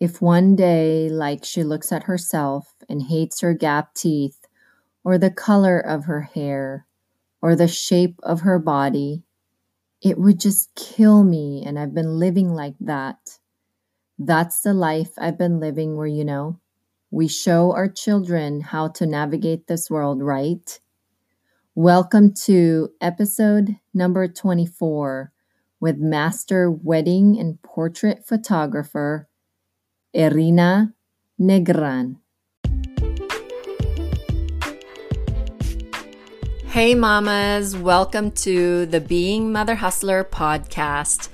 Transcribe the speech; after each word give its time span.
If 0.00 0.20
one 0.20 0.56
day, 0.56 1.08
like 1.08 1.44
she 1.44 1.62
looks 1.62 1.92
at 1.92 2.04
herself 2.04 2.74
and 2.88 3.02
hates 3.02 3.40
her 3.40 3.54
gap 3.54 3.94
teeth, 3.94 4.46
or 5.04 5.18
the 5.18 5.30
color 5.30 5.78
of 5.78 6.06
her 6.06 6.22
hair, 6.22 6.86
or 7.40 7.54
the 7.54 7.68
shape 7.68 8.18
of 8.22 8.40
her 8.40 8.58
body, 8.58 9.22
it 10.02 10.18
would 10.18 10.40
just 10.40 10.74
kill 10.74 11.22
me, 11.22 11.62
and 11.64 11.78
I've 11.78 11.94
been 11.94 12.18
living 12.18 12.52
like 12.54 12.74
that. 12.80 13.38
That's 14.18 14.60
the 14.60 14.74
life 14.74 15.12
I've 15.16 15.38
been 15.38 15.60
living 15.60 15.96
where, 15.96 16.06
you 16.06 16.24
know, 16.24 16.58
we 17.10 17.28
show 17.28 17.72
our 17.72 17.88
children 17.88 18.60
how 18.60 18.88
to 18.88 19.06
navigate 19.06 19.68
this 19.68 19.88
world, 19.88 20.22
right? 20.22 20.80
Welcome 21.76 22.34
to 22.44 22.90
episode 23.00 23.76
number 23.92 24.26
24 24.26 25.32
with 25.78 25.98
master 25.98 26.70
wedding 26.70 27.38
and 27.38 27.62
portrait 27.62 28.26
photographer 28.26 29.28
Irina 30.14 30.94
Negran. 31.40 32.18
Hey, 36.66 36.94
mamas, 36.94 37.76
welcome 37.76 38.30
to 38.30 38.86
the 38.86 39.00
Being 39.00 39.50
Mother 39.50 39.74
Hustler 39.74 40.22
podcast. 40.22 41.30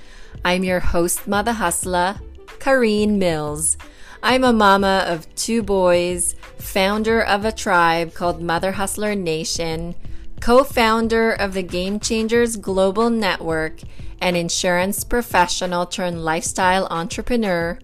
I'm 0.46 0.64
your 0.64 0.80
host, 0.80 1.28
Mother 1.28 1.52
Hustler, 1.52 2.20
Kareen 2.58 3.18
Mills. 3.18 3.76
I'm 4.22 4.44
a 4.44 4.52
mama 4.52 5.04
of 5.06 5.32
two 5.34 5.62
boys, 5.62 6.34
founder 6.56 7.22
of 7.22 7.44
a 7.44 7.52
tribe 7.52 8.14
called 8.14 8.40
Mother 8.40 8.72
Hustler 8.72 9.14
Nation, 9.14 9.94
co 10.40 10.64
founder 10.64 11.30
of 11.30 11.52
the 11.52 11.62
Game 11.62 12.00
Changers 12.00 12.56
Global 12.56 13.10
Network, 13.10 13.80
an 14.22 14.36
insurance 14.36 15.04
professional 15.04 15.84
turned 15.84 16.24
lifestyle 16.24 16.86
entrepreneur 16.90 17.78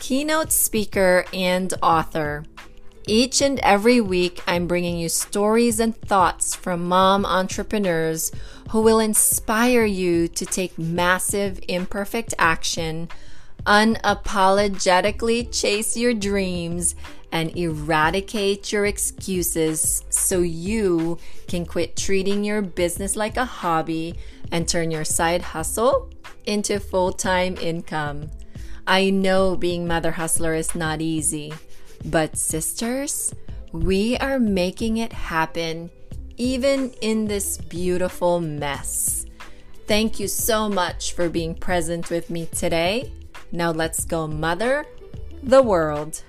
keynote 0.00 0.52
speaker, 0.52 1.24
and 1.32 1.72
author. 1.82 2.44
Each 3.06 3.40
and 3.40 3.58
every 3.60 4.00
week, 4.02 4.42
I'm 4.46 4.66
bringing 4.66 4.98
you 4.98 5.08
stories 5.08 5.80
and 5.80 5.96
thoughts 5.96 6.54
from 6.54 6.88
mom 6.88 7.24
entrepreneurs 7.24 8.30
who 8.70 8.82
will 8.82 8.98
inspire 8.98 9.86
you 9.86 10.28
to 10.28 10.44
take 10.44 10.78
massive, 10.78 11.58
imperfect 11.68 12.34
action, 12.38 13.08
unapologetically 13.64 15.50
chase 15.58 15.96
your 15.96 16.12
dreams, 16.12 16.94
and 17.32 17.56
eradicate 17.56 18.72
your 18.72 18.86
excuses 18.86 20.04
so 20.10 20.40
you 20.40 21.18
can 21.46 21.64
quit 21.64 21.96
treating 21.96 22.44
your 22.44 22.62
business 22.62 23.16
like 23.16 23.36
a 23.36 23.44
hobby 23.44 24.14
and 24.52 24.68
turn 24.68 24.90
your 24.90 25.04
side 25.04 25.42
hustle 25.42 26.10
into 26.46 26.80
full 26.80 27.12
time 27.12 27.56
income. 27.60 28.30
I 28.90 29.10
know 29.10 29.54
being 29.54 29.86
mother 29.86 30.12
hustler 30.12 30.54
is 30.54 30.74
not 30.74 31.02
easy, 31.02 31.52
but 32.06 32.38
sisters, 32.38 33.34
we 33.70 34.16
are 34.16 34.38
making 34.38 34.96
it 34.96 35.12
happen 35.12 35.90
even 36.38 36.92
in 37.02 37.26
this 37.26 37.58
beautiful 37.58 38.40
mess. 38.40 39.26
Thank 39.86 40.18
you 40.18 40.26
so 40.26 40.70
much 40.70 41.12
for 41.12 41.28
being 41.28 41.54
present 41.54 42.08
with 42.08 42.30
me 42.30 42.46
today. 42.46 43.12
Now 43.52 43.72
let's 43.72 44.06
go 44.06 44.26
mother 44.26 44.86
the 45.42 45.60
world. 45.62 46.22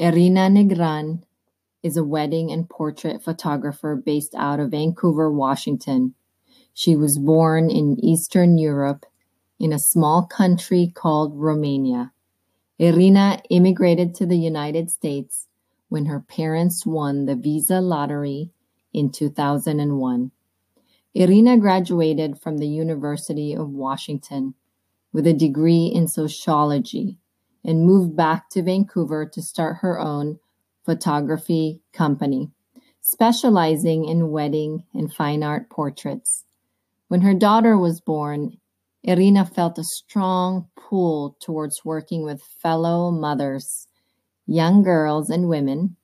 Irina 0.00 0.48
Negran 0.50 1.22
is 1.84 1.96
a 1.96 2.02
wedding 2.02 2.50
and 2.50 2.68
portrait 2.68 3.22
photographer 3.22 3.94
based 3.94 4.34
out 4.34 4.58
of 4.58 4.72
Vancouver, 4.72 5.30
Washington. 5.30 6.16
She 6.74 6.96
was 6.96 7.18
born 7.18 7.70
in 7.70 8.02
Eastern 8.02 8.58
Europe 8.58 9.06
in 9.58 9.72
a 9.72 9.78
small 9.78 10.26
country 10.26 10.90
called 10.94 11.36
Romania. 11.36 12.12
Irina 12.78 13.42
immigrated 13.50 14.14
to 14.14 14.26
the 14.26 14.38
United 14.38 14.90
States 14.90 15.46
when 15.90 16.06
her 16.06 16.20
parents 16.20 16.86
won 16.86 17.26
the 17.26 17.36
visa 17.36 17.80
lottery 17.80 18.50
in 18.92 19.10
2001. 19.10 20.30
Irina 21.12 21.58
graduated 21.58 22.38
from 22.40 22.58
the 22.58 22.68
University 22.68 23.54
of 23.54 23.68
Washington 23.68 24.54
with 25.12 25.26
a 25.26 25.34
degree 25.34 25.86
in 25.86 26.06
sociology 26.06 27.18
and 27.64 27.84
moved 27.84 28.16
back 28.16 28.48
to 28.50 28.62
Vancouver 28.62 29.26
to 29.26 29.42
start 29.42 29.78
her 29.80 29.98
own 29.98 30.38
photography 30.84 31.82
company, 31.92 32.50
specializing 33.00 34.04
in 34.04 34.30
wedding 34.30 34.84
and 34.94 35.12
fine 35.12 35.42
art 35.42 35.68
portraits. 35.68 36.44
When 37.10 37.22
her 37.22 37.34
daughter 37.34 37.76
was 37.76 38.00
born, 38.00 38.58
Irina 39.02 39.44
felt 39.44 39.80
a 39.80 39.82
strong 39.82 40.68
pull 40.76 41.36
towards 41.40 41.84
working 41.84 42.22
with 42.22 42.40
fellow 42.40 43.10
mothers, 43.10 43.88
young 44.46 44.84
girls, 44.84 45.28
and 45.28 45.48
women 45.48 45.96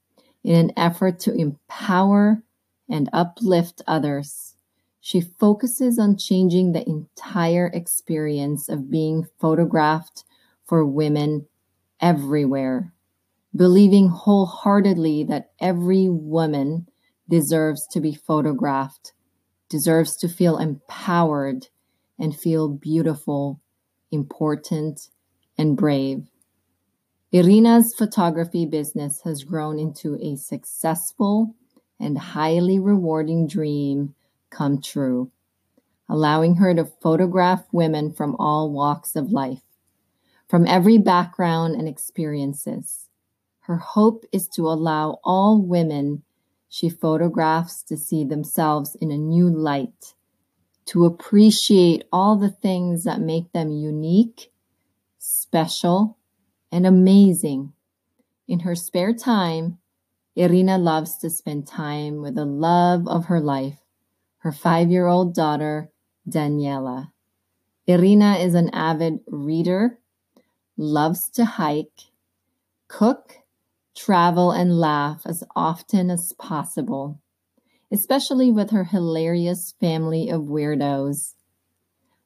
in 0.43 0.57
an 0.57 0.73
effort 0.77 1.21
to 1.21 1.33
empower 1.33 2.43
and 2.91 3.09
uplift 3.13 3.83
others. 3.87 4.57
She 5.01 5.21
focuses 5.21 5.97
on 5.97 6.17
changing 6.19 6.73
the 6.73 6.85
entire 6.89 7.69
experience 7.73 8.69
of 8.69 8.91
being 8.91 9.29
photographed 9.39 10.25
for 10.65 10.85
women 10.85 11.47
everywhere, 12.01 12.93
believing 13.55 14.09
wholeheartedly 14.09 15.23
that 15.23 15.53
every 15.61 16.09
woman 16.09 16.89
deserves 17.29 17.87
to 17.93 18.01
be 18.01 18.13
photographed 18.13 19.13
deserves 19.69 20.17
to 20.17 20.29
feel 20.29 20.59
empowered 20.59 21.69
and 22.19 22.39
feel 22.39 22.69
beautiful, 22.69 23.61
important, 24.11 25.09
and 25.59 25.77
brave. 25.77 26.27
Irina's 27.33 27.95
photography 27.95 28.65
business 28.65 29.21
has 29.23 29.45
grown 29.45 29.79
into 29.79 30.17
a 30.23 30.37
successful 30.37 31.55
and 31.99 32.17
highly 32.17 32.79
rewarding 32.79 33.47
dream 33.47 34.15
come 34.51 34.81
true, 34.81 35.31
allowing 36.09 36.57
her 36.57 36.75
to 36.75 36.85
photograph 36.85 37.65
women 37.73 38.13
from 38.13 38.37
all 38.37 38.71
walks 38.71 39.17
of 39.17 39.33
life, 39.33 39.63
from 40.49 40.67
every 40.67 40.99
background 40.99 41.75
and 41.75 41.89
experiences. 41.89 43.09
Her 43.61 43.79
hope 43.79 44.25
is 44.31 44.47
to 44.55 44.69
allow 44.69 45.19
all 45.25 45.61
women 45.61 46.23
she 46.69 46.89
photographs 46.89 47.83
to 47.85 47.97
see 47.97 48.25
themselves 48.25 48.97
in 49.01 49.11
a 49.11 49.19
new 49.19 49.49
light, 49.49 50.15
to 50.87 51.05
appreciate 51.05 52.05
all 52.13 52.37
the 52.37 52.51
things 52.51 53.05
that 53.05 53.21
make 53.21 53.53
them 53.53 53.71
unique, 53.71 54.53
special, 55.19 56.19
and 56.71 56.87
amazing. 56.87 57.73
In 58.49 58.61
her 58.61 58.75
spare 58.75 59.13
time, 59.13 59.79
Irina 60.37 60.77
loves 60.77 61.17
to 61.19 61.31
spend 61.31 61.67
time 61.67 62.21
with 62.21 62.35
the 62.35 62.45
love 62.45 63.09
of 63.09 63.27
her 63.27 63.41
life, 63.41 63.79
her 64.39 64.53
five 64.53 64.91
year 64.91 65.07
old 65.07 65.35
daughter, 65.35 65.91
Daniela. 66.29 67.11
Irina 67.87 68.35
is 68.35 68.55
an 68.55 68.69
avid 68.71 69.21
reader, 69.27 69.99
loves 70.77 71.31
to 71.31 71.45
hike, 71.45 72.11
cook, 72.89 73.39
travel, 73.97 74.53
and 74.53 74.79
laugh 74.79 75.23
as 75.25 75.43
often 75.57 76.11
as 76.11 76.33
possible, 76.39 77.21
especially 77.91 78.53
with 78.53 78.71
her 78.71 78.85
hilarious 78.85 79.75
family 79.81 80.29
of 80.29 80.43
weirdos. 80.43 81.35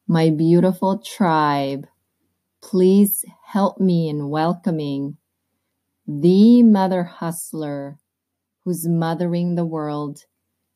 My 0.07 0.29
beautiful 0.29 0.99
tribe, 0.99 1.87
please 2.61 3.23
help 3.45 3.79
me 3.79 4.09
in 4.09 4.29
welcoming 4.29 5.17
the 6.07 6.61
mother 6.63 7.03
hustler 7.03 7.97
who's 8.63 8.87
mothering 8.87 9.55
the 9.55 9.65
world 9.65 10.25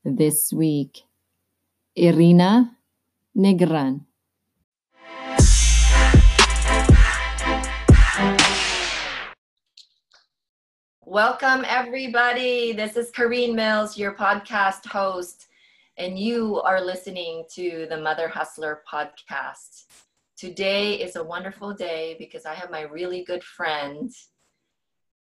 this 0.03 0.53
week, 0.53 1.01
Irina 1.95 2.78
Negran. 3.35 4.05
Welcome, 11.07 11.63
everybody. 11.67 12.72
This 12.72 12.97
is 12.97 13.11
Kareen 13.11 13.53
Mills, 13.53 13.96
your 13.96 14.16
podcast 14.16 14.87
host, 14.87 15.46
and 15.99 16.17
you 16.17 16.59
are 16.61 16.84
listening 16.84 17.46
to 17.53 17.85
the 17.91 17.97
Mother 17.97 18.28
Hustler 18.28 18.81
podcast. 18.91 19.84
Today 20.35 20.96
is 20.96 21.16
a 21.16 21.23
wonderful 21.23 21.75
day 21.75 22.16
because 22.17 22.47
I 22.47 22.55
have 22.55 22.72
my 22.72 22.81
really 22.81 23.23
good 23.23 23.43
friend. 23.43 24.11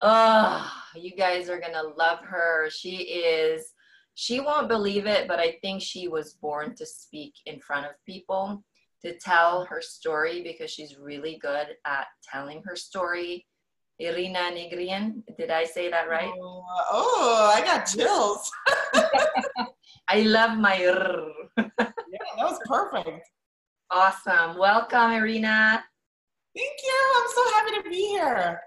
Oh, 0.01 0.73
you 0.95 1.11
guys 1.15 1.49
are 1.49 1.59
going 1.59 1.73
to 1.73 1.93
love 1.95 2.17
her. 2.21 2.67
She 2.71 2.95
is, 2.95 3.71
she 4.15 4.39
won't 4.39 4.67
believe 4.67 5.05
it, 5.05 5.27
but 5.27 5.39
I 5.39 5.59
think 5.61 5.83
she 5.83 6.07
was 6.07 6.33
born 6.33 6.73
to 6.77 6.85
speak 6.87 7.35
in 7.45 7.59
front 7.59 7.85
of 7.85 7.91
people, 8.07 8.63
to 9.03 9.15
tell 9.19 9.65
her 9.65 9.83
story 9.83 10.41
because 10.41 10.71
she's 10.71 10.97
really 10.97 11.37
good 11.39 11.67
at 11.85 12.07
telling 12.23 12.63
her 12.65 12.75
story 12.75 13.45
Irina 13.99 14.51
Negrian. 14.51 15.23
Did 15.37 15.51
I 15.51 15.65
say 15.65 15.89
that 15.89 16.09
right? 16.09 16.31
Oh, 16.41 16.63
oh 16.91 17.53
I 17.55 17.61
got 17.61 17.85
chills. 17.85 18.51
I 20.07 20.21
love 20.21 20.57
my 20.57 20.77
yeah, 20.77 21.63
that 21.77 21.93
was 22.37 22.59
perfect. 22.65 23.27
Awesome. 23.89 24.57
Welcome, 24.57 25.11
Irina. 25.11 25.83
Thank 26.55 26.71
you. 26.83 27.13
I'm 27.17 27.27
so 27.33 27.43
happy 27.53 27.83
to 27.83 27.89
be 27.89 28.07
here. 28.07 28.61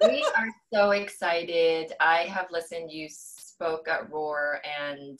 we 0.00 0.24
are 0.36 0.48
so 0.72 0.90
excited. 0.90 1.92
I 2.00 2.22
have 2.22 2.46
listened. 2.50 2.90
You 2.90 3.08
spoke 3.10 3.88
at 3.88 4.10
Roar, 4.10 4.60
and 4.80 5.18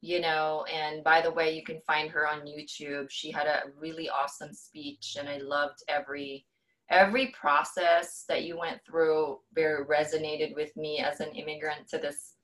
you 0.00 0.20
know, 0.20 0.64
and 0.72 1.02
by 1.02 1.20
the 1.20 1.30
way, 1.30 1.54
you 1.54 1.64
can 1.64 1.80
find 1.86 2.10
her 2.10 2.28
on 2.28 2.46
YouTube. 2.46 3.10
She 3.10 3.30
had 3.30 3.46
a 3.46 3.62
really 3.76 4.08
awesome 4.08 4.52
speech, 4.52 5.16
and 5.18 5.28
I 5.28 5.38
loved 5.38 5.82
every 5.88 6.46
every 6.92 7.28
process 7.28 8.24
that 8.28 8.44
you 8.44 8.58
went 8.58 8.80
through. 8.86 9.38
Very 9.54 9.84
resonated 9.84 10.54
with 10.54 10.76
me 10.76 10.98
as 11.00 11.20
an 11.20 11.32
immigrant 11.34 11.88
to 11.88 11.98
this 11.98 12.34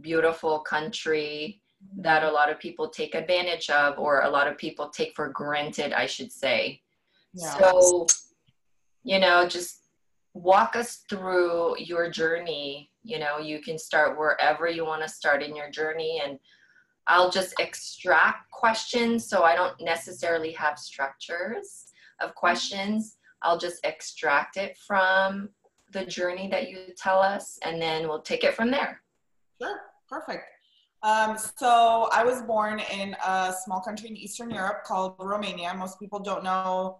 beautiful 0.00 0.60
country 0.60 1.60
that 1.98 2.24
a 2.24 2.30
lot 2.30 2.50
of 2.50 2.58
people 2.58 2.88
take 2.88 3.14
advantage 3.14 3.70
of 3.70 3.98
or 3.98 4.22
a 4.22 4.30
lot 4.30 4.46
of 4.46 4.56
people 4.58 4.88
take 4.90 5.12
for 5.16 5.28
granted 5.30 5.92
i 5.92 6.06
should 6.06 6.30
say 6.30 6.80
yeah. 7.34 7.56
so 7.58 8.06
you 9.02 9.18
know 9.18 9.46
just 9.48 9.88
walk 10.34 10.76
us 10.76 11.04
through 11.08 11.74
your 11.78 12.10
journey 12.10 12.90
you 13.02 13.18
know 13.18 13.38
you 13.38 13.60
can 13.60 13.78
start 13.78 14.18
wherever 14.18 14.68
you 14.68 14.84
want 14.84 15.02
to 15.02 15.08
start 15.08 15.42
in 15.42 15.56
your 15.56 15.70
journey 15.70 16.20
and 16.24 16.38
i'll 17.06 17.30
just 17.30 17.58
extract 17.58 18.50
questions 18.50 19.26
so 19.26 19.42
i 19.42 19.56
don't 19.56 19.80
necessarily 19.80 20.52
have 20.52 20.78
structures 20.78 21.86
of 22.20 22.34
questions 22.34 23.16
i'll 23.42 23.58
just 23.58 23.84
extract 23.84 24.56
it 24.56 24.76
from 24.78 25.48
the 25.92 26.04
journey 26.04 26.48
that 26.48 26.68
you 26.68 26.78
tell 26.96 27.18
us 27.18 27.58
and 27.62 27.80
then 27.80 28.08
we'll 28.08 28.22
take 28.22 28.44
it 28.44 28.54
from 28.54 28.70
there 28.70 29.00
sure 29.60 29.80
perfect 30.08 30.44
um, 31.02 31.38
so 31.38 32.08
I 32.12 32.22
was 32.24 32.42
born 32.42 32.80
in 32.92 33.16
a 33.26 33.54
small 33.64 33.80
country 33.80 34.10
in 34.10 34.16
Eastern 34.16 34.50
Europe 34.50 34.84
called 34.84 35.14
Romania. 35.18 35.72
Most 35.74 35.98
people 35.98 36.18
don't 36.18 36.44
know 36.44 36.98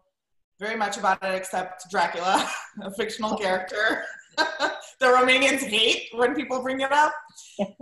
very 0.59 0.77
much 0.77 0.97
about 0.97 1.23
it 1.23 1.35
except 1.35 1.91
Dracula, 1.91 2.49
a 2.83 2.91
fictional 2.93 3.37
character. 3.37 4.05
the 4.37 5.07
Romanians 5.07 5.59
hate 5.61 6.09
when 6.15 6.35
people 6.35 6.63
bring 6.63 6.81
it 6.81 6.93
up, 6.93 7.13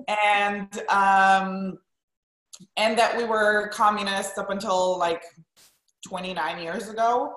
and 0.08 0.82
um, 0.88 1.78
and 2.76 2.98
that 2.98 3.16
we 3.16 3.24
were 3.24 3.68
communists 3.72 4.38
up 4.38 4.50
until 4.50 4.98
like 4.98 5.22
29 6.04 6.60
years 6.60 6.88
ago, 6.88 7.34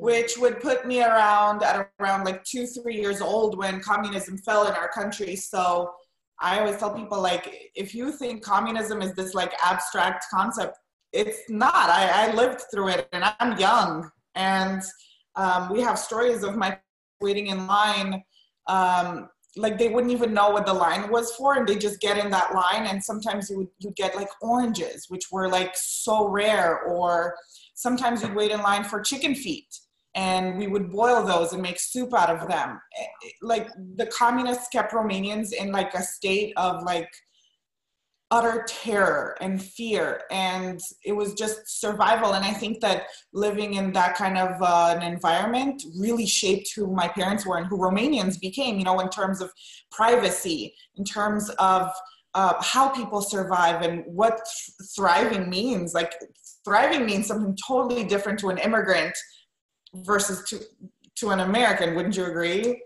which 0.00 0.38
would 0.38 0.60
put 0.60 0.86
me 0.86 1.02
around 1.02 1.62
at 1.62 1.90
around 2.00 2.24
like 2.24 2.42
two 2.42 2.66
three 2.66 2.96
years 2.96 3.20
old 3.20 3.58
when 3.58 3.80
communism 3.80 4.38
fell 4.38 4.66
in 4.66 4.72
our 4.72 4.88
country. 4.88 5.36
So 5.36 5.92
I 6.40 6.58
always 6.58 6.78
tell 6.78 6.94
people 6.94 7.20
like, 7.20 7.70
if 7.74 7.94
you 7.94 8.10
think 8.10 8.42
communism 8.42 9.02
is 9.02 9.12
this 9.14 9.34
like 9.34 9.52
abstract 9.62 10.24
concept, 10.32 10.78
it's 11.12 11.38
not. 11.50 11.74
I, 11.74 12.30
I 12.30 12.34
lived 12.34 12.62
through 12.72 12.88
it 12.88 13.08
and 13.12 13.24
I'm 13.40 13.58
young. 13.58 14.10
And 14.34 14.82
um, 15.36 15.70
we 15.70 15.82
have 15.82 15.98
stories 15.98 16.44
of 16.44 16.56
my 16.56 16.78
waiting 17.20 17.48
in 17.48 17.66
line. 17.66 18.22
Um, 18.68 19.28
like 19.56 19.78
they 19.78 19.88
wouldn't 19.88 20.12
even 20.12 20.32
know 20.32 20.48
what 20.48 20.64
the 20.64 20.72
line 20.72 21.10
was 21.10 21.34
for 21.34 21.58
and 21.58 21.66
they 21.68 21.76
just 21.76 22.00
get 22.00 22.16
in 22.16 22.30
that 22.30 22.54
line 22.54 22.86
and 22.86 23.02
sometimes 23.02 23.50
you 23.50 23.58
would 23.58 23.68
you 23.80 23.92
get 23.96 24.14
like 24.14 24.28
oranges 24.40 25.06
which 25.08 25.24
were 25.32 25.48
like 25.48 25.72
so 25.74 26.28
rare 26.28 26.82
or 26.82 27.34
sometimes 27.74 28.22
you'd 28.22 28.36
wait 28.36 28.52
in 28.52 28.62
line 28.62 28.84
for 28.84 29.00
chicken 29.00 29.34
feet 29.34 29.66
and 30.14 30.58
we 30.58 30.66
would 30.66 30.90
boil 30.90 31.24
those 31.24 31.52
and 31.52 31.62
make 31.62 31.78
soup 31.78 32.12
out 32.14 32.30
of 32.30 32.48
them. 32.48 32.80
Like 33.42 33.68
the 33.96 34.06
communists 34.06 34.68
kept 34.68 34.92
Romanians 34.92 35.52
in 35.52 35.70
like 35.72 35.94
a 35.94 36.02
state 36.02 36.52
of 36.56 36.82
like 36.82 37.08
utter 38.32 38.64
terror 38.68 39.36
and 39.40 39.60
fear 39.60 40.22
and 40.30 40.80
it 41.04 41.12
was 41.12 41.34
just 41.34 41.80
survival 41.80 42.34
and 42.34 42.44
i 42.44 42.52
think 42.52 42.80
that 42.80 43.06
living 43.32 43.74
in 43.74 43.92
that 43.92 44.14
kind 44.14 44.38
of 44.38 44.50
uh, 44.62 44.94
an 44.96 45.02
environment 45.02 45.82
really 45.98 46.26
shaped 46.26 46.70
who 46.76 46.94
my 46.94 47.08
parents 47.08 47.44
were 47.44 47.56
and 47.56 47.66
who 47.66 47.76
romanians 47.76 48.40
became 48.40 48.78
you 48.78 48.84
know 48.84 49.00
in 49.00 49.08
terms 49.08 49.40
of 49.40 49.50
privacy 49.90 50.72
in 50.96 51.04
terms 51.04 51.50
of 51.58 51.90
uh, 52.34 52.54
how 52.60 52.88
people 52.90 53.20
survive 53.20 53.82
and 53.82 54.04
what 54.06 54.34
th- 54.34 54.88
thriving 54.94 55.50
means 55.50 55.92
like 55.92 56.14
thriving 56.64 57.04
means 57.04 57.26
something 57.26 57.56
totally 57.66 58.04
different 58.04 58.38
to 58.38 58.48
an 58.48 58.58
immigrant 58.58 59.16
versus 59.94 60.48
to 60.48 60.60
to 61.16 61.30
an 61.30 61.40
American. 61.40 61.94
Wouldn't 61.94 62.16
you 62.16 62.24
agree? 62.26 62.82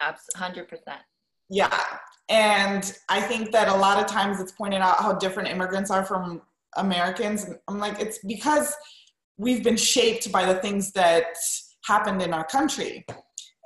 Absolutely, 0.00 0.38
hundred 0.38 0.68
percent. 0.68 1.00
Yeah, 1.48 1.80
and 2.28 2.96
I 3.08 3.20
think 3.20 3.52
that 3.52 3.68
a 3.68 3.76
lot 3.76 3.98
of 3.98 4.06
times 4.06 4.40
it's 4.40 4.52
pointed 4.52 4.80
out 4.80 5.00
how 5.00 5.12
different 5.12 5.48
immigrants 5.48 5.90
are 5.90 6.04
from 6.04 6.42
Americans. 6.76 7.46
I'm 7.68 7.78
like, 7.78 8.00
it's 8.00 8.18
because 8.18 8.74
we've 9.38 9.62
been 9.62 9.76
shaped 9.76 10.32
by 10.32 10.44
the 10.44 10.58
things 10.60 10.92
that 10.92 11.36
happened 11.84 12.22
in 12.22 12.32
our 12.32 12.44
country. 12.44 13.04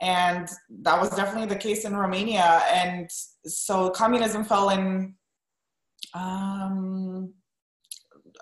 And 0.03 0.49
that 0.83 1.01
was 1.01 1.11
definitely 1.11 1.49
the 1.49 1.57
case 1.57 1.85
in 1.85 1.97
Romania. 1.97 2.63
And 2.73 3.11
so 3.47 3.91
communism 3.91 4.45
fell 4.45 4.71
in 4.71 5.15
um, 6.15 7.33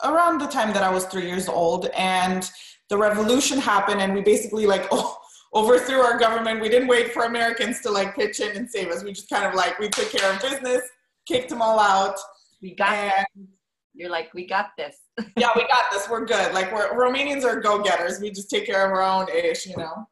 around 0.05 0.41
the 0.41 0.47
time 0.47 0.73
that 0.73 0.83
I 0.83 0.91
was 0.91 1.05
three 1.07 1.27
years 1.27 1.49
old. 1.49 1.87
And 1.97 2.49
the 2.89 2.97
revolution 2.97 3.59
happened 3.59 4.01
and 4.01 4.15
we 4.15 4.21
basically 4.23 4.67
like 4.67 4.87
oh, 4.91 5.19
overthrew 5.55 6.01
our 6.01 6.19
government. 6.19 6.61
We 6.61 6.69
didn't 6.69 6.89
wait 6.89 7.13
for 7.13 7.25
Americans 7.25 7.81
to 7.83 7.91
like 7.91 8.15
pitch 8.15 8.41
in 8.41 8.57
and 8.57 8.69
save 8.69 8.89
us. 8.89 9.05
We 9.05 9.13
just 9.13 9.31
kind 9.31 9.45
of 9.45 9.55
like 9.55 9.79
we 9.79 9.89
took 9.89 10.11
care 10.11 10.33
of 10.33 10.41
business, 10.41 10.83
kicked 11.27 11.51
them 11.51 11.63
all 11.63 11.79
out. 11.79 12.19
We 12.61 12.75
got 12.75 12.93
and, 12.93 13.49
You're 13.95 14.11
like, 14.11 14.33
we 14.35 14.47
got 14.47 14.71
this. 14.77 14.97
yeah, 15.37 15.51
we 15.55 15.63
got 15.63 15.91
this. 15.93 16.09
We're 16.09 16.25
good. 16.25 16.53
Like 16.55 16.73
we're 16.73 16.93
Romanians 16.95 17.45
are 17.45 17.61
go-getters. 17.61 18.21
We 18.21 18.31
just 18.31 18.51
take 18.51 18.67
care 18.67 18.85
of 18.85 18.93
our 18.93 19.03
own 19.03 19.29
ish, 19.29 19.67
you 19.67 19.77
know. 19.77 20.07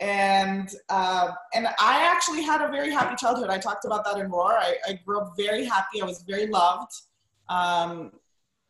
And 0.00 0.68
uh, 0.88 1.32
and 1.54 1.68
I 1.78 2.02
actually 2.02 2.42
had 2.42 2.60
a 2.60 2.68
very 2.68 2.90
happy 2.90 3.14
childhood. 3.16 3.50
I 3.50 3.58
talked 3.58 3.84
about 3.84 4.04
that 4.04 4.18
in 4.18 4.30
Roar. 4.30 4.54
I, 4.54 4.74
I 4.86 4.98
grew 5.04 5.20
up 5.20 5.34
very 5.36 5.64
happy. 5.64 6.02
I 6.02 6.04
was 6.04 6.24
very 6.26 6.48
loved. 6.48 6.92
Um, 7.48 8.12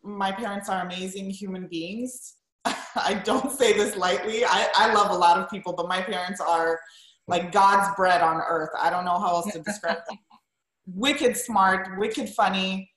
my 0.02 0.32
parents 0.32 0.68
are 0.68 0.84
amazing 0.84 1.30
human 1.30 1.68
beings 1.68 2.34
I 2.94 3.20
don't 3.25 3.50
say 3.50 3.73
this 3.73 3.97
lightly. 3.97 4.44
I, 4.44 4.69
I 4.75 4.94
love 4.94 5.11
a 5.11 5.17
lot 5.17 5.38
of 5.38 5.50
people, 5.50 5.73
but 5.73 5.88
my 5.88 6.00
parents 6.00 6.41
are 6.41 6.79
like 7.29 7.53
God's 7.53 7.94
bread 7.97 8.20
on 8.20 8.41
earth. 8.49 8.70
I 8.81 8.91
don't 8.91 9.05
know 9.05 9.19
how 9.19 9.29
else 9.29 9.53
to 9.53 9.61
describe 9.61 9.99
them. 10.09 10.19
wicked 10.87 11.37
smart, 11.37 11.99
wicked 11.99 12.29
funny. 12.29 12.91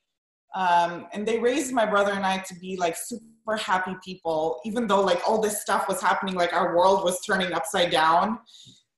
Um, 0.54 1.06
and 1.12 1.26
they 1.26 1.38
raised 1.38 1.72
my 1.72 1.84
brother 1.84 2.12
and 2.12 2.24
I 2.24 2.38
to 2.38 2.54
be 2.56 2.76
like 2.76 2.96
super 2.96 3.56
happy 3.58 3.94
people, 4.04 4.60
even 4.64 4.86
though 4.86 5.02
like 5.02 5.20
all 5.28 5.40
this 5.40 5.60
stuff 5.60 5.86
was 5.88 6.00
happening, 6.00 6.34
like 6.34 6.52
our 6.52 6.76
world 6.76 7.04
was 7.04 7.20
turning 7.24 7.52
upside 7.52 7.90
down. 7.90 8.38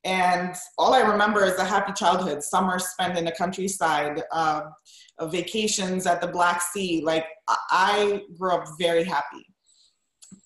And 0.05 0.55
all 0.79 0.95
I 0.95 1.01
remember 1.01 1.45
is 1.45 1.59
a 1.59 1.65
happy 1.65 1.93
childhood, 1.93 2.43
summers 2.43 2.87
spent 2.89 3.19
in 3.19 3.25
the 3.25 3.33
countryside, 3.33 4.23
uh, 4.33 4.63
vacations 5.23 6.07
at 6.07 6.21
the 6.21 6.29
Black 6.29 6.63
Sea. 6.63 7.03
Like 7.05 7.27
I 7.49 8.23
grew 8.39 8.53
up 8.53 8.65
very 8.79 9.03
happy. 9.03 9.45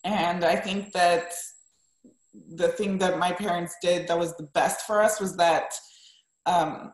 And 0.05 0.45
I 0.45 0.57
think 0.57 0.93
that 0.93 1.33
the 2.55 2.69
thing 2.69 2.99
that 2.99 3.19
my 3.19 3.33
parents 3.33 3.77
did 3.83 4.09
that 4.09 4.19
was 4.19 4.37
the 4.37 4.49
best 4.55 4.87
for 4.87 5.03
us 5.03 5.21
was 5.21 5.37
that 5.37 5.75
um, 6.47 6.93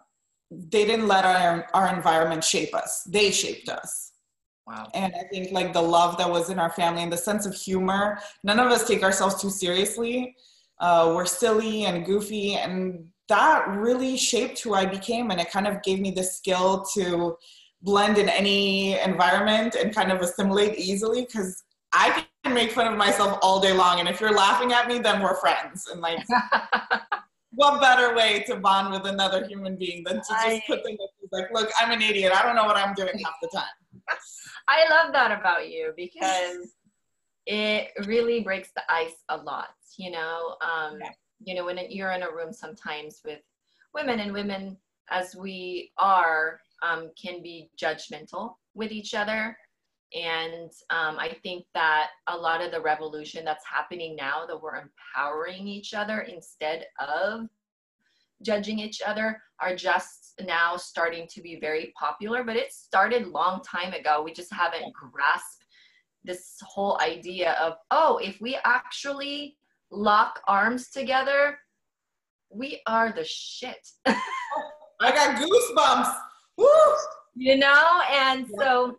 they 0.51 0.85
didn't 0.85 1.09
let 1.09 1.25
our, 1.25 1.67
our 1.75 1.95
environment 1.95 2.43
shape 2.43 2.75
us, 2.75 3.03
they 3.09 3.31
shaped 3.31 3.69
us. 3.69 4.13
Wow. 4.67 4.87
And 4.93 5.15
I 5.19 5.23
think 5.33 5.51
like 5.51 5.73
the 5.73 5.81
love 5.81 6.19
that 6.19 6.29
was 6.29 6.51
in 6.51 6.59
our 6.59 6.71
family 6.71 7.03
and 7.03 7.13
the 7.13 7.17
sense 7.17 7.47
of 7.47 7.55
humor, 7.55 8.19
none 8.45 8.61
of 8.61 8.71
us 8.71 8.87
take 8.87 9.03
ourselves 9.03 9.41
too 9.41 9.49
seriously. 9.49 10.37
Uh, 10.79 11.13
we're 11.17 11.25
silly 11.25 11.87
and 11.87 12.05
goofy, 12.05 12.55
and 12.55 13.07
that 13.29 13.67
really 13.69 14.17
shaped 14.17 14.63
who 14.63 14.75
I 14.75 14.85
became. 14.85 15.31
And 15.31 15.41
it 15.41 15.51
kind 15.51 15.67
of 15.67 15.83
gave 15.83 16.01
me 16.01 16.11
the 16.11 16.23
skill 16.23 16.85
to 16.95 17.37
blend 17.81 18.19
in 18.19 18.29
any 18.29 18.99
environment 19.01 19.75
and 19.75 19.95
kind 19.95 20.13
of 20.13 20.21
assimilate 20.21 20.79
easily 20.79 21.23
because 21.23 21.65
I 21.93 22.27
can 22.49 22.55
make 22.55 22.73
fun 22.73 22.91
of 22.91 22.99
myself 22.99 23.39
all 23.43 23.61
day 23.61 23.73
long. 23.73 24.01
And 24.01 24.09
if 24.09 24.21
you're 24.21 24.35
laughing 24.35 24.73
at 24.73 24.89
me, 24.89 24.99
then 24.99 25.23
we're 25.23 25.37
friends. 25.37 25.89
And 25.89 26.01
like, 26.01 26.19
what 27.51 27.81
better 27.81 28.15
way 28.17 28.43
to 28.47 28.57
bond 28.57 28.93
with 28.93 29.07
another 29.07 29.47
human 29.47 29.77
being 29.77 30.03
than 30.05 30.17
to 30.17 30.21
just 30.21 30.47
I, 30.47 30.63
put 30.67 30.83
them 30.83 30.97
like, 31.31 31.53
look, 31.53 31.71
I'm 31.79 31.93
an 31.93 32.01
idiot. 32.01 32.33
I 32.35 32.43
don't 32.43 32.57
know 32.57 32.65
what 32.65 32.77
I'm 32.77 32.95
doing 32.95 33.19
half 33.23 33.35
the 33.43 33.49
time. 33.53 33.65
I 34.69 34.89
love 34.89 35.13
that 35.13 35.39
about 35.39 35.71
you 35.71 35.93
because 35.97 36.75
it 37.47 37.91
really 38.07 38.41
breaks 38.41 38.71
the 38.75 38.83
ice 38.89 39.17
a 39.29 39.37
lot. 39.37 39.69
You 39.97 40.11
know, 40.11 40.57
um, 40.63 40.99
yeah. 41.01 41.11
you 41.45 41.55
know, 41.55 41.65
when 41.65 41.79
you're 41.91 42.13
in 42.13 42.23
a 42.23 42.31
room 42.31 42.53
sometimes 42.53 43.21
with 43.25 43.41
women 43.95 44.21
and 44.21 44.33
women 44.33 44.77
as 45.11 45.35
we 45.35 45.93
are 45.99 46.61
um, 46.83 47.11
can 47.21 47.43
be 47.43 47.71
judgmental 47.81 48.55
with 48.75 48.93
each 48.93 49.15
other 49.15 49.57
and 50.15 50.71
um, 50.91 51.19
I 51.19 51.37
think 51.43 51.67
that 51.75 52.09
a 52.29 52.37
lot 52.37 52.63
of 52.63 52.73
the 52.73 52.81
revolution 52.81 53.45
that's 53.45 53.65
happening 53.67 54.17
now, 54.17 54.47
that 54.47 54.61
we're 54.61 54.83
empowering 54.83 55.67
each 55.69 55.95
other 55.95 56.21
instead 56.21 56.87
of 56.99 57.47
judging 58.43 58.79
each 58.79 59.03
other, 59.05 59.41
are 59.61 59.75
just 59.75 60.41
now 60.47 60.77
starting 60.77 61.27
to 61.31 61.43
be 61.43 61.59
very 61.61 61.93
popular. 61.99 62.45
But 62.45 62.57
it 62.57 62.73
started 62.73 63.27
long 63.27 63.61
time 63.63 63.93
ago. 63.93 64.23
We 64.23 64.33
just 64.33 64.53
haven't 64.53 64.93
grasped 64.93 65.59
this 66.29 66.57
whole 66.63 67.01
idea 67.01 67.53
of 67.53 67.75
oh 67.91 68.19
if 68.23 68.41
we 68.41 68.59
actually 68.65 69.57
lock 69.91 70.41
arms 70.47 70.91
together 70.91 71.59
we 72.51 72.81
are 72.87 73.13
the 73.13 73.25
shit 73.25 73.89
i 74.07 74.17
got 75.01 75.37
goosebumps 75.37 76.15
Woo! 76.59 76.67
you 77.35 77.57
know 77.57 78.01
and 78.13 78.47
so 78.59 78.99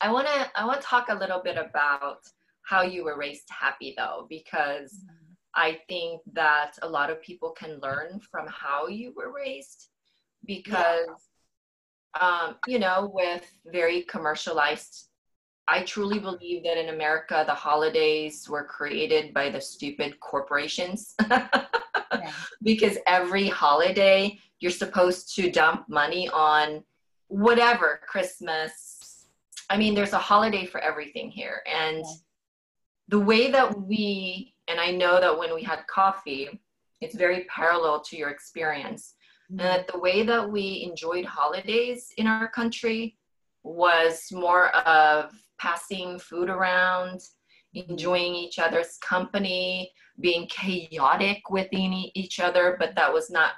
i 0.00 0.10
want 0.10 0.26
to 0.26 0.50
i 0.56 0.64
want 0.64 0.80
to 0.80 0.86
talk 0.86 1.08
a 1.08 1.14
little 1.14 1.40
bit 1.42 1.56
about 1.56 2.20
how 2.62 2.82
you 2.82 3.04
were 3.04 3.18
raised 3.18 3.48
happy 3.50 3.94
though 3.96 4.26
because 4.28 4.92
mm-hmm. 5.04 5.32
i 5.54 5.78
think 5.88 6.20
that 6.32 6.72
a 6.82 6.88
lot 6.88 7.10
of 7.10 7.20
people 7.22 7.50
can 7.50 7.80
learn 7.80 8.20
from 8.30 8.46
how 8.48 8.86
you 8.86 9.12
were 9.16 9.32
raised 9.32 9.88
because 10.46 11.08
yeah. 12.20 12.46
um, 12.46 12.56
you 12.66 12.78
know 12.78 13.10
with 13.14 13.44
very 13.66 14.02
commercialized 14.02 15.10
I 15.70 15.84
truly 15.84 16.18
believe 16.18 16.64
that 16.64 16.76
in 16.76 16.88
America, 16.88 17.44
the 17.46 17.54
holidays 17.54 18.48
were 18.48 18.64
created 18.64 19.32
by 19.32 19.50
the 19.50 19.60
stupid 19.60 20.18
corporations. 20.20 21.14
yeah. 21.30 21.48
Because 22.62 22.98
every 23.06 23.48
holiday, 23.48 24.38
you're 24.58 24.72
supposed 24.72 25.34
to 25.36 25.50
dump 25.50 25.88
money 25.88 26.28
on 26.28 26.82
whatever, 27.28 28.00
Christmas. 28.06 28.89
I 29.70 29.76
mean, 29.76 29.94
there's 29.94 30.12
a 30.12 30.18
holiday 30.18 30.66
for 30.66 30.80
everything 30.80 31.30
here. 31.30 31.62
And 31.72 32.04
the 33.08 33.20
way 33.20 33.50
that 33.52 33.80
we, 33.80 34.54
and 34.66 34.80
I 34.80 34.90
know 34.90 35.20
that 35.20 35.38
when 35.38 35.54
we 35.54 35.62
had 35.62 35.86
coffee, 35.86 36.60
it's 37.00 37.14
very 37.14 37.44
parallel 37.44 38.00
to 38.02 38.16
your 38.16 38.30
experience. 38.30 39.14
Mm-hmm. 39.50 39.60
And 39.60 39.68
that 39.68 39.88
the 39.92 39.98
way 39.98 40.24
that 40.24 40.50
we 40.50 40.86
enjoyed 40.90 41.24
holidays 41.24 42.12
in 42.18 42.26
our 42.26 42.48
country 42.48 43.16
was 43.62 44.28
more 44.32 44.68
of 44.76 45.32
passing 45.58 46.18
food 46.18 46.50
around, 46.50 47.20
enjoying 47.74 48.34
each 48.34 48.58
other's 48.58 48.98
company, 48.98 49.92
being 50.18 50.48
chaotic 50.48 51.48
within 51.48 51.92
each 52.14 52.40
other, 52.40 52.76
but 52.78 52.94
that 52.96 53.12
was 53.12 53.30
not 53.30 53.52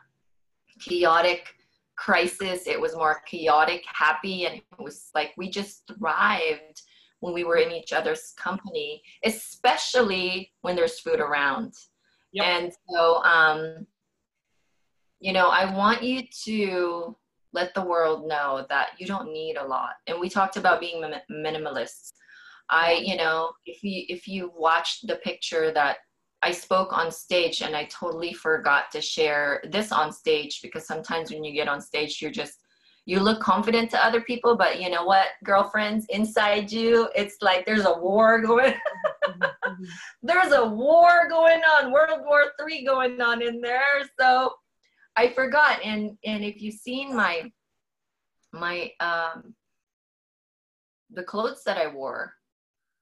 chaotic 0.80 1.54
crisis. 1.96 2.66
It 2.66 2.80
was 2.80 2.94
more 2.94 3.22
chaotic, 3.26 3.84
happy, 3.86 4.46
and 4.46 4.56
it 4.56 4.64
was 4.78 5.10
like 5.14 5.32
we 5.36 5.50
just 5.50 5.90
thrived 5.98 6.82
when 7.20 7.34
we 7.34 7.44
were 7.44 7.56
in 7.56 7.70
each 7.70 7.92
other's 7.92 8.32
company, 8.36 9.02
especially 9.24 10.50
when 10.62 10.74
there's 10.74 11.00
food 11.00 11.20
around. 11.20 11.74
Yep. 12.32 12.44
And 12.44 12.72
so, 12.90 13.22
um, 13.22 13.86
you 15.20 15.32
know, 15.32 15.48
I 15.48 15.72
want 15.72 16.02
you 16.02 16.22
to 16.44 17.16
let 17.52 17.74
the 17.74 17.84
world 17.84 18.26
know 18.26 18.66
that 18.68 18.90
you 18.98 19.06
don't 19.06 19.32
need 19.32 19.56
a 19.56 19.66
lot 19.66 19.90
and 20.06 20.18
we 20.18 20.28
talked 20.28 20.56
about 20.56 20.80
being 20.80 21.02
minimalists 21.30 22.12
i 22.70 22.92
you 22.92 23.16
know 23.16 23.50
if 23.66 23.82
you 23.82 24.04
if 24.08 24.26
you 24.26 24.50
watch 24.56 25.00
the 25.02 25.16
picture 25.16 25.72
that 25.72 25.98
i 26.42 26.50
spoke 26.50 26.92
on 26.92 27.10
stage 27.10 27.62
and 27.62 27.74
i 27.76 27.84
totally 27.84 28.32
forgot 28.32 28.90
to 28.90 29.00
share 29.00 29.62
this 29.70 29.92
on 29.92 30.12
stage 30.12 30.60
because 30.62 30.86
sometimes 30.86 31.30
when 31.30 31.44
you 31.44 31.52
get 31.52 31.68
on 31.68 31.80
stage 31.80 32.20
you're 32.20 32.30
just 32.30 32.60
you 33.04 33.18
look 33.18 33.40
confident 33.40 33.90
to 33.90 34.04
other 34.04 34.20
people 34.20 34.56
but 34.56 34.80
you 34.80 34.88
know 34.88 35.04
what 35.04 35.26
girlfriends 35.44 36.06
inside 36.10 36.70
you 36.70 37.08
it's 37.14 37.36
like 37.40 37.66
there's 37.66 37.84
a 37.84 37.98
war 37.98 38.40
going 38.46 38.74
there's 40.22 40.52
a 40.52 40.64
war 40.64 41.28
going 41.28 41.60
on 41.76 41.92
world 41.92 42.20
war 42.24 42.52
three 42.60 42.84
going 42.84 43.20
on 43.20 43.42
in 43.42 43.60
there 43.60 44.08
so 44.18 44.52
I 45.16 45.28
forgot. 45.32 45.82
And 45.84 46.16
and 46.24 46.44
if 46.44 46.60
you've 46.60 46.74
seen 46.74 47.14
my 47.14 47.50
my 48.52 48.90
um 49.00 49.54
the 51.10 51.22
clothes 51.22 51.62
that 51.64 51.76
I 51.78 51.88
wore 51.88 52.34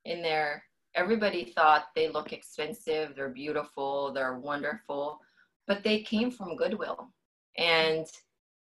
in 0.04 0.22
there, 0.22 0.64
everybody 0.94 1.44
thought 1.44 1.86
they 1.94 2.08
look 2.08 2.32
expensive, 2.32 3.14
they're 3.14 3.28
beautiful, 3.28 4.12
they're 4.12 4.38
wonderful, 4.38 5.20
but 5.66 5.82
they 5.82 6.00
came 6.02 6.30
from 6.30 6.56
Goodwill. 6.56 7.10
And 7.56 8.06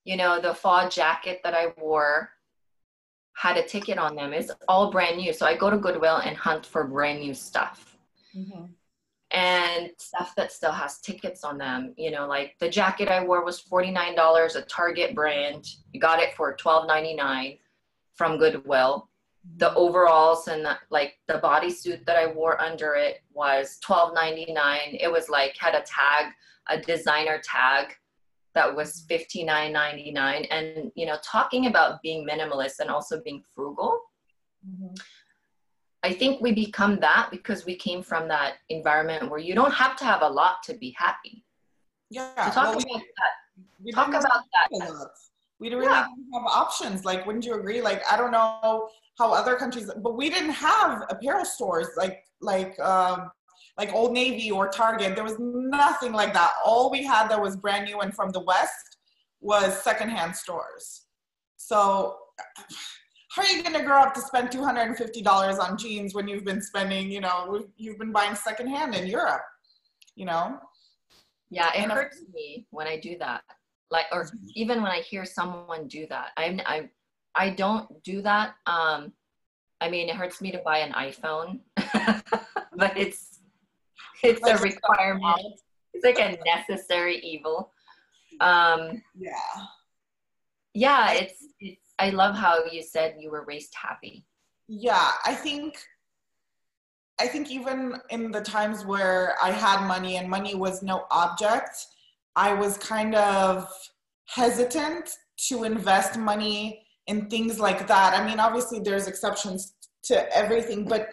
you 0.05 0.17
know, 0.17 0.41
the 0.41 0.55
fall 0.55 0.89
jacket 0.89 1.41
that 1.45 1.55
I 1.55 1.73
wore 1.79 2.31
had 3.35 3.57
a 3.57 3.63
ticket 3.63 3.99
on 3.99 4.17
them. 4.17 4.33
It's 4.33 4.51
all 4.69 4.91
brand 4.91 5.17
new. 5.17 5.33
So 5.33 5.47
I 5.47 5.57
go 5.57 5.71
to 5.71 5.79
Goodwill 5.79 6.17
and 6.17 6.37
hunt 6.37 6.67
for 6.67 6.85
brand 6.85 7.21
new 7.21 7.35
stuff. 7.35 7.97
Mm-hmm 8.37 8.65
and 9.33 9.91
stuff 9.97 10.35
that 10.37 10.53
still 10.53 10.73
has 10.73 11.01
tickets 11.01 11.43
on 11.43 11.59
them. 11.59 11.95
You 11.97 12.11
know, 12.11 12.27
like 12.27 12.55
the 12.61 12.69
jacket 12.69 13.09
I 13.09 13.25
wore 13.25 13.45
was 13.45 13.63
$49, 13.63 14.57
a 14.57 14.63
Target 14.63 15.15
brand. 15.15 15.67
You 15.93 16.01
got 16.01 16.21
it 16.21 16.35
for 16.35 16.55
$12.99 16.55 17.59
from 18.15 18.39
Goodwill. 18.39 19.09
The 19.57 19.75
overalls 19.75 20.49
and 20.49 20.65
the, 20.65 20.79
like 20.91 21.19
the 21.27 21.35
bodysuit 21.35 22.05
that 22.07 22.17
I 22.17 22.27
wore 22.27 22.61
under 22.61 22.95
it 22.95 23.23
was 23.33 23.79
$12.99. 23.85 24.99
It 25.01 25.11
was 25.11 25.29
like 25.29 25.57
had 25.59 25.75
a 25.75 25.83
tag, 25.83 26.33
a 26.69 26.81
designer 26.81 27.41
tag 27.43 27.95
that 28.55 28.75
was 28.75 29.05
$59.99. 29.11 30.47
And, 30.51 30.93
you 30.95 31.07
know, 31.07 31.17
talking 31.25 31.67
about 31.67 32.01
being 32.03 32.27
minimalist 32.27 32.79
and 32.81 32.91
also 32.91 33.21
being 33.23 33.43
frugal. 33.55 34.01
Mm-hmm 34.69 34.95
I 36.03 36.13
think 36.13 36.41
we 36.41 36.53
become 36.53 36.99
that 37.01 37.29
because 37.31 37.65
we 37.65 37.77
came 37.77 38.03
from 38.03 38.27
that 38.29 38.55
environment 38.69 39.31
where 39.31 39.39
you 39.39 39.55
don't 39.55 39.73
have 39.73 39.97
to 39.99 40.05
have 40.05 40.23
a 40.23 40.29
lot 40.29 40.63
to 40.65 40.75
be 40.75 40.95
happy. 40.99 41.45
Yeah. 42.11 42.35
So 42.49 42.55
talk 42.55 42.65
well, 42.65 42.73
about 42.73 42.85
we, 42.85 42.93
that. 42.95 43.85
We 43.85 43.93
talk 43.93 44.09
about 44.09 44.23
that. 44.23 45.09
We 45.61 45.71
really 45.71 45.87
yeah. 45.87 46.07
have 46.35 46.45
options. 46.45 47.05
Like, 47.05 47.25
wouldn't 47.25 47.47
you 47.47 47.55
agree? 47.55 47.81
Like, 47.81 48.03
I 48.11 48.17
don't 48.17 48.33
know 48.33 48.89
how 49.19 49.33
other 49.33 49.57
countries, 49.57 49.91
but 50.03 50.17
we 50.17 50.31
didn't 50.31 50.51
have 50.51 51.05
apparel 51.11 51.45
stores 51.45 51.89
like 51.97 52.25
like 52.41 52.79
um, 52.81 53.31
like 53.79 53.93
Old 53.93 54.13
Navy 54.13 54.51
or 54.51 54.69
Target. 54.69 55.15
There 55.15 55.25
was 55.25 55.37
nothing 55.39 56.13
like 56.13 56.33
that. 56.35 56.53
All 56.65 56.91
we 56.91 57.05
had 57.05 57.29
that 57.29 57.41
was 57.41 57.57
brand 57.57 57.87
new 57.87 58.01
and 58.01 58.15
from 58.15 58.31
the 58.31 58.41
West 58.41 58.99
was 59.41 59.83
secondhand 59.83 60.35
stores. 60.37 61.07
So 61.57 62.17
how 63.33 63.43
are 63.43 63.49
you 63.49 63.63
going 63.63 63.75
to 63.75 63.83
grow 63.83 64.03
up 64.03 64.13
to 64.15 64.21
spend 64.21 64.51
$250 64.51 65.59
on 65.59 65.79
jeans 65.79 66.15
when 66.15 66.29
you've 66.29 66.45
been 66.45 66.61
spending, 66.61 67.11
you 67.11 67.21
know, 67.21 67.65
you've 67.77 67.99
been 67.99 68.13
buying 68.13 68.35
secondhand 68.35 68.95
in 68.95 69.07
Europe, 69.07 69.43
you 70.17 70.27
know? 70.27 70.59
Yeah, 71.51 71.71
it 71.75 71.83
and 71.83 71.93
hurts 71.93 72.23
me 72.33 72.67
when 72.71 72.87
I 72.87 72.99
do 72.99 73.17
that. 73.19 73.43
Like, 73.91 74.07
or 74.13 74.29
even 74.55 74.83
when 74.83 74.93
I 74.93 75.01
hear 75.01 75.25
someone 75.25 75.89
do 75.89 76.07
that. 76.09 76.31
I'm, 76.37 76.61
I, 76.67 76.91
I 77.35 77.51
don't 77.51 78.03
do 78.03 78.23
that. 78.23 78.55
Um, 78.67 79.13
I 79.81 79.91
mean, 79.91 80.09
it 80.09 80.17
hurts 80.17 80.41
me 80.41 80.53
to 80.53 80.59
buy 80.59 80.79
an 80.79 80.93
iPhone, 80.93 81.61
but 82.77 82.97
it's, 82.97 83.41
it's 84.23 84.41
like 84.43 84.61
a 84.61 84.63
requirement. 84.63 85.61
It's 85.95 86.05
like 86.05 86.19
a 86.19 86.39
necessary 86.45 87.19
evil. 87.19 87.73
Um, 88.41 89.03
yeah. 89.19 89.33
Yeah, 90.75 91.13
it's, 91.13 91.47
it's 91.61 91.83
I 91.99 92.11
love 92.11 92.35
how 92.35 92.65
you 92.65 92.83
said 92.83 93.17
you 93.19 93.31
were 93.31 93.45
raised 93.45 93.75
happy. 93.75 94.25
Yeah, 94.69 95.13
I 95.27 95.35
think 95.35 95.77
I 97.21 97.29
think 97.29 97.51
even 97.51 98.01
in 98.11 98.33
the 98.33 98.41
times 98.41 98.85
where 98.85 99.37
I 99.41 99.53
had 99.53 99.87
money 99.87 100.17
and 100.17 100.29
money 100.29 100.55
was 100.55 100.83
no 100.83 101.05
object, 101.11 101.87
I 102.35 102.53
was 102.55 102.79
kind 102.79 103.15
of 103.15 103.69
hesitant 104.27 105.11
to 105.49 105.65
invest 105.65 106.19
money 106.19 106.82
in 107.07 107.29
things 107.29 107.59
like 107.59 107.87
that. 107.89 108.15
I 108.19 108.27
mean, 108.27 108.41
obviously 108.41 108.81
there's 108.81 109.07
exceptions 109.07 109.75
to 110.05 110.37
everything, 110.37 110.85
but 110.85 111.11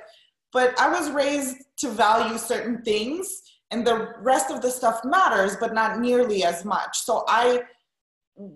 but 0.52 0.80
I 0.80 0.90
was 0.90 1.12
raised 1.12 1.58
to 1.78 1.90
value 1.90 2.38
certain 2.38 2.82
things 2.82 3.42
and 3.72 3.86
the 3.86 4.14
rest 4.22 4.50
of 4.50 4.62
the 4.62 4.72
stuff 4.72 5.02
matters, 5.06 5.56
but 5.60 5.76
not 5.76 6.00
nearly 6.00 6.44
as 6.44 6.66
much. 6.66 6.98
So 6.98 7.24
I 7.28 7.62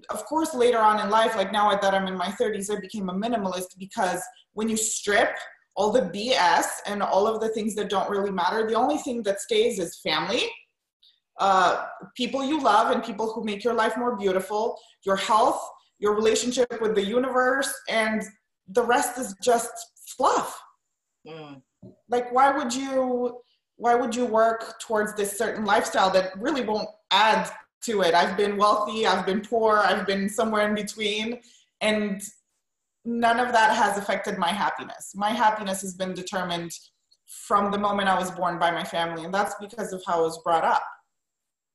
of 0.10 0.26
course 0.26 0.54
later 0.54 0.80
on 0.80 1.00
in 1.00 1.10
life 1.10 1.36
like 1.36 1.52
now 1.52 1.76
that 1.76 1.94
i'm 1.94 2.08
in 2.08 2.16
my 2.16 2.30
30s 2.40 2.72
i 2.76 2.80
became 2.80 3.10
a 3.10 3.14
minimalist 3.14 3.78
because 3.78 4.22
when 4.54 4.70
you 4.70 4.78
strip 4.78 5.36
all 5.76 5.92
the 5.92 6.02
bs 6.02 6.66
and 6.86 7.04
all 7.04 7.28
of 7.28 7.42
the 7.42 7.50
things 7.50 7.76
that 7.76 7.90
don't 7.90 8.10
really 8.10 8.32
matter 8.32 8.66
the 8.68 8.74
only 8.74 8.98
thing 8.98 9.22
that 9.24 9.42
stays 9.42 9.80
is 9.80 10.00
family 10.00 10.44
uh, 11.40 11.88
people 12.16 12.44
you 12.44 12.62
love 12.62 12.92
and 12.92 13.04
people 13.04 13.34
who 13.34 13.44
make 13.44 13.64
your 13.64 13.74
life 13.74 13.98
more 13.98 14.16
beautiful 14.16 14.78
your 15.06 15.16
health 15.16 15.62
your 16.04 16.14
relationship 16.16 16.70
with 16.82 16.94
the 16.94 17.06
universe 17.18 17.74
and 17.90 18.22
the 18.78 18.84
rest 18.84 19.18
is 19.18 19.36
just 19.42 19.72
fluff 20.16 20.60
mm. 21.28 21.62
like 22.10 22.32
why 22.32 22.56
would 22.56 22.74
you 22.74 23.40
why 23.78 23.96
would 23.96 24.16
you 24.16 24.26
work 24.26 24.80
towards 24.80 25.16
this 25.16 25.38
certain 25.38 25.66
lifestyle 25.66 26.12
that 26.12 26.38
really 26.40 26.64
won't 26.64 26.90
add 27.12 27.50
to 27.84 28.02
it. 28.02 28.14
I've 28.14 28.38
been 28.38 28.58
wealthy, 28.58 29.06
I've 29.06 29.26
been 29.26 29.42
poor, 29.42 29.78
I've 29.78 30.08
been 30.08 30.30
somewhere 30.30 30.68
in 30.68 30.76
between, 30.76 31.40
and 31.82 32.22
none 33.06 33.40
of 33.40 33.52
that 33.52 33.76
has 33.76 33.98
affected 33.98 34.38
my 34.38 34.50
happiness. 34.50 35.14
My 35.16 35.30
happiness 35.30 35.82
has 35.82 35.94
been 35.96 36.14
determined 36.14 36.72
from 37.26 37.72
the 37.72 37.78
moment 37.78 38.10
I 38.10 38.18
was 38.18 38.32
born 38.32 38.58
by 38.60 38.72
my 38.72 38.84
family, 38.84 39.26
and 39.26 39.34
that's 39.34 39.56
because 39.60 39.92
of 39.92 40.02
how 40.06 40.20
I 40.20 40.22
was 40.22 40.42
brought 40.44 40.64
up. 40.64 40.84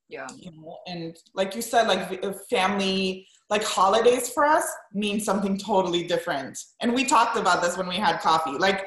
Yeah. 0.09 0.27
You 0.35 0.53
know, 0.53 0.79
and 0.87 1.15
like 1.35 1.55
you 1.55 1.61
said, 1.61 1.87
like 1.87 2.25
family, 2.49 3.27
like 3.51 3.65
holidays 3.65 4.29
for 4.29 4.45
us 4.45 4.71
mean 4.93 5.21
something 5.21 5.57
totally 5.57 6.05
different. 6.05 6.59
And 6.81 6.95
we 6.95 7.05
talked 7.05 7.37
about 7.37 7.63
this 7.63 7.77
when 7.77 7.89
we 7.89 7.97
had 7.97 8.21
coffee. 8.21 8.59
Like 8.59 8.87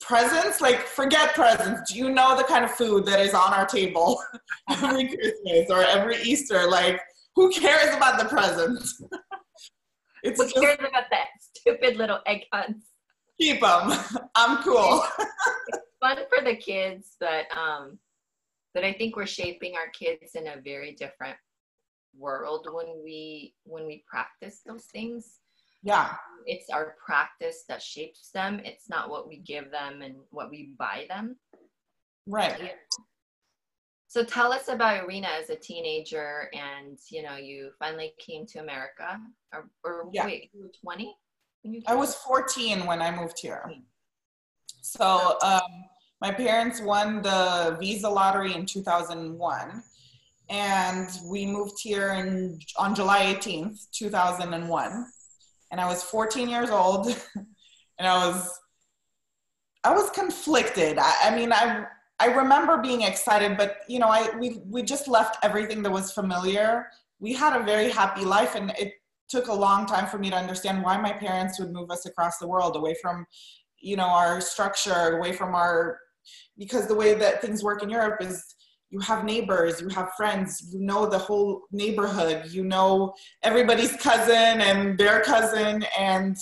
presents, 0.00 0.60
like 0.60 0.80
forget 0.80 1.34
presents. 1.34 1.92
Do 1.92 1.98
you 1.98 2.10
know 2.10 2.36
the 2.36 2.44
kind 2.44 2.64
of 2.64 2.70
food 2.70 3.06
that 3.06 3.20
is 3.20 3.34
on 3.34 3.52
our 3.52 3.66
table 3.66 4.20
every 4.70 5.08
Christmas 5.08 5.70
or 5.70 5.82
every 5.82 6.16
Easter? 6.22 6.68
Like, 6.68 7.00
who 7.34 7.50
cares 7.50 7.94
about 7.94 8.18
the 8.18 8.26
presents? 8.26 9.02
it's 10.22 10.40
who 10.40 10.48
just, 10.48 10.60
cares 10.60 10.78
about 10.78 11.04
that 11.10 11.26
stupid 11.40 11.96
little 11.96 12.20
egg 12.26 12.42
hunts? 12.52 12.86
Keep 13.40 13.62
them. 13.62 13.92
I'm 14.36 14.62
cool. 14.62 15.02
it's 15.68 15.78
fun 16.00 16.18
for 16.28 16.44
the 16.44 16.56
kids, 16.56 17.16
but 17.18 17.46
um, 17.56 17.98
but 18.74 18.84
I 18.84 18.92
think 18.92 19.16
we're 19.16 19.26
shaping 19.26 19.74
our 19.74 19.88
kids 19.90 20.34
in 20.34 20.46
a 20.46 20.60
very 20.60 20.92
different 20.92 21.36
world 22.16 22.66
when 22.72 23.02
we 23.02 23.54
when 23.64 23.86
we 23.86 24.04
practice 24.08 24.60
those 24.66 24.84
things. 24.84 25.38
Yeah. 25.82 26.14
It's 26.46 26.68
our 26.70 26.94
practice 27.04 27.64
that 27.68 27.82
shapes 27.82 28.30
them. 28.32 28.60
It's 28.64 28.88
not 28.88 29.08
what 29.08 29.28
we 29.28 29.38
give 29.38 29.70
them 29.70 30.02
and 30.02 30.14
what 30.30 30.50
we 30.50 30.70
buy 30.78 31.06
them. 31.08 31.36
Right. 32.26 32.72
So 34.08 34.24
tell 34.24 34.52
us 34.52 34.68
about 34.68 35.04
irina 35.04 35.28
as 35.40 35.50
a 35.50 35.56
teenager 35.56 36.50
and 36.52 36.98
you 37.10 37.22
know 37.22 37.36
you 37.36 37.70
finally 37.78 38.12
came 38.18 38.44
to 38.46 38.58
america. 38.58 39.20
Or, 39.52 39.70
or 39.84 40.10
yeah. 40.12 40.24
wait 40.24 40.50
you 40.52 40.62
were 40.62 40.72
20 40.82 41.14
i 41.86 41.94
was 41.94 42.14
14 42.16 42.86
when 42.86 43.00
i 43.02 43.14
moved 43.14 43.38
here. 43.40 43.70
So 44.82 45.38
um, 45.42 45.60
my 46.20 46.32
parents 46.32 46.80
won 46.80 47.22
the 47.22 47.76
visa 47.78 48.08
lottery 48.08 48.54
in 48.54 48.66
2001 48.66 49.82
and 50.50 51.08
we 51.24 51.46
moved 51.46 51.78
here 51.80 52.10
in, 52.10 52.58
on 52.76 52.94
July 52.94 53.34
18th, 53.34 53.86
2001. 53.92 55.06
And 55.70 55.80
I 55.80 55.86
was 55.86 56.02
14 56.02 56.48
years 56.48 56.70
old, 56.70 57.06
and 57.98 58.08
I 58.08 58.26
was 58.26 58.58
I 59.82 59.94
was 59.94 60.10
conflicted. 60.10 60.98
I, 60.98 61.14
I, 61.24 61.34
mean, 61.34 61.52
I 61.52 61.86
I 62.18 62.26
remember 62.26 62.78
being 62.78 63.02
excited, 63.02 63.56
but 63.56 63.78
you 63.88 64.00
know, 64.00 64.08
I 64.08 64.36
we 64.36 64.60
we 64.66 64.82
just 64.82 65.06
left 65.06 65.38
everything 65.44 65.82
that 65.84 65.92
was 65.92 66.12
familiar. 66.12 66.88
We 67.20 67.32
had 67.32 67.58
a 67.58 67.64
very 67.64 67.88
happy 67.88 68.24
life, 68.24 68.56
and 68.56 68.72
it 68.78 68.94
took 69.28 69.46
a 69.46 69.54
long 69.54 69.86
time 69.86 70.06
for 70.06 70.18
me 70.18 70.28
to 70.30 70.36
understand 70.36 70.82
why 70.82 70.96
my 70.98 71.12
parents 71.12 71.60
would 71.60 71.72
move 71.72 71.90
us 71.90 72.04
across 72.04 72.38
the 72.38 72.48
world, 72.48 72.74
away 72.74 72.96
from, 73.00 73.24
you 73.78 73.96
know, 73.96 74.08
our 74.08 74.40
structure, 74.40 75.16
away 75.16 75.32
from 75.32 75.54
our 75.54 75.98
because 76.58 76.88
the 76.88 76.94
way 76.94 77.14
that 77.14 77.40
things 77.40 77.62
work 77.62 77.82
in 77.82 77.88
Europe 77.88 78.20
is 78.20 78.44
you 78.90 78.98
have 79.00 79.24
neighbors, 79.24 79.80
you 79.80 79.88
have 79.88 80.12
friends, 80.16 80.68
you 80.72 80.80
know 80.80 81.06
the 81.06 81.18
whole 81.18 81.62
neighborhood, 81.70 82.50
you 82.50 82.64
know 82.64 83.14
everybody's 83.42 83.96
cousin 83.96 84.60
and 84.60 84.98
their 84.98 85.20
cousin. 85.22 85.84
And 85.98 86.36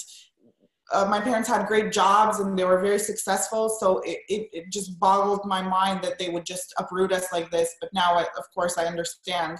uh, 0.92 1.04
my 1.04 1.20
parents 1.20 1.48
had 1.48 1.66
great 1.66 1.92
jobs 1.92 2.40
and 2.40 2.58
they 2.58 2.64
were 2.64 2.80
very 2.80 2.98
successful. 2.98 3.68
So 3.68 3.98
it, 4.00 4.18
it, 4.28 4.48
it, 4.52 4.64
just 4.72 4.98
boggled 4.98 5.44
my 5.44 5.60
mind 5.60 6.02
that 6.02 6.18
they 6.18 6.30
would 6.30 6.46
just 6.46 6.72
uproot 6.78 7.12
us 7.12 7.26
like 7.30 7.50
this. 7.50 7.74
But 7.80 7.90
now, 7.92 8.14
I, 8.14 8.22
of 8.22 8.44
course, 8.54 8.78
I 8.78 8.86
understand. 8.86 9.58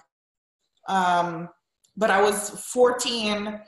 Um, 0.89 1.51
but 1.97 2.11
I 2.11 2.23
was 2.23 2.51
14 2.73 3.61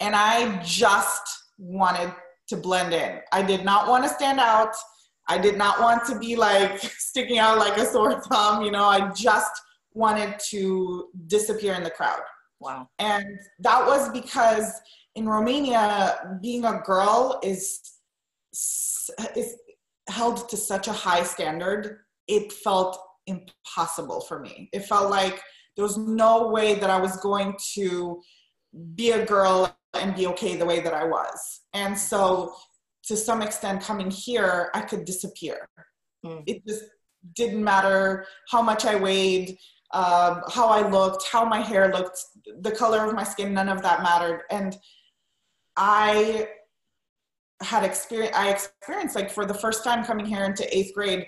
and 0.00 0.14
I 0.14 0.62
just 0.62 1.22
wanted 1.56 2.12
to 2.48 2.56
blend 2.56 2.92
in. 2.92 3.20
I 3.32 3.42
did 3.42 3.64
not 3.64 3.88
want 3.88 4.04
to 4.04 4.10
stand 4.10 4.38
out. 4.38 4.74
I 5.28 5.38
did 5.38 5.56
not 5.56 5.80
want 5.80 6.04
to 6.06 6.18
be 6.18 6.36
like 6.36 6.78
sticking 6.98 7.38
out 7.38 7.58
like 7.58 7.76
a 7.76 7.84
sore 7.84 8.20
thumb, 8.20 8.62
you 8.62 8.70
know, 8.70 8.84
I 8.84 9.10
just 9.12 9.50
wanted 9.94 10.38
to 10.50 11.08
disappear 11.26 11.74
in 11.74 11.82
the 11.82 11.90
crowd. 11.90 12.20
Wow. 12.60 12.88
And 12.98 13.38
that 13.60 13.86
was 13.86 14.10
because 14.10 14.72
in 15.14 15.28
Romania, 15.28 16.38
being 16.42 16.64
a 16.64 16.80
girl 16.84 17.40
is 17.42 17.80
is 19.34 19.54
held 20.08 20.48
to 20.48 20.56
such 20.56 20.88
a 20.88 20.92
high 20.92 21.22
standard. 21.22 21.98
It 22.28 22.52
felt 22.52 22.98
impossible 23.26 24.20
for 24.22 24.40
me. 24.40 24.68
It 24.72 24.84
felt 24.84 25.10
like 25.10 25.40
there 25.74 25.82
was 25.82 25.98
no 25.98 26.48
way 26.48 26.74
that 26.74 26.90
I 26.90 26.98
was 26.98 27.16
going 27.16 27.56
to 27.74 28.20
be 28.94 29.12
a 29.12 29.24
girl 29.24 29.76
and 29.94 30.14
be 30.14 30.26
okay 30.28 30.56
the 30.56 30.64
way 30.64 30.80
that 30.80 30.94
I 30.94 31.04
was. 31.04 31.60
And 31.74 31.98
so 31.98 32.54
to 33.06 33.16
some 33.16 33.42
extent 33.42 33.82
coming 33.82 34.10
here 34.10 34.70
i 34.74 34.80
could 34.80 35.04
disappear. 35.04 35.68
Mm. 36.24 36.42
it 36.46 36.66
just 36.66 36.84
didn't 37.34 37.62
matter 37.62 38.26
how 38.48 38.62
much 38.62 38.84
i 38.84 38.94
weighed 38.94 39.58
um, 39.92 40.42
how 40.52 40.68
i 40.68 40.88
looked 40.88 41.24
how 41.26 41.44
my 41.44 41.60
hair 41.60 41.92
looked 41.92 42.18
the 42.60 42.70
color 42.70 43.06
of 43.06 43.14
my 43.14 43.24
skin 43.24 43.54
none 43.54 43.68
of 43.68 43.82
that 43.82 44.02
mattered. 44.02 44.42
And 44.50 44.76
i 45.76 46.48
had 47.62 47.84
experience 47.84 48.36
i 48.36 48.50
experienced 48.50 49.16
like 49.16 49.30
for 49.30 49.46
the 49.46 49.54
first 49.54 49.82
time 49.82 50.04
coming 50.04 50.26
here 50.26 50.44
into 50.44 50.76
eighth 50.76 50.92
grade 50.94 51.26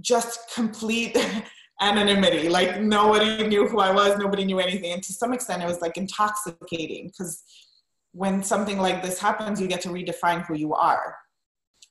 just 0.00 0.52
complete 0.54 1.16
anonymity. 1.80 2.48
Like 2.48 2.80
nobody 2.80 3.46
knew 3.46 3.66
who 3.66 3.80
i 3.80 3.92
was 3.92 4.18
nobody 4.18 4.44
knew 4.44 4.58
anything. 4.58 4.92
And 4.92 5.02
to 5.02 5.12
some 5.12 5.32
extent 5.32 5.62
it 5.62 5.66
was 5.66 5.80
like 5.80 5.96
intoxicating 5.96 7.08
because 7.08 7.42
when 8.18 8.42
something 8.42 8.78
like 8.78 9.00
this 9.00 9.16
happens, 9.20 9.60
you 9.60 9.68
get 9.68 9.80
to 9.80 9.90
redefine 9.90 10.44
who 10.44 10.54
you 10.54 10.74
are. 10.74 11.16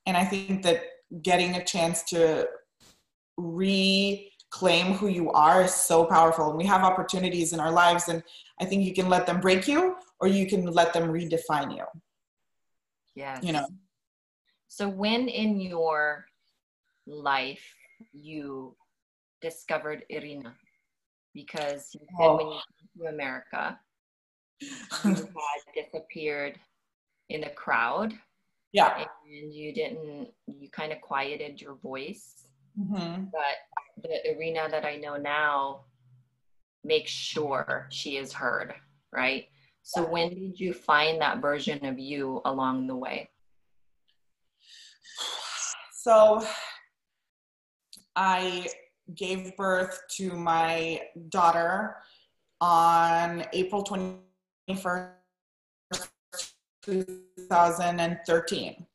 And 0.05 0.17
I 0.17 0.25
think 0.25 0.61
that 0.63 0.81
getting 1.21 1.55
a 1.55 1.63
chance 1.63 2.03
to 2.11 2.45
reclaim 3.37 4.87
who 4.99 5.07
you 5.07 5.31
are 5.31 5.63
is 5.63 5.73
so 5.73 6.03
powerful. 6.03 6.49
And 6.49 6.57
we 6.57 6.65
have 6.65 6.83
opportunities 6.83 7.53
in 7.53 7.61
our 7.61 7.71
lives, 7.71 8.09
and 8.09 8.21
I 8.59 8.65
think 8.65 8.83
you 8.83 8.93
can 8.93 9.07
let 9.07 9.25
them 9.25 9.39
break 9.39 9.69
you 9.69 9.95
or 10.19 10.27
you 10.27 10.47
can 10.47 10.65
let 10.65 10.91
them 10.91 11.07
redefine 11.07 11.73
you. 11.77 11.85
Yeah. 13.15 13.39
You 13.41 13.53
know. 13.53 13.67
So 14.67 14.89
when 14.89 15.29
in 15.29 15.61
your 15.61 16.25
life 17.05 17.63
you 18.11 18.75
discovered 19.41 20.03
Irina? 20.09 20.53
Because 21.33 21.91
you 21.93 22.01
said 22.01 22.25
oh. 22.25 22.35
when 22.35 22.47
you 22.47 22.59
came 22.75 23.05
to 23.05 23.13
America, 23.13 23.79
had 25.03 25.27
disappeared 25.75 26.59
in 27.29 27.41
the 27.41 27.49
crowd. 27.49 28.13
Yeah. 28.73 29.05
And 29.25 29.53
you 29.53 29.73
didn't, 29.73 30.29
you 30.47 30.69
kind 30.69 30.91
of 30.91 31.01
quieted 31.01 31.61
your 31.61 31.75
voice. 31.75 32.47
Mm-hmm. 32.79 33.25
But 33.31 34.03
the 34.03 34.31
Irina 34.31 34.67
that 34.69 34.85
I 34.85 34.97
know 34.97 35.17
now 35.17 35.81
makes 36.83 37.11
sure 37.11 37.87
she 37.91 38.17
is 38.17 38.33
heard, 38.33 38.73
right? 39.11 39.47
So 39.83 40.03
yeah. 40.03 40.09
when 40.09 40.29
did 40.29 40.59
you 40.59 40.73
find 40.73 41.21
that 41.21 41.41
version 41.41 41.85
of 41.85 41.97
you 41.97 42.41
along 42.45 42.87
the 42.87 42.95
way? 42.95 43.29
So 45.93 46.45
I 48.15 48.67
gave 49.15 49.55
birth 49.57 50.01
to 50.17 50.31
my 50.31 51.01
daughter 51.29 51.97
on 52.59 53.45
April 53.53 53.83
20 53.83 54.26
21st, 54.69 55.09
2013. 56.83 58.85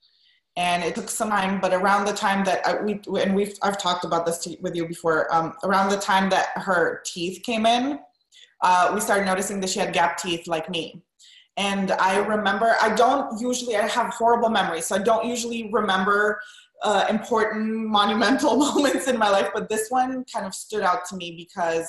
And 0.56 0.84
it 0.84 0.94
took 0.94 1.08
some 1.08 1.30
time, 1.30 1.60
but 1.60 1.72
around 1.72 2.04
the 2.04 2.12
time 2.12 2.44
that 2.44 2.66
I, 2.66 2.82
we, 2.82 3.00
and 3.18 3.34
we've, 3.34 3.54
I've 3.62 3.78
talked 3.78 4.04
about 4.04 4.26
this 4.26 4.46
with 4.60 4.76
you 4.76 4.86
before, 4.86 5.34
um, 5.34 5.54
around 5.64 5.88
the 5.88 5.96
time 5.96 6.28
that 6.30 6.48
her 6.56 7.00
teeth 7.06 7.42
came 7.42 7.64
in, 7.64 8.00
uh, 8.60 8.90
we 8.94 9.00
started 9.00 9.24
noticing 9.24 9.60
that 9.60 9.70
she 9.70 9.80
had 9.80 9.94
gap 9.94 10.18
teeth 10.18 10.46
like 10.46 10.68
me. 10.68 11.02
And 11.56 11.92
I 11.92 12.18
remember, 12.18 12.76
I 12.82 12.94
don't 12.94 13.40
usually, 13.40 13.76
I 13.76 13.86
have 13.86 14.08
horrible 14.08 14.50
memories, 14.50 14.86
so 14.86 14.96
I 14.96 14.98
don't 14.98 15.26
usually 15.26 15.70
remember 15.72 16.38
uh, 16.82 17.06
important 17.08 17.88
monumental 17.88 18.56
moments 18.56 19.08
in 19.08 19.18
my 19.18 19.30
life, 19.30 19.48
but 19.54 19.68
this 19.68 19.88
one 19.88 20.24
kind 20.32 20.44
of 20.44 20.54
stood 20.54 20.82
out 20.82 21.06
to 21.06 21.16
me 21.16 21.34
because 21.36 21.88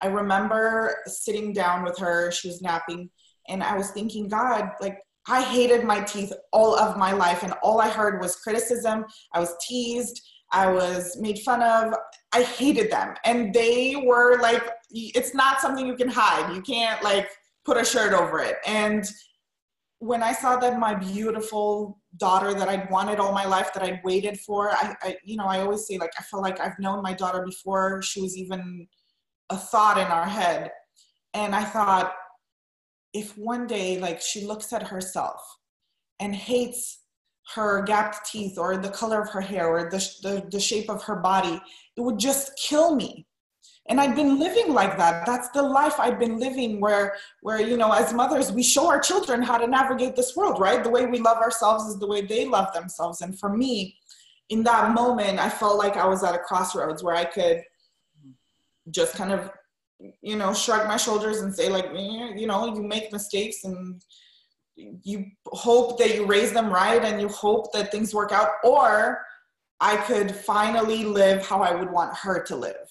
I 0.00 0.08
remember 0.08 0.96
sitting 1.06 1.52
down 1.52 1.84
with 1.84 1.96
her, 1.98 2.30
she 2.30 2.48
was 2.48 2.60
napping, 2.60 3.10
and 3.48 3.62
I 3.62 3.76
was 3.76 3.90
thinking, 3.90 4.28
God, 4.28 4.70
like, 4.80 4.98
I 5.26 5.42
hated 5.42 5.84
my 5.84 6.00
teeth 6.00 6.32
all 6.52 6.78
of 6.78 6.98
my 6.98 7.12
life, 7.12 7.42
and 7.42 7.54
all 7.62 7.80
I 7.80 7.88
heard 7.88 8.20
was 8.20 8.36
criticism. 8.36 9.04
I 9.32 9.40
was 9.40 9.54
teased, 9.66 10.20
I 10.52 10.70
was 10.70 11.16
made 11.18 11.38
fun 11.40 11.62
of. 11.62 11.94
I 12.32 12.42
hated 12.42 12.90
them. 12.90 13.14
And 13.24 13.52
they 13.52 13.96
were 14.06 14.40
like, 14.40 14.62
it's 14.90 15.34
not 15.34 15.60
something 15.60 15.86
you 15.86 15.96
can 15.96 16.08
hide. 16.08 16.54
You 16.54 16.62
can't, 16.62 17.02
like, 17.02 17.28
put 17.64 17.76
a 17.76 17.84
shirt 17.84 18.12
over 18.12 18.38
it. 18.38 18.56
And 18.66 19.04
when 19.98 20.22
I 20.22 20.32
saw 20.32 20.56
that 20.56 20.78
my 20.78 20.94
beautiful 20.94 21.98
daughter 22.18 22.52
that 22.54 22.68
I'd 22.68 22.90
wanted 22.90 23.18
all 23.18 23.32
my 23.32 23.46
life, 23.46 23.72
that 23.72 23.82
I'd 23.82 24.02
waited 24.04 24.38
for, 24.40 24.70
I, 24.70 24.94
I, 25.02 25.16
you 25.24 25.36
know, 25.36 25.46
I 25.46 25.60
always 25.60 25.86
say, 25.86 25.96
like, 25.98 26.12
I 26.18 26.22
feel 26.22 26.42
like 26.42 26.60
I've 26.60 26.78
known 26.78 27.02
my 27.02 27.14
daughter 27.14 27.42
before 27.44 28.02
she 28.02 28.20
was 28.20 28.36
even 28.36 28.86
a 29.50 29.56
thought 29.56 29.98
in 29.98 30.06
our 30.06 30.26
head. 30.26 30.70
And 31.32 31.54
I 31.54 31.64
thought, 31.64 32.12
if 33.14 33.38
one 33.38 33.66
day, 33.66 33.98
like, 33.98 34.20
she 34.20 34.44
looks 34.44 34.72
at 34.72 34.82
herself 34.82 35.40
and 36.20 36.34
hates 36.34 37.00
her 37.54 37.82
gapped 37.82 38.30
teeth 38.30 38.58
or 38.58 38.76
the 38.76 38.90
color 38.90 39.22
of 39.22 39.30
her 39.30 39.40
hair 39.40 39.68
or 39.68 39.90
the, 39.90 39.98
the, 40.22 40.46
the 40.50 40.60
shape 40.60 40.90
of 40.90 41.02
her 41.04 41.16
body, 41.16 41.60
it 41.96 42.00
would 42.00 42.18
just 42.18 42.58
kill 42.58 42.94
me. 42.94 43.26
And 43.86 44.00
i've 44.00 44.16
been 44.16 44.38
living 44.38 44.72
like 44.72 44.96
that. 44.96 45.26
That's 45.26 45.50
the 45.50 45.62
life 45.62 46.00
i've 46.00 46.18
been 46.18 46.38
living 46.38 46.80
where 46.80 47.16
where 47.42 47.60
you 47.60 47.76
know 47.76 47.92
as 47.92 48.14
mothers 48.14 48.50
we 48.50 48.62
show 48.62 48.88
our 48.88 48.98
children 48.98 49.42
how 49.42 49.58
to 49.58 49.66
navigate 49.66 50.16
this 50.16 50.34
world 50.34 50.58
right? 50.58 50.82
The 50.82 50.88
way 50.88 51.04
we 51.04 51.18
love 51.18 51.36
ourselves 51.36 51.84
is 51.84 51.98
the 51.98 52.06
way 52.06 52.22
they 52.22 52.46
love 52.46 52.72
themselves. 52.72 53.20
And 53.20 53.38
for 53.38 53.54
me 53.54 53.98
in 54.50 54.62
that 54.64 54.92
moment, 54.92 55.38
I 55.38 55.48
felt 55.48 55.78
like 55.78 55.96
I 55.96 56.06
was 56.06 56.22
at 56.22 56.34
a 56.34 56.38
crossroads 56.38 57.02
where 57.02 57.14
I 57.14 57.24
could 57.24 57.62
just 58.90 59.14
kind 59.14 59.32
of, 59.32 59.50
you 60.22 60.36
know, 60.36 60.52
shrug 60.52 60.86
my 60.88 60.96
shoulders 60.96 61.40
and 61.40 61.54
say, 61.54 61.68
like, 61.68 61.90
you 61.94 62.46
know, 62.46 62.74
you 62.74 62.82
make 62.82 63.12
mistakes 63.12 63.64
and 63.64 64.02
you 64.76 65.26
hope 65.46 65.98
that 65.98 66.14
you 66.14 66.26
raise 66.26 66.52
them 66.52 66.70
right 66.70 67.04
and 67.04 67.20
you 67.20 67.28
hope 67.28 67.72
that 67.72 67.90
things 67.90 68.14
work 68.14 68.32
out. 68.32 68.48
Or 68.64 69.24
I 69.80 69.96
could 69.96 70.34
finally 70.34 71.04
live 71.04 71.46
how 71.46 71.62
I 71.62 71.74
would 71.74 71.90
want 71.90 72.16
her 72.16 72.42
to 72.44 72.56
live. 72.56 72.88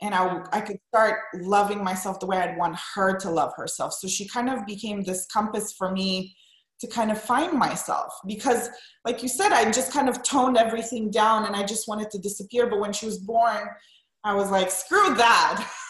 And 0.00 0.14
I, 0.14 0.44
I 0.52 0.60
could 0.60 0.78
start 0.94 1.18
loving 1.34 1.82
myself 1.82 2.20
the 2.20 2.26
way 2.26 2.36
I'd 2.36 2.56
want 2.56 2.78
her 2.94 3.16
to 3.18 3.30
love 3.30 3.52
herself. 3.56 3.94
So 3.94 4.06
she 4.06 4.28
kind 4.28 4.48
of 4.48 4.64
became 4.64 5.02
this 5.02 5.26
compass 5.26 5.72
for 5.72 5.90
me 5.90 6.36
to 6.80 6.86
kind 6.86 7.10
of 7.10 7.20
find 7.20 7.58
myself 7.58 8.14
because 8.26 8.70
like 9.04 9.22
you 9.22 9.28
said 9.28 9.52
i 9.52 9.68
just 9.70 9.92
kind 9.92 10.08
of 10.08 10.22
toned 10.22 10.56
everything 10.56 11.10
down 11.10 11.44
and 11.44 11.56
i 11.56 11.64
just 11.64 11.88
wanted 11.88 12.10
to 12.10 12.18
disappear 12.18 12.68
but 12.68 12.78
when 12.78 12.92
she 12.92 13.06
was 13.06 13.18
born 13.18 13.68
i 14.24 14.34
was 14.34 14.50
like 14.50 14.70
screw 14.70 15.14
that 15.14 15.68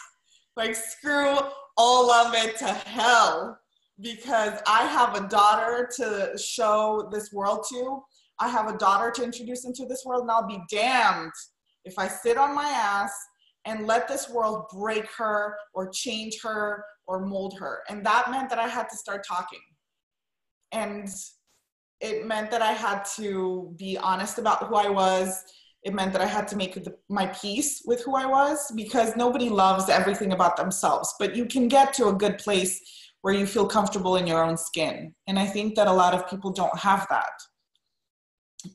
like 0.59 0.75
screw 0.75 1.39
all 1.77 2.11
of 2.11 2.35
it 2.35 2.57
to 2.59 2.67
hell 2.67 3.57
because 4.01 4.61
i 4.67 4.83
have 4.83 5.15
a 5.15 5.29
daughter 5.29 5.89
to 5.97 6.37
show 6.37 7.09
this 7.13 7.33
world 7.33 7.65
to 7.71 8.01
i 8.41 8.49
have 8.49 8.69
a 8.69 8.77
daughter 8.77 9.11
to 9.11 9.23
introduce 9.23 9.65
into 9.65 9.87
this 9.87 10.03
world 10.05 10.23
and 10.23 10.31
i'll 10.31 10.47
be 10.47 10.61
damned 10.69 11.33
if 11.85 11.97
i 11.97 12.09
sit 12.09 12.37
on 12.37 12.55
my 12.55 12.69
ass 12.69 13.13
and 13.67 13.87
let 13.87 14.09
this 14.09 14.29
world 14.29 14.65
break 14.73 15.07
her 15.17 15.55
or 15.75 15.89
change 15.91 16.39
her 16.43 16.85
or 17.07 17.25
mold 17.25 17.57
her 17.59 17.83
and 17.89 18.05
that 18.05 18.29
meant 18.29 18.51
that 18.51 18.59
i 18.59 18.67
had 18.67 18.89
to 18.89 18.97
start 18.97 19.25
talking 19.27 19.61
and 20.73 21.09
it 22.01 22.27
meant 22.27 22.51
that 22.51 22.63
I 22.63 22.73
had 22.73 23.05
to 23.17 23.75
be 23.77 23.99
honest 23.99 24.39
about 24.39 24.69
who 24.69 24.77
I 24.77 24.89
was. 24.89 25.43
It 25.85 25.95
meant 25.95 26.13
that 26.13 26.23
I 26.23 26.27
had 26.27 26.49
to 26.49 26.57
make 26.57 26.75
the, 26.75 26.97
my 27.09 27.27
peace 27.27 27.83
with 27.85 28.03
who 28.05 28.17
I 28.17 28.27
was 28.27 28.73
because 28.75 29.17
nobody 29.17 29.49
loves 29.49 29.89
everything 29.89 30.33
about 30.33 30.57
themselves, 30.57 31.15
but 31.19 31.37
you 31.37 31.47
can 31.47 31.69
get 31.69 31.95
to 31.95 32.09
a 32.09 32.13
good 32.13 32.39
place 32.39 32.81
where 33.23 33.35
you 33.35 33.47
feel 33.47 33.67
comfortable 33.67 34.17
in 34.17 34.27
your 34.27 34.43
own 34.43 34.57
skin. 34.57 35.15
And 35.27 35.39
I 35.39 35.47
think 35.47 35.75
that 35.77 35.87
a 35.87 35.93
lot 35.93 36.15
of 36.15 36.29
people 36.29 36.53
don't 36.53 36.77
have 36.79 37.07
that. 37.11 37.31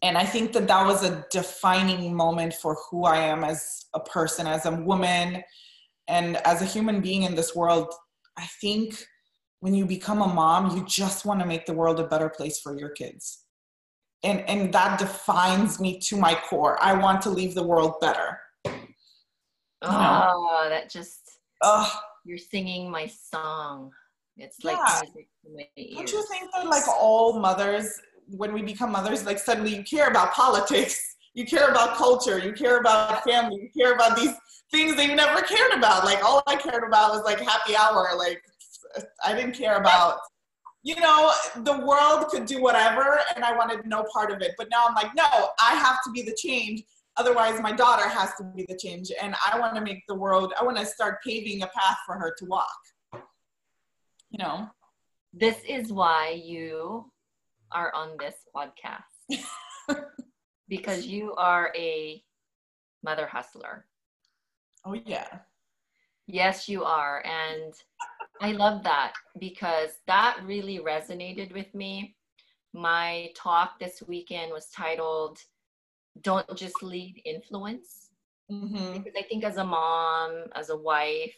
And 0.02 0.18
I 0.18 0.24
think 0.26 0.54
that 0.54 0.68
that 0.68 0.86
was 0.86 1.04
a 1.04 1.26
defining 1.30 2.16
moment 2.16 2.54
for 2.54 2.78
who 2.90 3.04
I 3.04 3.18
am 3.18 3.44
as 3.44 3.86
a 3.94 4.00
person, 4.00 4.48
as 4.48 4.66
a 4.66 4.72
woman, 4.72 5.44
and 6.08 6.38
as 6.46 6.62
a 6.62 6.66
human 6.66 7.02
being 7.02 7.24
in 7.24 7.36
this 7.36 7.56
world. 7.56 7.94
I 8.38 8.46
think 8.62 9.06
when 9.60 9.74
you 9.74 9.86
become 9.86 10.22
a 10.22 10.28
mom, 10.28 10.76
you 10.76 10.86
just 10.86 11.26
want 11.26 11.40
to 11.42 11.46
make 11.46 11.66
the 11.66 11.74
world 11.74 12.00
a 12.00 12.08
better 12.08 12.30
place 12.30 12.60
for 12.60 12.78
your 12.78 12.90
kids. 12.90 13.43
And, 14.24 14.42
and 14.50 14.74
that 14.74 15.00
defines 15.00 15.80
me 15.80 16.00
to 16.00 16.18
my 16.18 16.34
core. 16.50 16.78
I 16.82 16.94
want 16.94 17.22
to 17.24 17.30
leave 17.30 17.56
the 17.56 17.64
world 17.64 17.96
better. 18.00 18.40
Oh, 19.82 20.68
that 20.70 20.90
just, 20.90 21.40
uh, 21.62 21.90
you're 22.26 22.38
singing 22.38 22.90
my 22.90 23.08
song. 23.08 23.92
It's 24.38 24.64
like 24.64 24.78
yeah. 24.78 25.02
music 25.04 25.28
to 25.44 25.52
my 25.56 25.68
ears. 25.78 25.96
Don't 25.96 26.12
you 26.12 26.26
think 26.32 26.52
that 26.54 26.68
like 26.68 26.88
all 26.88 27.40
mothers, 27.40 28.00
when 28.28 28.54
we 28.54 28.62
become 28.62 28.92
mothers, 28.92 29.26
like 29.26 29.40
suddenly 29.40 29.76
you 29.76 29.84
care 29.84 30.08
about 30.08 30.34
politics, 30.34 31.16
you 31.34 31.46
care 31.46 31.70
about 31.70 31.96
culture, 31.98 32.40
you 32.40 32.54
care 32.54 32.80
about 32.80 33.24
family, 33.24 33.62
you 33.62 33.82
care 33.82 33.94
about 33.94 34.16
these 34.16 34.34
things 34.72 34.96
that 34.96 35.08
you 35.08 35.16
never 35.16 35.42
cared 35.42 35.74
about. 35.74 36.06
Like 36.06 36.24
all 36.24 36.42
I 36.48 36.56
cared 36.56 36.84
about 36.84 37.12
was 37.12 37.24
like 37.24 37.40
happy 37.40 37.76
hour, 37.76 38.10
like 38.18 38.42
I 39.24 39.34
didn't 39.34 39.54
care 39.54 39.78
about, 39.78 40.18
you 40.84 40.96
know, 41.00 41.32
the 41.58 41.80
world 41.80 42.28
could 42.28 42.46
do 42.46 42.62
whatever 42.62 43.20
and 43.36 43.44
I 43.44 43.56
wanted 43.56 43.86
no 43.86 44.06
part 44.14 44.32
of 44.32 44.42
it. 44.42 44.52
But 44.58 44.68
now 44.70 44.86
I'm 44.88 44.94
like, 44.94 45.16
no, 45.16 45.50
I 45.62 45.76
have 45.76 46.04
to 46.04 46.12
be 46.12 46.22
the 46.22 46.36
change. 46.38 46.84
Otherwise, 47.16 47.62
my 47.62 47.72
daughter 47.72 48.08
has 48.08 48.34
to 48.36 48.44
be 48.44 48.66
the 48.68 48.78
change. 48.78 49.12
And 49.22 49.34
I 49.50 49.58
want 49.60 49.76
to 49.76 49.82
make 49.82 50.04
the 50.08 50.16
world, 50.16 50.54
I 50.60 50.64
want 50.64 50.78
to 50.78 50.86
start 50.86 51.24
paving 51.26 51.62
a 51.62 51.68
path 51.68 51.98
for 52.06 52.16
her 52.16 52.36
to 52.38 52.46
walk. 52.46 52.78
You 54.30 54.40
know? 54.40 54.68
This 55.32 55.58
is 55.68 55.94
why 55.94 56.42
you 56.44 57.10
are 57.72 57.94
on 57.96 58.18
this 58.20 58.36
podcast. 58.56 59.04
because 60.68 61.06
you 61.06 61.34
are 61.36 61.72
a 61.78 62.22
mother 63.04 63.26
hustler. 63.26 63.86
Oh, 64.86 64.96
yeah. 65.06 65.40
Yes, 66.28 66.68
you 66.68 66.84
are. 66.84 67.24
And 67.26 67.74
I 68.42 68.52
love 68.52 68.84
that 68.84 69.14
because 69.40 69.92
that 70.08 70.38
really 70.44 70.80
resonated 70.80 71.54
with 71.54 71.74
me. 71.74 72.16
My 72.74 73.30
talk 73.36 73.80
this 73.80 74.04
weekend 74.08 74.52
was 74.52 74.70
titled 74.70 75.38
Don't 76.22 76.56
Just 76.56 76.82
Lead 76.84 77.22
Influence. 77.26 78.10
Mm-hmm. 78.52 78.94
Because 78.94 79.14
I 79.18 79.24
think 79.24 79.44
as 79.44 79.58
a 79.58 79.64
mom, 79.64 80.46
as 80.56 80.70
a 80.70 80.78
wife, 80.78 81.34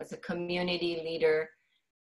as 0.00 0.12
a 0.12 0.16
community 0.16 1.02
leader, 1.04 1.50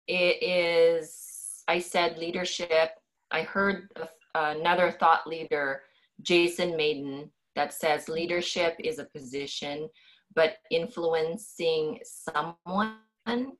it 0.07 0.43
is, 0.43 1.63
I 1.67 1.79
said 1.79 2.17
leadership. 2.17 2.91
I 3.31 3.41
heard 3.41 3.89
another 4.35 4.91
thought 4.91 5.25
leader, 5.25 5.81
Jason 6.21 6.77
Maiden, 6.77 7.31
that 7.55 7.73
says 7.73 8.07
leadership 8.07 8.75
is 8.79 8.99
a 8.99 9.05
position, 9.05 9.89
but 10.35 10.57
influencing 10.69 11.99
someone 12.03 12.97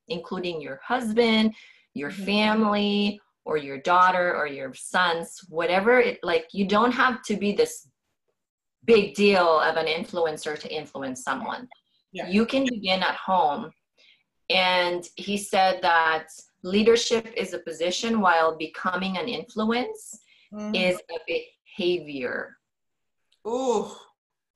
including 0.07 0.61
your 0.61 0.79
husband, 0.85 1.53
your 1.93 2.11
mm-hmm. 2.11 2.25
family, 2.25 3.21
or 3.45 3.57
your 3.57 3.77
daughter 3.77 4.35
or 4.35 4.45
your 4.45 4.73
sons, 4.73 5.39
whatever 5.47 5.99
it 5.99 6.19
like, 6.21 6.47
you 6.51 6.67
don't 6.67 6.91
have 6.91 7.21
to 7.23 7.37
be 7.37 7.53
this 7.53 7.87
big 8.83 9.15
deal 9.15 9.59
of 9.61 9.77
an 9.77 9.85
influencer 9.85 10.59
to 10.59 10.73
influence 10.73 11.23
someone. 11.23 11.67
Yeah. 12.11 12.27
You 12.27 12.45
can 12.45 12.65
begin 12.65 13.01
at 13.01 13.15
home. 13.15 13.71
And 14.49 15.07
he 15.15 15.37
said 15.37 15.81
that 15.81 16.27
leadership 16.63 17.33
is 17.35 17.53
a 17.53 17.59
position 17.59 18.21
while 18.21 18.57
becoming 18.57 19.17
an 19.17 19.27
influence 19.27 20.19
mm. 20.53 20.75
is 20.75 20.99
a 21.09 21.19
behavior. 21.27 22.57
Ooh. 23.47 23.91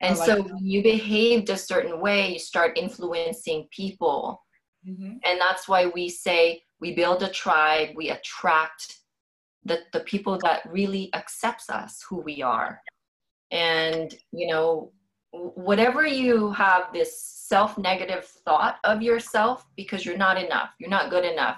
And 0.02 0.18
like 0.18 0.26
so 0.28 0.36
that. 0.36 0.46
when 0.46 0.66
you 0.66 0.82
behaved 0.82 1.50
a 1.50 1.58
certain 1.58 2.02
way, 2.02 2.34
you 2.34 2.40
start 2.40 2.78
influencing 2.78 3.68
people. 3.72 4.42
Mm-hmm. 4.88 5.18
And 5.24 5.40
that's 5.40 5.68
why 5.68 5.88
we 5.88 6.10
say 6.10 6.64
we 6.80 6.94
build 6.96 7.24
a 7.24 7.30
tribe, 7.30 7.90
we 7.96 8.10
attract 8.10 8.98
the, 9.64 9.80
the 9.94 10.00
people 10.02 10.40
that 10.44 10.62
really 10.70 11.14
accepts 11.14 11.70
us 11.70 12.04
who 12.10 12.20
we 12.22 12.42
are. 12.42 12.82
And, 13.52 14.14
you 14.32 14.48
know, 14.48 14.92
whatever 15.32 16.06
you 16.06 16.52
have 16.52 16.92
this 16.94 17.22
self-negative 17.22 18.26
thought 18.26 18.78
of 18.84 19.02
yourself 19.02 19.66
because 19.76 20.06
you're 20.06 20.18
not 20.18 20.42
enough, 20.42 20.70
you're 20.80 20.90
not 20.90 21.10
good 21.10 21.26
enough, 21.26 21.58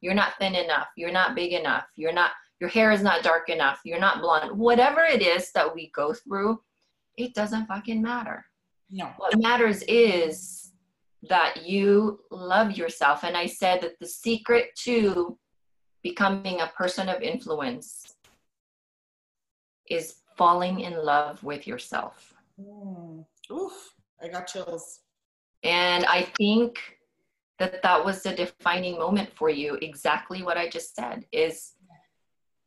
you're 0.00 0.14
not 0.14 0.34
thin 0.38 0.54
enough, 0.54 0.88
you're 0.96 1.12
not 1.12 1.34
big 1.34 1.52
enough, 1.52 1.84
you're 1.96 2.12
not 2.12 2.32
your 2.60 2.70
hair 2.70 2.92
is 2.92 3.02
not 3.02 3.22
dark 3.22 3.48
enough, 3.48 3.80
you're 3.84 3.98
not 3.98 4.20
blonde, 4.20 4.56
whatever 4.56 5.02
it 5.02 5.20
is 5.20 5.50
that 5.52 5.74
we 5.74 5.90
go 5.94 6.14
through, 6.14 6.60
it 7.16 7.34
doesn't 7.34 7.66
fucking 7.66 8.00
matter. 8.00 8.44
No. 8.90 9.10
What 9.16 9.38
matters 9.38 9.82
is 9.82 10.63
that 11.28 11.64
you 11.64 12.20
love 12.30 12.72
yourself. 12.72 13.24
And 13.24 13.36
I 13.36 13.46
said 13.46 13.80
that 13.82 13.98
the 14.00 14.06
secret 14.06 14.70
to 14.84 15.38
becoming 16.02 16.60
a 16.60 16.72
person 16.76 17.08
of 17.08 17.22
influence 17.22 18.14
is 19.88 20.16
falling 20.36 20.80
in 20.80 20.96
love 21.04 21.42
with 21.42 21.66
yourself. 21.66 22.34
Mm. 22.60 23.24
Oof, 23.50 23.94
I 24.22 24.28
got 24.28 24.46
chills. 24.46 25.00
And 25.62 26.04
I 26.06 26.22
think 26.36 26.98
that 27.58 27.82
that 27.82 28.04
was 28.04 28.22
the 28.22 28.34
defining 28.34 28.98
moment 28.98 29.30
for 29.34 29.48
you. 29.48 29.78
Exactly 29.80 30.42
what 30.42 30.58
I 30.58 30.68
just 30.68 30.94
said 30.94 31.24
is 31.32 31.72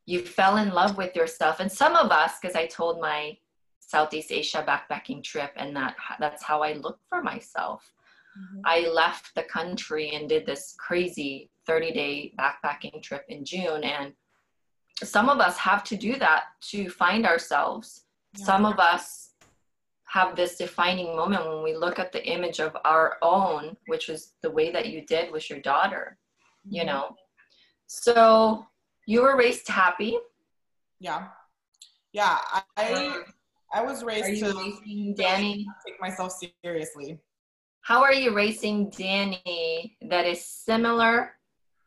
you 0.06 0.22
fell 0.22 0.58
in 0.58 0.70
love 0.70 0.98
with 0.98 1.16
yourself. 1.16 1.60
And 1.60 1.72
some 1.72 1.96
of 1.96 2.12
us, 2.12 2.34
because 2.42 2.56
I 2.56 2.66
told 2.66 3.00
my 3.02 3.38
Southeast 3.80 4.32
Asia 4.32 4.66
backpacking 4.68 5.24
trip, 5.24 5.52
and 5.56 5.76
that 5.76 5.96
that's 6.20 6.44
how 6.44 6.62
I 6.62 6.74
look 6.74 7.00
for 7.10 7.22
myself. 7.22 7.92
Mm-hmm. 8.38 8.62
I 8.66 8.88
left 8.88 9.34
the 9.36 9.44
country 9.44 10.12
and 10.14 10.30
did 10.30 10.46
this 10.46 10.76
crazy 10.78 11.50
30 11.66 11.92
day 11.92 12.34
backpacking 12.40 13.02
trip 13.02 13.26
in 13.30 13.44
June. 13.44 13.84
And 13.84 14.14
some 15.04 15.30
of 15.30 15.40
us 15.40 15.58
have 15.58 15.84
to 15.86 15.98
do 15.98 16.16
that 16.18 16.46
to 16.70 16.90
find 16.90 17.26
ourselves. 17.26 18.06
Yeah. 18.38 18.46
Some 18.46 18.66
of 18.66 18.80
us 18.80 19.32
have 20.06 20.36
this 20.36 20.58
defining 20.58 21.16
moment 21.16 21.48
when 21.48 21.64
we 21.64 21.76
look 21.76 22.00
at 22.00 22.12
the 22.12 22.26
image 22.26 22.60
of 22.60 22.76
our 22.86 23.18
own, 23.22 23.76
which 23.88 24.08
was 24.08 24.34
the 24.42 24.50
way 24.50 24.72
that 24.72 24.88
you 24.88 25.02
did 25.06 25.32
with 25.32 25.50
your 25.50 25.60
daughter, 25.60 26.18
mm-hmm. 26.66 26.76
you 26.76 26.86
know. 26.86 27.16
So 27.88 28.66
you 29.06 29.22
were 29.22 29.38
raised 29.38 29.68
happy. 29.68 30.18
Yeah. 31.00 31.28
Yeah. 32.14 32.38
I 32.76 33.24
I 33.74 33.84
was 33.84 34.04
raised 34.04 34.44
to 34.44 35.14
Danny 35.16 35.68
take 35.86 36.00
myself 36.00 36.42
seriously 36.64 37.20
how 37.88 38.04
are 38.04 38.14
you 38.14 38.36
raising 38.36 38.90
Danny 38.90 39.96
that 40.02 40.26
is 40.26 40.46
similar 40.46 41.32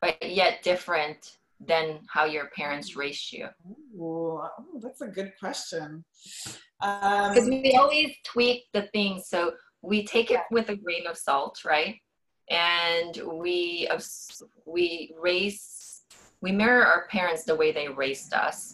but 0.01 0.17
yet 0.27 0.63
different 0.63 1.37
than 1.59 1.99
how 2.09 2.25
your 2.25 2.47
parents 2.55 2.95
raised 2.95 3.31
you? 3.31 3.47
Ooh, 3.95 4.41
that's 4.81 5.01
a 5.01 5.07
good 5.07 5.31
question. 5.39 6.03
Because 6.79 7.43
um, 7.47 7.49
we 7.49 7.75
always 7.79 8.15
tweak 8.23 8.63
the 8.73 8.89
things, 8.93 9.27
so 9.27 9.53
we 9.83 10.03
take 10.03 10.31
it 10.31 10.39
with 10.49 10.69
a 10.69 10.75
grain 10.75 11.05
of 11.05 11.17
salt, 11.17 11.63
right? 11.63 11.97
And 12.49 13.21
we 13.39 13.87
we 14.65 15.13
raise 15.21 16.01
we 16.41 16.51
mirror 16.51 16.83
our 16.83 17.05
parents 17.09 17.43
the 17.43 17.55
way 17.55 17.71
they 17.71 17.89
raised 17.89 18.33
us, 18.33 18.73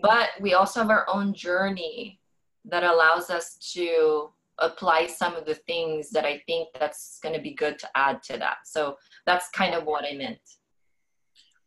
but 0.00 0.28
we 0.40 0.54
also 0.54 0.78
have 0.78 0.90
our 0.90 1.06
own 1.08 1.34
journey 1.34 2.20
that 2.66 2.84
allows 2.84 3.30
us 3.30 3.56
to 3.72 4.30
apply 4.58 5.06
some 5.06 5.34
of 5.34 5.46
the 5.46 5.54
things 5.54 6.10
that 6.10 6.24
I 6.24 6.42
think 6.46 6.68
that's 6.78 7.18
going 7.22 7.34
to 7.34 7.40
be 7.40 7.54
good 7.54 7.78
to 7.80 7.88
add 7.96 8.22
to 8.24 8.38
that. 8.38 8.58
So 8.64 8.96
that's 9.26 9.48
kind 9.50 9.74
of 9.74 9.84
what 9.84 10.04
I 10.04 10.16
meant. 10.16 10.40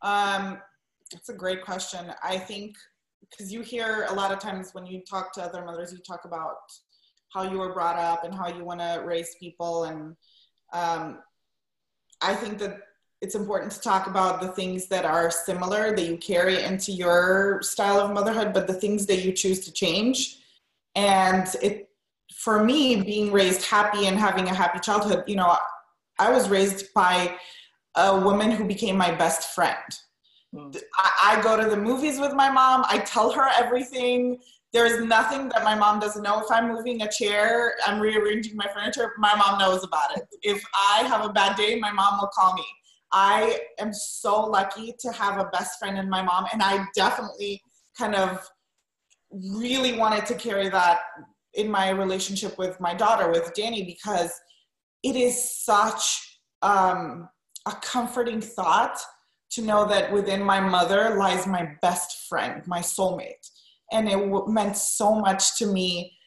Um, 0.01 0.59
that's 1.11 1.29
a 1.29 1.33
great 1.33 1.63
question. 1.63 2.13
I 2.23 2.37
think 2.37 2.75
because 3.29 3.51
you 3.51 3.61
hear 3.61 4.05
a 4.09 4.13
lot 4.13 4.31
of 4.31 4.39
times 4.39 4.73
when 4.73 4.85
you 4.85 5.01
talk 5.09 5.33
to 5.33 5.41
other 5.41 5.63
mothers, 5.65 5.91
you 5.91 5.99
talk 5.99 6.25
about 6.25 6.57
how 7.33 7.43
you 7.43 7.57
were 7.57 7.73
brought 7.73 7.97
up 7.97 8.23
and 8.23 8.33
how 8.33 8.47
you 8.47 8.63
want 8.63 8.79
to 8.79 9.01
raise 9.05 9.35
people. 9.39 9.85
And 9.85 10.15
um, 10.73 11.19
I 12.21 12.33
think 12.33 12.59
that 12.59 12.79
it's 13.21 13.35
important 13.35 13.71
to 13.71 13.79
talk 13.79 14.07
about 14.07 14.41
the 14.41 14.49
things 14.49 14.87
that 14.87 15.05
are 15.05 15.31
similar 15.31 15.95
that 15.95 16.05
you 16.05 16.17
carry 16.17 16.63
into 16.63 16.91
your 16.91 17.61
style 17.61 17.99
of 17.99 18.11
motherhood, 18.11 18.53
but 18.53 18.67
the 18.67 18.73
things 18.73 19.05
that 19.07 19.23
you 19.23 19.31
choose 19.31 19.61
to 19.65 19.71
change. 19.71 20.37
And 20.95 21.47
it, 21.61 21.89
for 22.33 22.63
me, 22.63 23.01
being 23.01 23.31
raised 23.31 23.65
happy 23.65 24.07
and 24.07 24.17
having 24.17 24.47
a 24.47 24.53
happy 24.53 24.79
childhood, 24.79 25.23
you 25.27 25.35
know, 25.35 25.57
I 26.19 26.31
was 26.31 26.49
raised 26.49 26.93
by 26.93 27.35
a 27.95 28.19
woman 28.19 28.51
who 28.51 28.65
became 28.65 28.97
my 28.97 29.13
best 29.13 29.53
friend. 29.53 29.77
Mm. 30.53 30.77
I, 30.97 31.37
I 31.37 31.41
go 31.41 31.61
to 31.61 31.69
the 31.69 31.77
movies 31.77 32.19
with 32.19 32.33
my 32.33 32.49
mom. 32.49 32.83
I 32.87 32.99
tell 32.99 33.31
her 33.31 33.49
everything. 33.57 34.37
There 34.73 34.85
is 34.85 35.05
nothing 35.05 35.49
that 35.49 35.63
my 35.63 35.75
mom 35.75 35.99
doesn't 35.99 36.21
know. 36.21 36.41
If 36.41 36.51
I'm 36.51 36.69
moving 36.69 37.01
a 37.01 37.09
chair, 37.09 37.75
I'm 37.85 37.99
rearranging 37.99 38.55
my 38.55 38.67
furniture, 38.73 39.13
my 39.17 39.33
mom 39.35 39.57
knows 39.59 39.83
about 39.83 40.17
it. 40.17 40.23
If 40.41 40.63
I 40.73 41.03
have 41.07 41.25
a 41.25 41.31
bad 41.31 41.55
day, 41.55 41.79
my 41.79 41.91
mom 41.91 42.17
will 42.19 42.29
call 42.33 42.53
me. 42.53 42.65
I 43.11 43.59
am 43.79 43.93
so 43.93 44.41
lucky 44.41 44.93
to 44.99 45.11
have 45.13 45.39
a 45.39 45.45
best 45.45 45.79
friend 45.79 45.97
in 45.97 46.09
my 46.09 46.21
mom, 46.21 46.47
and 46.51 46.61
I 46.61 46.85
definitely 46.95 47.61
kind 47.97 48.15
of 48.15 48.45
really 49.31 49.97
wanted 49.97 50.25
to 50.25 50.35
carry 50.35 50.67
that 50.69 50.99
in 51.55 51.69
my 51.69 51.89
relationship 51.89 52.57
with 52.57 52.79
my 52.79 52.93
daughter, 52.93 53.31
with 53.31 53.53
Danny, 53.53 53.83
because 53.83 54.31
it 55.03 55.15
is 55.15 55.63
such 55.63 56.39
um, 56.61 57.29
a 57.65 57.71
comforting 57.81 58.41
thought 58.41 58.99
to 59.51 59.61
know 59.61 59.85
that 59.85 60.11
within 60.11 60.43
my 60.43 60.59
mother 60.59 61.15
lies 61.15 61.47
my 61.47 61.71
best 61.81 62.27
friend, 62.27 62.61
my 62.67 62.79
soulmate. 62.79 63.49
And 63.91 64.07
it 64.07 64.17
w- 64.17 64.47
meant 64.47 64.75
so 64.75 65.15
much 65.15 65.57
to 65.59 65.67
me 65.67 66.17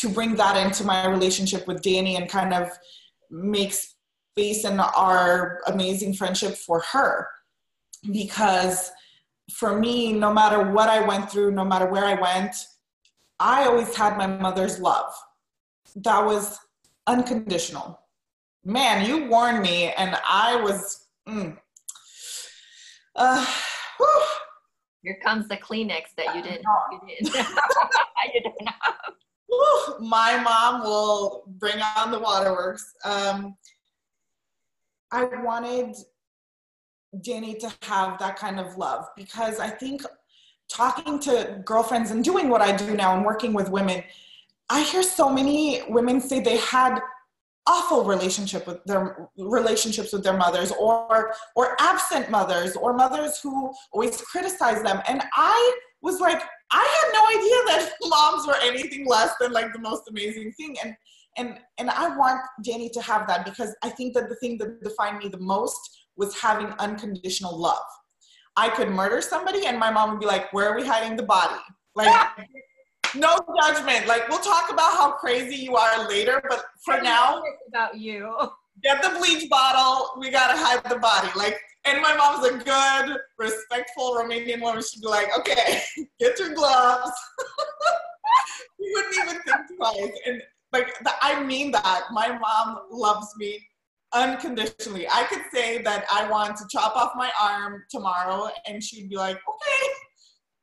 to 0.00 0.08
bring 0.08 0.34
that 0.34 0.56
into 0.56 0.84
my 0.84 1.06
relationship 1.06 1.66
with 1.66 1.82
Danny 1.82 2.16
and 2.16 2.28
kind 2.28 2.52
of 2.52 2.70
make 3.30 3.72
space 3.72 4.64
in 4.64 4.78
our 4.80 5.60
amazing 5.68 6.14
friendship 6.14 6.56
for 6.56 6.82
her. 6.92 7.28
Because 8.12 8.90
for 9.52 9.78
me, 9.78 10.12
no 10.12 10.32
matter 10.32 10.72
what 10.72 10.88
I 10.88 11.06
went 11.06 11.30
through, 11.30 11.52
no 11.52 11.64
matter 11.64 11.86
where 11.86 12.04
I 12.04 12.20
went, 12.20 12.54
I 13.38 13.64
always 13.64 13.94
had 13.94 14.16
my 14.16 14.26
mother's 14.26 14.78
love. 14.78 15.12
That 15.96 16.24
was 16.24 16.58
unconditional. 17.06 18.00
Man, 18.64 19.06
you 19.06 19.28
warned 19.28 19.62
me, 19.62 19.92
and 19.92 20.18
I 20.26 20.60
was. 20.60 21.06
Mm, 21.28 21.56
uh, 23.14 23.46
Here 25.02 25.18
comes 25.24 25.48
the 25.48 25.56
Kleenex 25.56 26.02
that 26.16 26.34
you 26.34 26.42
didn't. 26.42 26.64
You 26.92 27.00
didn't, 27.06 27.34
you 28.34 28.40
didn't 28.42 28.68
have. 28.68 28.94
My 30.00 30.36
mom 30.42 30.82
will 30.82 31.44
bring 31.46 31.80
on 31.96 32.10
the 32.10 32.18
waterworks. 32.18 32.92
Um, 33.04 33.56
I 35.12 35.24
wanted 35.24 35.94
Danny 37.22 37.54
to 37.54 37.72
have 37.82 38.18
that 38.18 38.36
kind 38.36 38.58
of 38.58 38.76
love 38.76 39.06
because 39.16 39.60
I 39.60 39.68
think 39.68 40.02
talking 40.68 41.18
to 41.20 41.62
girlfriends 41.64 42.10
and 42.10 42.24
doing 42.24 42.48
what 42.48 42.60
I 42.60 42.76
do 42.76 42.94
now 42.94 43.16
and 43.16 43.24
working 43.24 43.52
with 43.52 43.70
women, 43.70 44.02
I 44.68 44.82
hear 44.82 45.02
so 45.02 45.28
many 45.30 45.82
women 45.88 46.20
say 46.20 46.40
they 46.40 46.56
had 46.58 47.00
awful 47.66 48.04
relationship 48.04 48.66
with 48.66 48.82
their 48.84 49.28
relationships 49.36 50.12
with 50.12 50.22
their 50.22 50.36
mothers 50.36 50.72
or 50.78 51.34
or 51.56 51.76
absent 51.80 52.30
mothers 52.30 52.76
or 52.76 52.92
mothers 52.92 53.40
who 53.40 53.72
always 53.92 54.20
criticize 54.20 54.82
them. 54.82 55.02
And 55.08 55.22
i 55.34 55.78
was 56.00 56.20
like 56.20 56.40
i 56.70 56.84
had 56.96 57.12
no 57.12 57.22
idea 57.38 57.56
that 57.66 57.92
moms 58.04 58.46
were 58.46 58.56
anything 58.62 59.06
less 59.06 59.32
than 59.40 59.52
like 59.52 59.72
the 59.72 59.80
most 59.80 60.04
amazing 60.08 60.52
thing. 60.52 60.76
And 60.84 60.94
and 61.36 61.58
and 61.78 61.90
i 61.90 62.16
want 62.16 62.40
danny 62.62 62.88
to 62.88 63.00
have 63.00 63.26
that 63.26 63.44
because 63.44 63.74
i 63.82 63.90
think 63.90 64.14
that 64.14 64.28
the 64.28 64.36
thing 64.36 64.58
that 64.58 64.82
defined 64.82 65.18
me 65.18 65.28
the 65.28 65.38
most 65.38 66.06
was 66.16 66.38
having 66.38 66.68
unconditional 66.78 67.56
love 67.56 67.84
i 68.56 68.68
could 68.68 68.88
murder 68.88 69.20
somebody 69.20 69.66
and 69.66 69.78
my 69.78 69.90
mom 69.90 70.10
would 70.10 70.20
be 70.20 70.26
like 70.26 70.52
where 70.52 70.70
are 70.70 70.76
we 70.76 70.86
hiding 70.86 71.16
the 71.16 71.22
body 71.22 71.60
like 71.94 72.14
no 73.16 73.38
judgment. 73.60 74.06
Like 74.06 74.28
we'll 74.28 74.38
talk 74.38 74.70
about 74.70 74.92
how 74.96 75.12
crazy 75.12 75.56
you 75.56 75.76
are 75.76 76.08
later, 76.08 76.42
but 76.48 76.64
for 76.84 77.00
now, 77.00 77.42
about 77.68 77.98
you. 77.98 78.34
Get 78.82 79.02
the 79.02 79.18
bleach 79.18 79.48
bottle. 79.48 80.10
We 80.18 80.30
gotta 80.30 80.58
hide 80.58 80.84
the 80.84 80.98
body. 80.98 81.28
Like, 81.34 81.58
and 81.84 82.02
my 82.02 82.14
mom's 82.14 82.46
a 82.46 82.58
good, 82.58 83.18
respectful 83.38 84.14
Romanian 84.14 84.60
woman. 84.60 84.82
She'd 84.82 85.00
be 85.00 85.08
like, 85.08 85.28
"Okay, 85.38 85.80
get 86.20 86.38
your 86.38 86.54
gloves." 86.54 87.12
you 88.78 88.92
wouldn't 88.94 89.14
even 89.14 89.42
think 89.42 89.78
twice. 89.78 90.18
And 90.26 90.42
like, 90.72 90.88
I 91.22 91.42
mean 91.42 91.70
that. 91.72 92.02
My 92.12 92.36
mom 92.36 92.80
loves 92.90 93.28
me 93.38 93.66
unconditionally. 94.12 95.06
I 95.08 95.24
could 95.24 95.42
say 95.52 95.82
that 95.82 96.06
I 96.12 96.30
want 96.30 96.56
to 96.56 96.64
chop 96.70 96.96
off 96.96 97.12
my 97.16 97.30
arm 97.40 97.82
tomorrow, 97.90 98.48
and 98.66 98.82
she'd 98.82 99.08
be 99.08 99.16
like, 99.16 99.36
"Okay, 99.36 99.88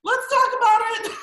let's 0.04 0.30
talk 0.30 0.50
about 0.58 0.82
it." 1.06 1.12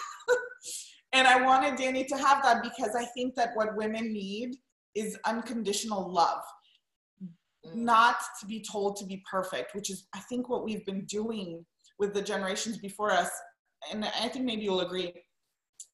And 1.12 1.26
I 1.26 1.42
wanted 1.42 1.76
Danny 1.76 2.04
to 2.04 2.16
have 2.16 2.42
that 2.44 2.62
because 2.62 2.94
I 2.94 3.04
think 3.04 3.34
that 3.34 3.50
what 3.54 3.76
women 3.76 4.12
need 4.12 4.56
is 4.94 5.16
unconditional 5.24 6.12
love, 6.12 6.42
mm. 7.22 7.28
not 7.74 8.16
to 8.40 8.46
be 8.46 8.64
told 8.70 8.96
to 8.96 9.06
be 9.06 9.22
perfect, 9.30 9.74
which 9.74 9.90
is, 9.90 10.06
I 10.14 10.20
think, 10.20 10.48
what 10.48 10.64
we've 10.64 10.86
been 10.86 11.04
doing 11.06 11.64
with 11.98 12.14
the 12.14 12.22
generations 12.22 12.78
before 12.78 13.10
us. 13.10 13.30
And 13.92 14.04
I 14.04 14.28
think 14.28 14.44
maybe 14.44 14.62
you'll 14.62 14.80
agree, 14.80 15.12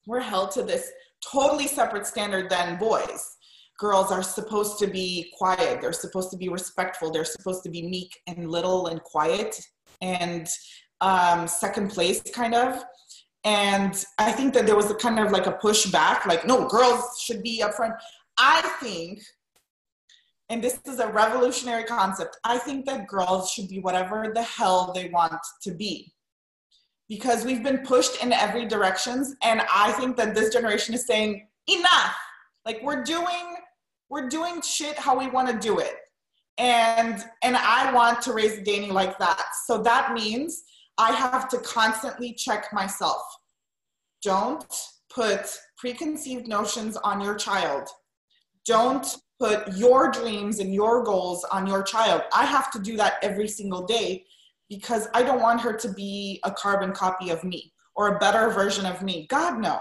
we're 0.05 0.19
held 0.19 0.51
to 0.51 0.63
this 0.63 0.91
totally 1.31 1.67
separate 1.67 2.05
standard 2.05 2.49
than 2.49 2.77
boys. 2.77 3.36
Girls 3.77 4.11
are 4.11 4.23
supposed 4.23 4.79
to 4.79 4.87
be 4.87 5.31
quiet, 5.37 5.81
they're 5.81 5.93
supposed 5.93 6.31
to 6.31 6.37
be 6.37 6.49
respectful, 6.49 7.11
they're 7.11 7.25
supposed 7.25 7.63
to 7.63 7.69
be 7.69 7.87
meek 7.87 8.19
and 8.27 8.49
little 8.49 8.87
and 8.87 9.01
quiet 9.03 9.59
and 10.01 10.47
um, 11.01 11.47
second 11.47 11.89
place, 11.89 12.21
kind 12.33 12.55
of 12.55 12.83
and 13.47 14.03
I 14.17 14.33
think 14.33 14.53
that 14.55 14.65
there 14.65 14.75
was 14.75 14.91
a 14.91 14.95
kind 14.95 15.19
of 15.19 15.31
like 15.31 15.47
a 15.47 15.53
pushback, 15.53 16.25
like, 16.25 16.45
no, 16.45 16.67
girls 16.67 17.17
should 17.21 17.41
be 17.41 17.63
up 17.63 17.75
front. 17.75 17.93
I 18.37 18.61
think, 18.81 19.21
and 20.49 20.61
this 20.61 20.81
is 20.85 20.99
a 20.99 21.07
revolutionary 21.07 21.85
concept, 21.85 22.37
I 22.43 22.57
think 22.57 22.85
that 22.87 23.07
girls 23.07 23.49
should 23.49 23.69
be 23.69 23.79
whatever 23.79 24.31
the 24.33 24.43
hell 24.43 24.91
they 24.93 25.07
want 25.09 25.39
to 25.61 25.71
be. 25.71 26.11
Because 27.07 27.45
we've 27.45 27.63
been 27.63 27.79
pushed 27.79 28.21
in 28.21 28.33
every 28.33 28.65
directions, 28.65 29.33
and 29.41 29.61
I 29.73 29.93
think 29.93 30.17
that 30.17 30.35
this 30.35 30.53
generation 30.53 30.93
is 30.93 31.05
saying, 31.05 31.47
enough. 31.67 32.17
Like 32.65 32.81
we're 32.83 33.03
doing, 33.03 33.55
we're 34.09 34.29
doing 34.29 34.61
shit 34.61 34.97
how 34.97 35.17
we 35.17 35.27
want 35.29 35.49
to 35.49 35.57
do 35.57 35.79
it. 35.79 35.95
And 36.57 37.23
and 37.43 37.55
I 37.55 37.91
want 37.93 38.21
to 38.23 38.33
raise 38.33 38.63
Danny 38.63 38.91
like 38.91 39.17
that. 39.19 39.43
So 39.65 39.81
that 39.83 40.13
means 40.13 40.63
I 40.97 41.11
have 41.11 41.47
to 41.49 41.57
constantly 41.59 42.33
check 42.33 42.73
myself. 42.73 43.21
Don't 44.23 44.65
put 45.13 45.55
preconceived 45.77 46.47
notions 46.47 46.97
on 46.97 47.21
your 47.21 47.35
child. 47.35 47.87
Don't 48.65 49.07
put 49.39 49.75
your 49.77 50.09
dreams 50.09 50.59
and 50.59 50.73
your 50.73 51.03
goals 51.03 51.43
on 51.45 51.67
your 51.67 51.83
child. 51.83 52.23
I 52.33 52.45
have 52.45 52.71
to 52.71 52.79
do 52.79 52.97
that 52.97 53.15
every 53.21 53.47
single 53.47 53.85
day 53.85 54.25
because 54.69 55.07
I 55.13 55.23
don't 55.23 55.41
want 55.41 55.61
her 55.61 55.73
to 55.73 55.93
be 55.93 56.39
a 56.43 56.51
carbon 56.51 56.91
copy 56.91 57.29
of 57.29 57.43
me 57.43 57.73
or 57.95 58.15
a 58.15 58.19
better 58.19 58.49
version 58.49 58.85
of 58.85 59.01
me. 59.01 59.27
God, 59.29 59.59
no. 59.59 59.79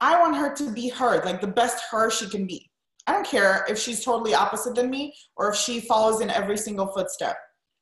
I 0.00 0.20
want 0.20 0.36
her 0.36 0.54
to 0.54 0.72
be 0.72 0.88
her, 0.88 1.24
like 1.24 1.40
the 1.40 1.46
best 1.46 1.84
her 1.90 2.10
she 2.10 2.28
can 2.28 2.46
be. 2.46 2.71
I 3.06 3.12
don't 3.12 3.26
care 3.26 3.66
if 3.68 3.78
she's 3.78 4.04
totally 4.04 4.34
opposite 4.34 4.74
than 4.74 4.90
me 4.90 5.14
or 5.36 5.50
if 5.50 5.56
she 5.56 5.80
follows 5.80 6.20
in 6.20 6.30
every 6.30 6.56
single 6.56 6.86
footstep, 6.86 7.36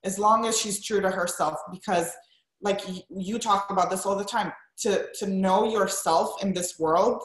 as 0.05 0.19
long 0.19 0.47
as 0.47 0.59
she's 0.59 0.85
true 0.85 1.01
to 1.01 1.11
herself, 1.11 1.59
because 1.71 2.11
like 2.63 2.81
you 3.09 3.39
talk 3.39 3.71
about 3.71 3.91
this 3.91 4.07
all 4.07 4.17
the 4.17 4.25
time 4.25 4.53
to 4.79 5.07
to 5.15 5.27
know 5.27 5.71
yourself 5.71 6.43
in 6.43 6.53
this 6.53 6.79
world 6.79 7.23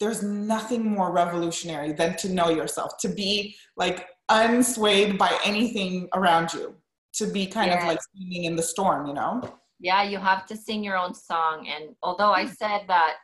there's 0.00 0.22
nothing 0.22 0.88
more 0.88 1.12
revolutionary 1.12 1.92
than 1.92 2.16
to 2.16 2.28
know 2.28 2.50
yourself 2.50 2.92
to 3.00 3.08
be 3.08 3.56
like 3.76 4.06
unswayed 4.30 5.18
by 5.18 5.36
anything 5.44 6.08
around 6.14 6.52
you 6.52 6.74
to 7.12 7.26
be 7.26 7.46
kind 7.46 7.72
of 7.72 7.82
like 7.84 7.98
singing 8.14 8.44
in 8.44 8.54
the 8.54 8.62
storm 8.62 9.06
you 9.06 9.14
know? 9.14 9.42
Yeah 9.80 10.02
you 10.02 10.18
have 10.18 10.46
to 10.46 10.56
sing 10.56 10.84
your 10.84 10.96
own 10.96 11.14
song 11.14 11.68
and 11.68 11.94
although 12.02 12.32
i 12.32 12.46
said 12.46 12.82
that 12.88 13.14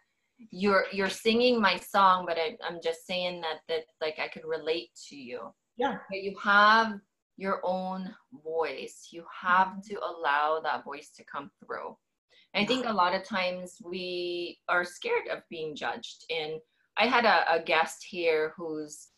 you're 0.51 0.87
you're 0.92 1.11
singing 1.11 1.61
my 1.61 1.77
song, 1.77 2.25
but 2.27 2.38
I, 2.38 2.57
I'm 2.66 2.81
just 2.83 3.07
saying 3.07 3.40
that 3.42 3.61
that 3.68 3.85
like 4.01 4.18
I 4.18 4.29
could 4.29 4.44
relate 4.44 4.90
to 5.09 5.16
you. 5.16 5.40
Yeah. 5.77 5.99
but 6.11 6.23
You 6.23 6.37
have 6.42 6.99
your 7.37 7.61
own 7.64 8.14
voice. 8.44 9.09
You 9.11 9.25
have 9.42 9.68
mm-hmm. 9.68 9.94
to 9.94 10.01
allow 10.01 10.61
that 10.62 10.85
voice 10.85 11.11
to 11.16 11.25
come 11.25 11.51
through. 11.64 11.97
I 12.55 12.64
think 12.64 12.87
a 12.87 12.92
lot 12.92 13.14
of 13.14 13.25
times 13.25 13.79
we 13.85 14.61
are 14.68 14.85
scared 14.85 15.27
of 15.29 15.42
being 15.51 15.75
judged. 15.75 16.25
And 16.31 16.61
I 16.97 17.07
had 17.09 17.25
a, 17.25 17.53
a 17.53 17.61
guest 17.61 18.07
here 18.09 18.53
who's 18.57 19.09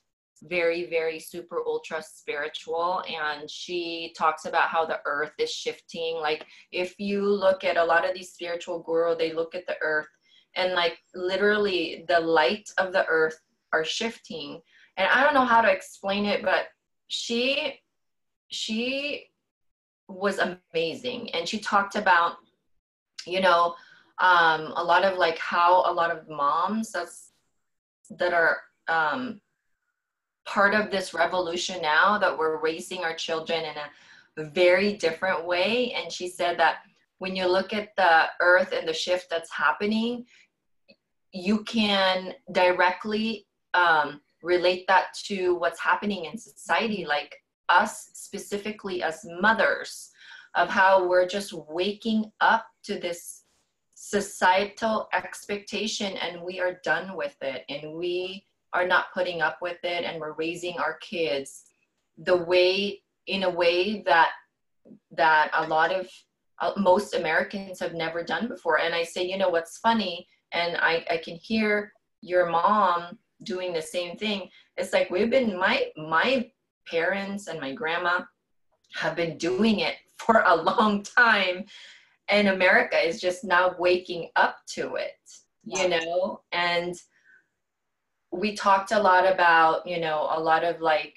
very, 0.44 0.88
very 0.88 1.18
super 1.18 1.62
ultra 1.66 2.02
spiritual, 2.02 3.02
and 3.08 3.50
she 3.50 4.14
talks 4.16 4.46
about 4.46 4.68
how 4.68 4.86
the 4.86 5.00
earth 5.04 5.32
is 5.38 5.50
shifting. 5.50 6.16
Like, 6.16 6.46
if 6.72 6.94
you 6.98 7.26
look 7.28 7.62
at 7.64 7.76
a 7.76 7.84
lot 7.84 8.08
of 8.08 8.14
these 8.14 8.32
spiritual 8.32 8.82
guru, 8.82 9.16
they 9.16 9.34
look 9.34 9.54
at 9.54 9.66
the 9.66 9.76
earth 9.82 10.08
and 10.56 10.72
like 10.72 10.98
literally 11.14 12.04
the 12.08 12.20
light 12.20 12.68
of 12.78 12.92
the 12.92 13.06
earth 13.06 13.40
are 13.72 13.84
shifting. 13.84 14.60
And 14.96 15.08
I 15.08 15.22
don't 15.22 15.34
know 15.34 15.44
how 15.44 15.60
to 15.60 15.70
explain 15.70 16.24
it, 16.24 16.42
but 16.42 16.66
she 17.08 17.80
she 18.48 19.26
was 20.08 20.38
amazing 20.38 21.30
and 21.34 21.48
she 21.48 21.58
talked 21.58 21.96
about 21.96 22.36
you 23.26 23.40
know 23.40 23.74
um, 24.18 24.72
a 24.76 24.82
lot 24.82 25.04
of 25.04 25.18
like 25.18 25.36
how 25.38 25.90
a 25.90 25.92
lot 25.92 26.10
of 26.10 26.28
moms 26.28 26.92
that's 26.92 27.32
that 28.10 28.32
are 28.32 28.58
um, 28.88 29.40
part 30.46 30.74
of 30.74 30.90
this 30.90 31.12
revolution 31.12 31.82
now 31.82 32.18
that 32.18 32.36
we're 32.36 32.60
raising 32.60 33.02
our 33.02 33.14
children 33.14 33.64
in 33.64 33.74
a 34.44 34.50
very 34.50 34.92
different 34.92 35.44
way 35.44 35.92
and 35.92 36.10
she 36.12 36.28
said 36.28 36.58
that 36.58 36.76
when 37.18 37.34
you 37.34 37.46
look 37.46 37.72
at 37.72 37.96
the 37.96 38.26
earth 38.40 38.72
and 38.72 38.86
the 38.86 38.92
shift 38.92 39.28
that's 39.28 39.50
happening 39.50 40.24
you 41.36 41.62
can 41.64 42.32
directly 42.52 43.46
um, 43.74 44.20
relate 44.42 44.86
that 44.88 45.08
to 45.24 45.54
what's 45.56 45.80
happening 45.80 46.24
in 46.24 46.38
society 46.38 47.04
like 47.04 47.36
us 47.68 48.10
specifically 48.14 49.02
as 49.02 49.26
mothers 49.40 50.10
of 50.54 50.70
how 50.70 51.06
we're 51.06 51.26
just 51.26 51.52
waking 51.68 52.30
up 52.40 52.66
to 52.84 52.98
this 52.98 53.42
societal 53.94 55.08
expectation 55.12 56.16
and 56.18 56.40
we 56.40 56.60
are 56.60 56.80
done 56.84 57.16
with 57.16 57.36
it 57.42 57.64
and 57.68 57.92
we 57.92 58.44
are 58.72 58.86
not 58.86 59.12
putting 59.12 59.42
up 59.42 59.58
with 59.60 59.78
it 59.82 60.04
and 60.04 60.20
we're 60.20 60.34
raising 60.34 60.78
our 60.78 60.96
kids 60.98 61.64
the 62.18 62.36
way 62.36 63.02
in 63.26 63.42
a 63.42 63.50
way 63.50 64.02
that 64.02 64.30
that 65.10 65.50
a 65.54 65.66
lot 65.66 65.92
of 65.92 66.08
uh, 66.60 66.72
most 66.76 67.14
americans 67.14 67.80
have 67.80 67.92
never 67.92 68.22
done 68.22 68.48
before. 68.48 68.78
And 68.80 68.94
i 68.94 69.02
say 69.02 69.26
you 69.26 69.36
know 69.36 69.48
what's 69.48 69.78
funny 69.78 70.26
and 70.56 70.76
i 70.78 71.04
i 71.10 71.16
can 71.16 71.36
hear 71.36 71.92
your 72.22 72.46
mom 72.48 73.18
doing 73.42 73.72
the 73.72 73.82
same 73.82 74.16
thing. 74.16 74.48
It's 74.78 74.92
like 74.92 75.10
we've 75.10 75.30
been 75.30 75.58
my 75.58 75.90
my 75.96 76.50
parents 76.88 77.46
and 77.48 77.60
my 77.60 77.72
grandma 77.72 78.22
have 78.94 79.14
been 79.14 79.36
doing 79.36 79.80
it 79.80 79.96
for 80.16 80.42
a 80.46 80.56
long 80.56 81.02
time 81.02 81.66
and 82.28 82.48
america 82.48 82.96
is 82.96 83.20
just 83.20 83.44
now 83.44 83.74
waking 83.78 84.30
up 84.36 84.56
to 84.74 84.94
it 84.94 85.18
you 85.66 85.88
know? 85.88 86.40
And 86.52 86.94
we 88.32 88.54
talked 88.54 88.92
a 88.92 88.98
lot 88.98 89.30
about 89.30 89.86
you 89.86 90.00
know 90.00 90.28
a 90.30 90.40
lot 90.40 90.64
of 90.64 90.80
like 90.80 91.16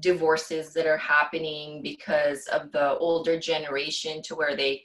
divorces 0.00 0.72
that 0.74 0.86
are 0.86 0.98
happening 0.98 1.80
because 1.82 2.46
of 2.48 2.72
the 2.72 2.98
older 2.98 3.38
generation 3.38 4.20
to 4.22 4.34
where 4.34 4.56
they 4.56 4.84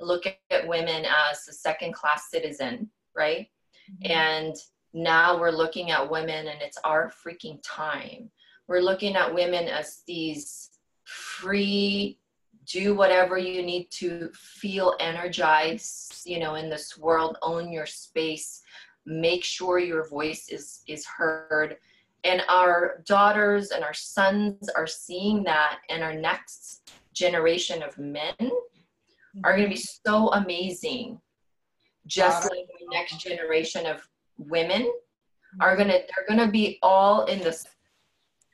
look 0.00 0.24
at 0.26 0.68
women 0.68 1.04
as 1.04 1.46
a 1.48 1.52
second 1.52 1.94
class 1.94 2.30
citizen 2.30 2.90
right? 3.18 3.48
Mm-hmm. 3.90 4.12
and 4.12 4.56
now 4.92 5.38
we're 5.38 5.50
looking 5.50 5.90
at 5.90 6.10
women 6.10 6.48
and 6.48 6.60
it's 6.60 6.78
our 6.84 7.10
freaking 7.10 7.58
time. 7.64 8.30
We're 8.66 8.80
looking 8.80 9.16
at 9.16 9.34
women 9.34 9.66
as 9.66 10.02
these 10.06 10.70
free 11.04 12.18
do 12.66 12.94
whatever 12.94 13.38
you 13.38 13.62
need 13.62 13.90
to 13.90 14.30
feel 14.34 14.94
energized 15.00 16.20
you 16.26 16.38
know 16.38 16.56
in 16.56 16.68
this 16.68 16.98
world 16.98 17.38
own 17.40 17.72
your 17.72 17.86
space 17.86 18.62
make 19.08 19.42
sure 19.42 19.78
your 19.78 20.06
voice 20.08 20.48
is 20.48 20.82
is 20.86 21.04
heard. 21.06 21.76
And 22.24 22.42
our 22.48 23.02
daughters 23.06 23.70
and 23.70 23.84
our 23.84 23.94
sons 23.94 24.68
are 24.76 24.86
seeing 24.86 25.44
that 25.44 25.78
and 25.88 26.02
our 26.02 26.14
next 26.14 26.90
generation 27.14 27.82
of 27.82 27.96
men 27.96 28.34
are 29.44 29.56
going 29.56 29.68
to 29.68 29.74
be 29.74 29.80
so 30.06 30.28
amazing. 30.32 31.20
Just 32.06 32.50
next 33.10 33.22
generation 33.22 33.86
of 33.86 34.06
women 34.38 34.90
are 35.60 35.76
going 35.76 35.88
to 35.88 35.94
they're 35.94 36.36
going 36.36 36.44
to 36.44 36.50
be 36.50 36.78
all 36.82 37.24
in 37.24 37.40
this 37.40 37.64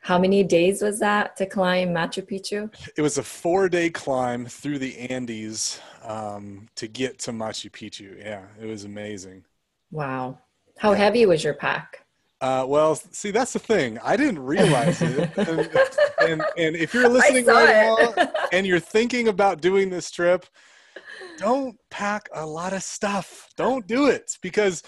how 0.00 0.18
many 0.18 0.44
days 0.44 0.82
was 0.82 0.98
that 0.98 1.34
to 1.36 1.46
climb 1.46 1.88
Machu 1.88 2.28
Picchu? 2.28 2.70
It 2.94 3.00
was 3.00 3.16
a 3.16 3.22
four 3.22 3.70
day 3.70 3.88
climb 3.88 4.44
through 4.44 4.78
the 4.78 4.98
Andes 4.98 5.80
um, 6.02 6.68
to 6.76 6.86
get 6.86 7.18
to 7.20 7.32
Machu 7.32 7.70
Picchu. 7.70 8.18
Yeah, 8.18 8.42
it 8.60 8.66
was 8.66 8.84
amazing. 8.84 9.44
Wow. 9.90 10.40
How 10.76 10.92
yeah. 10.92 10.98
heavy 10.98 11.24
was 11.24 11.42
your 11.42 11.54
pack? 11.54 12.04
Uh, 12.42 12.66
well, 12.68 12.96
see, 12.96 13.30
that's 13.30 13.54
the 13.54 13.58
thing. 13.58 13.98
I 14.04 14.18
didn't 14.18 14.40
realize 14.40 15.00
it. 15.00 15.30
And, 16.20 16.30
and, 16.30 16.42
and, 16.58 16.76
if 16.76 16.94
you're 16.94 17.08
listening 17.08 17.44
right 17.46 17.96
now 18.16 18.26
and 18.52 18.66
you're 18.66 18.80
thinking 18.80 19.28
about 19.28 19.60
doing 19.60 19.90
this 19.90 20.10
trip, 20.10 20.46
don't 21.38 21.76
pack 21.90 22.28
a 22.34 22.46
lot 22.46 22.72
of 22.72 22.82
stuff. 22.82 23.48
Don't 23.56 23.86
do 23.86 24.06
it 24.06 24.36
because 24.42 24.82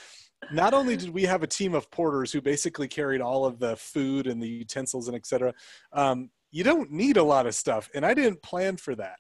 not 0.53 0.75
only 0.75 0.97
did 0.97 1.11
we 1.11 1.23
have 1.23 1.43
a 1.43 1.47
team 1.47 1.75
of 1.75 1.91
porters 1.91 2.33
who 2.33 2.41
basically 2.41 2.89
carried 2.89 3.21
all 3.21 3.45
of 3.45 3.59
the 3.59 3.77
food 3.77 4.27
and 4.27 4.41
the 4.41 4.49
utensils 4.49 5.09
and 5.09 5.17
etc 5.17 5.53
um, 5.93 6.31
you 6.51 6.63
don't 6.65 6.91
need 6.91 7.17
a 7.17 7.23
lot 7.23 7.47
of 7.47 7.55
stuff 7.55 7.89
and 7.95 8.05
i 8.05 8.15
didn't 8.15 8.43
plan 8.43 8.77
for 8.77 8.95
that 8.95 9.19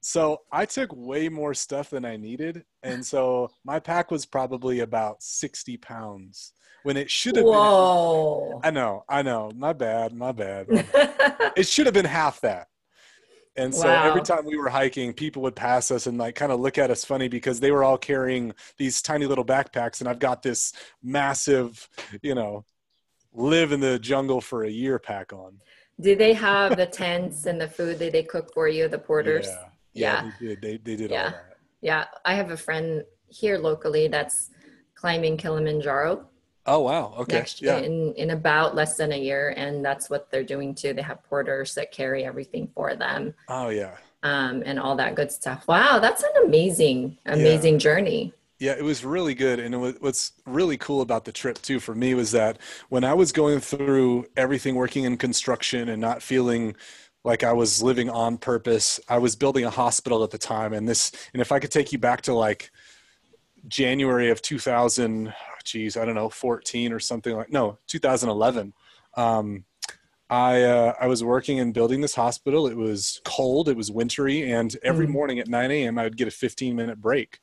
so 0.00 0.38
i 0.50 0.64
took 0.64 0.90
way 0.94 1.28
more 1.28 1.54
stuff 1.54 1.90
than 1.90 2.04
i 2.04 2.16
needed 2.16 2.64
and 2.82 3.04
so 3.04 3.48
my 3.64 3.78
pack 3.78 4.10
was 4.10 4.26
probably 4.26 4.80
about 4.80 5.22
60 5.22 5.76
pounds 5.76 6.52
when 6.82 6.96
it 6.96 7.10
should 7.10 7.36
have 7.36 7.44
Whoa. 7.44 8.58
been 8.62 8.68
i 8.68 8.70
know 8.70 9.04
i 9.08 9.22
know 9.22 9.50
my 9.54 9.72
bad 9.72 10.12
my 10.12 10.32
bad, 10.32 10.68
my 10.68 10.82
bad. 10.82 11.52
it 11.56 11.66
should 11.66 11.86
have 11.86 11.94
been 11.94 12.04
half 12.04 12.40
that 12.40 12.66
and 13.56 13.74
so 13.74 13.86
wow. 13.86 14.08
every 14.08 14.22
time 14.22 14.44
we 14.44 14.56
were 14.56 14.68
hiking, 14.68 15.12
people 15.12 15.42
would 15.42 15.54
pass 15.54 15.90
us 15.90 16.06
and 16.06 16.16
like 16.18 16.34
kind 16.34 16.52
of 16.52 16.60
look 16.60 16.78
at 16.78 16.90
us 16.90 17.04
funny 17.04 17.28
because 17.28 17.60
they 17.60 17.70
were 17.70 17.84
all 17.84 17.98
carrying 17.98 18.54
these 18.78 19.02
tiny 19.02 19.26
little 19.26 19.44
backpacks, 19.44 20.00
and 20.00 20.08
I've 20.08 20.18
got 20.18 20.42
this 20.42 20.72
massive, 21.02 21.88
you 22.22 22.34
know, 22.34 22.64
live 23.32 23.72
in 23.72 23.80
the 23.80 23.98
jungle 23.98 24.40
for 24.40 24.64
a 24.64 24.70
year 24.70 24.98
pack 24.98 25.32
on. 25.32 25.58
Do 26.00 26.16
they 26.16 26.32
have 26.32 26.76
the 26.76 26.86
tents 26.86 27.46
and 27.46 27.60
the 27.60 27.68
food 27.68 27.98
that 27.98 28.12
they 28.12 28.22
cook 28.22 28.52
for 28.54 28.68
you, 28.68 28.88
the 28.88 28.98
porters? 28.98 29.46
Yeah, 29.46 29.60
yeah, 29.92 30.24
yeah. 30.24 30.30
They 30.40 30.46
did. 30.46 30.62
They, 30.62 30.76
they 30.78 30.96
did 30.96 31.10
yeah. 31.10 31.24
all 31.24 31.30
that. 31.30 31.56
Yeah, 31.82 32.04
I 32.24 32.34
have 32.34 32.50
a 32.50 32.56
friend 32.56 33.04
here 33.28 33.58
locally 33.58 34.08
that's 34.08 34.50
climbing 34.94 35.36
Kilimanjaro 35.36 36.28
Oh 36.64 36.80
wow! 36.80 37.14
Okay. 37.18 37.38
Next 37.38 37.60
yeah. 37.60 37.78
in 37.78 38.14
in 38.14 38.30
about 38.30 38.74
less 38.74 38.96
than 38.96 39.12
a 39.12 39.18
year, 39.18 39.52
and 39.56 39.84
that's 39.84 40.08
what 40.08 40.30
they're 40.30 40.44
doing 40.44 40.74
too. 40.74 40.92
They 40.92 41.02
have 41.02 41.22
porters 41.24 41.74
that 41.74 41.90
carry 41.90 42.24
everything 42.24 42.68
for 42.74 42.94
them. 42.94 43.34
Oh 43.48 43.68
yeah. 43.68 43.96
Um, 44.22 44.62
and 44.64 44.78
all 44.78 44.94
that 44.96 45.16
good 45.16 45.32
stuff. 45.32 45.66
Wow, 45.66 45.98
that's 45.98 46.22
an 46.22 46.30
amazing, 46.44 47.18
amazing 47.26 47.74
yeah. 47.74 47.80
journey. 47.80 48.32
Yeah, 48.62 48.76
it 48.78 48.84
was 48.84 49.04
really 49.04 49.34
good. 49.34 49.58
And 49.58 49.80
was, 49.80 49.96
what's 49.98 50.34
really 50.46 50.76
cool 50.76 51.00
about 51.00 51.24
the 51.24 51.32
trip 51.32 51.60
too 51.62 51.80
for 51.80 51.96
me 51.96 52.14
was 52.14 52.30
that 52.30 52.58
when 52.90 53.02
I 53.02 53.12
was 53.12 53.32
going 53.32 53.58
through 53.58 54.26
everything 54.36 54.76
working 54.76 55.02
in 55.02 55.16
construction 55.16 55.88
and 55.88 56.00
not 56.00 56.22
feeling 56.22 56.76
like 57.24 57.42
I 57.42 57.52
was 57.52 57.82
living 57.82 58.08
on 58.08 58.38
purpose, 58.38 59.00
I 59.08 59.18
was 59.18 59.34
building 59.34 59.64
a 59.64 59.70
hospital 59.70 60.22
at 60.22 60.30
the 60.30 60.38
time. 60.38 60.72
And 60.72 60.88
this, 60.88 61.10
and 61.32 61.42
if 61.42 61.50
I 61.50 61.58
could 61.58 61.72
take 61.72 61.90
you 61.90 61.98
back 61.98 62.22
to 62.22 62.34
like 62.34 62.70
January 63.66 64.30
of 64.30 64.40
2000, 64.42 65.34
geez, 65.64 65.96
I 65.96 66.04
don't 66.04 66.14
know, 66.14 66.28
14 66.28 66.92
or 66.92 67.00
something 67.00 67.36
like, 67.36 67.50
no, 67.50 67.78
2011. 67.86 68.72
Um, 69.16 69.64
I, 70.30 70.62
uh, 70.62 70.94
I 70.98 71.08
was 71.08 71.22
working 71.22 71.60
and 71.60 71.74
building 71.74 72.00
this 72.00 72.14
hospital. 72.14 72.66
It 72.66 72.76
was 72.76 73.20
cold, 73.24 73.68
it 73.68 73.76
was 73.76 73.90
wintry, 73.90 74.50
and 74.50 74.74
every 74.82 75.06
mm 75.06 75.10
morning 75.10 75.38
at 75.38 75.48
9 75.48 75.70
a.m., 75.70 75.98
I 75.98 76.04
would 76.04 76.16
get 76.16 76.28
a 76.28 76.30
15 76.30 76.74
minute 76.74 77.00
break. 77.00 77.38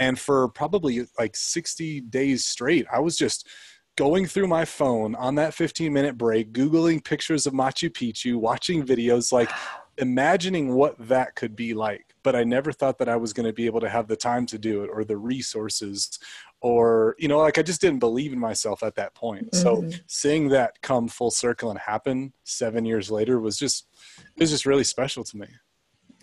And 0.00 0.18
for 0.18 0.48
probably 0.48 1.06
like 1.16 1.36
60 1.36 2.00
days 2.00 2.44
straight, 2.44 2.86
I 2.92 2.98
was 2.98 3.16
just 3.16 3.48
going 3.96 4.26
through 4.26 4.48
my 4.48 4.64
phone 4.64 5.14
on 5.14 5.36
that 5.36 5.54
15 5.54 5.92
minute 5.92 6.18
break, 6.18 6.52
Googling 6.52 7.04
pictures 7.04 7.46
of 7.46 7.52
Machu 7.52 7.88
Picchu, 7.90 8.36
watching 8.36 8.84
videos, 8.84 9.32
like 9.32 9.50
imagining 9.98 10.74
what 10.74 10.96
that 11.08 11.36
could 11.36 11.54
be 11.54 11.74
like. 11.74 12.14
But 12.22 12.34
I 12.34 12.42
never 12.42 12.72
thought 12.72 12.98
that 12.98 13.08
I 13.08 13.16
was 13.16 13.32
going 13.32 13.46
to 13.46 13.52
be 13.52 13.66
able 13.66 13.80
to 13.80 13.88
have 13.88 14.08
the 14.08 14.16
time 14.16 14.46
to 14.46 14.58
do 14.58 14.82
it 14.82 14.90
or 14.92 15.04
the 15.04 15.16
resources 15.16 16.18
or 16.64 17.14
you 17.18 17.28
know 17.28 17.38
like 17.38 17.58
i 17.58 17.62
just 17.62 17.80
didn't 17.80 17.98
believe 17.98 18.32
in 18.32 18.38
myself 18.38 18.82
at 18.82 18.94
that 18.94 19.14
point 19.14 19.50
mm-hmm. 19.50 19.90
so 19.90 19.98
seeing 20.06 20.48
that 20.48 20.80
come 20.80 21.06
full 21.08 21.30
circle 21.30 21.68
and 21.70 21.78
happen 21.78 22.32
seven 22.44 22.84
years 22.84 23.10
later 23.10 23.38
was 23.38 23.58
just 23.58 23.86
it 24.18 24.40
was 24.40 24.50
just 24.50 24.64
really 24.64 24.84
special 24.84 25.22
to 25.22 25.36
me 25.36 25.46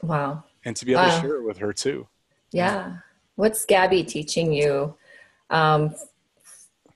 wow 0.01 0.43
and 0.65 0.75
to 0.75 0.83
be 0.85 0.93
able 0.93 1.03
wow. 1.03 1.15
to 1.15 1.21
share 1.21 1.35
it 1.35 1.43
with 1.43 1.57
her 1.57 1.71
too 1.71 2.07
yeah 2.51 2.95
what's 3.35 3.65
gabby 3.65 4.03
teaching 4.03 4.51
you 4.51 4.95
Um, 5.51 5.93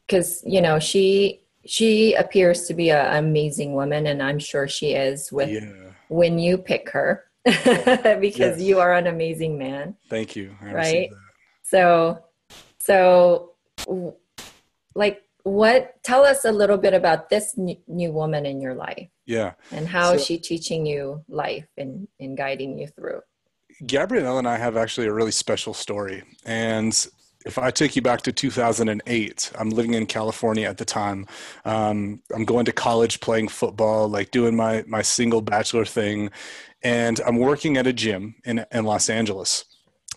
because 0.07 0.41
you 0.45 0.61
know 0.61 0.79
she 0.79 1.41
she 1.65 2.13
appears 2.13 2.67
to 2.67 2.73
be 2.73 2.91
an 2.91 3.25
amazing 3.25 3.73
woman, 3.73 4.07
and 4.07 4.21
I'm 4.21 4.39
sure 4.39 4.67
she 4.67 4.93
is 4.93 5.31
with 5.31 5.49
Yeah. 5.49 5.91
when 6.09 6.37
you 6.37 6.57
pick 6.57 6.89
her 6.91 7.25
because 7.43 8.37
Yes. 8.37 8.61
you 8.61 8.79
are 8.79 8.93
an 8.93 9.07
amazing 9.07 9.57
man. 9.57 9.95
Thank 10.09 10.35
you. 10.35 10.55
I 10.61 10.73
Right. 10.73 11.09
that. 11.09 11.17
So, 11.63 12.19
so 12.85 13.51
like, 14.95 15.21
what? 15.43 16.01
Tell 16.03 16.23
us 16.23 16.45
a 16.45 16.51
little 16.51 16.77
bit 16.77 16.93
about 16.93 17.29
this 17.29 17.57
new, 17.57 17.77
new 17.87 18.11
woman 18.11 18.45
in 18.45 18.61
your 18.61 18.73
life 18.75 19.09
Yeah. 19.25 19.53
and 19.71 19.87
how 19.87 20.13
is 20.13 20.21
So- 20.21 20.25
she 20.27 20.37
teaching 20.37 20.85
you 20.85 21.23
life 21.27 21.67
and, 21.77 22.07
and 22.19 22.37
guiding 22.37 22.77
you 22.79 22.87
through. 22.87 23.21
Gabrielle 23.85 24.37
and 24.37 24.47
I 24.47 24.57
have 24.57 24.77
actually 24.77 25.07
a 25.07 25.13
really 25.13 25.31
special 25.31 25.73
story. 25.73 26.23
And 26.45 26.93
if 27.45 27.57
I 27.57 27.71
take 27.71 27.95
you 27.95 28.01
back 28.01 28.21
to 28.21 28.31
2008, 28.31 29.51
I'm 29.59 29.69
living 29.69 29.93
in 29.95 30.05
California 30.05 30.67
at 30.67 30.77
the 30.77 30.85
time. 30.85 31.27
Um, 31.65 32.21
I'm 32.33 32.45
going 32.45 32.65
to 32.65 32.71
college 32.71 33.19
playing 33.19 33.49
football, 33.49 34.07
like 34.07 34.31
doing 34.31 34.55
my, 34.55 34.83
my 34.87 35.01
single 35.01 35.41
bachelor 35.41 35.85
thing. 35.85 36.29
And 36.83 37.19
I'm 37.27 37.37
working 37.37 37.77
at 37.77 37.85
a 37.85 37.93
gym 37.93 38.35
in, 38.45 38.65
in 38.71 38.85
Los 38.85 39.09
Angeles. 39.09 39.65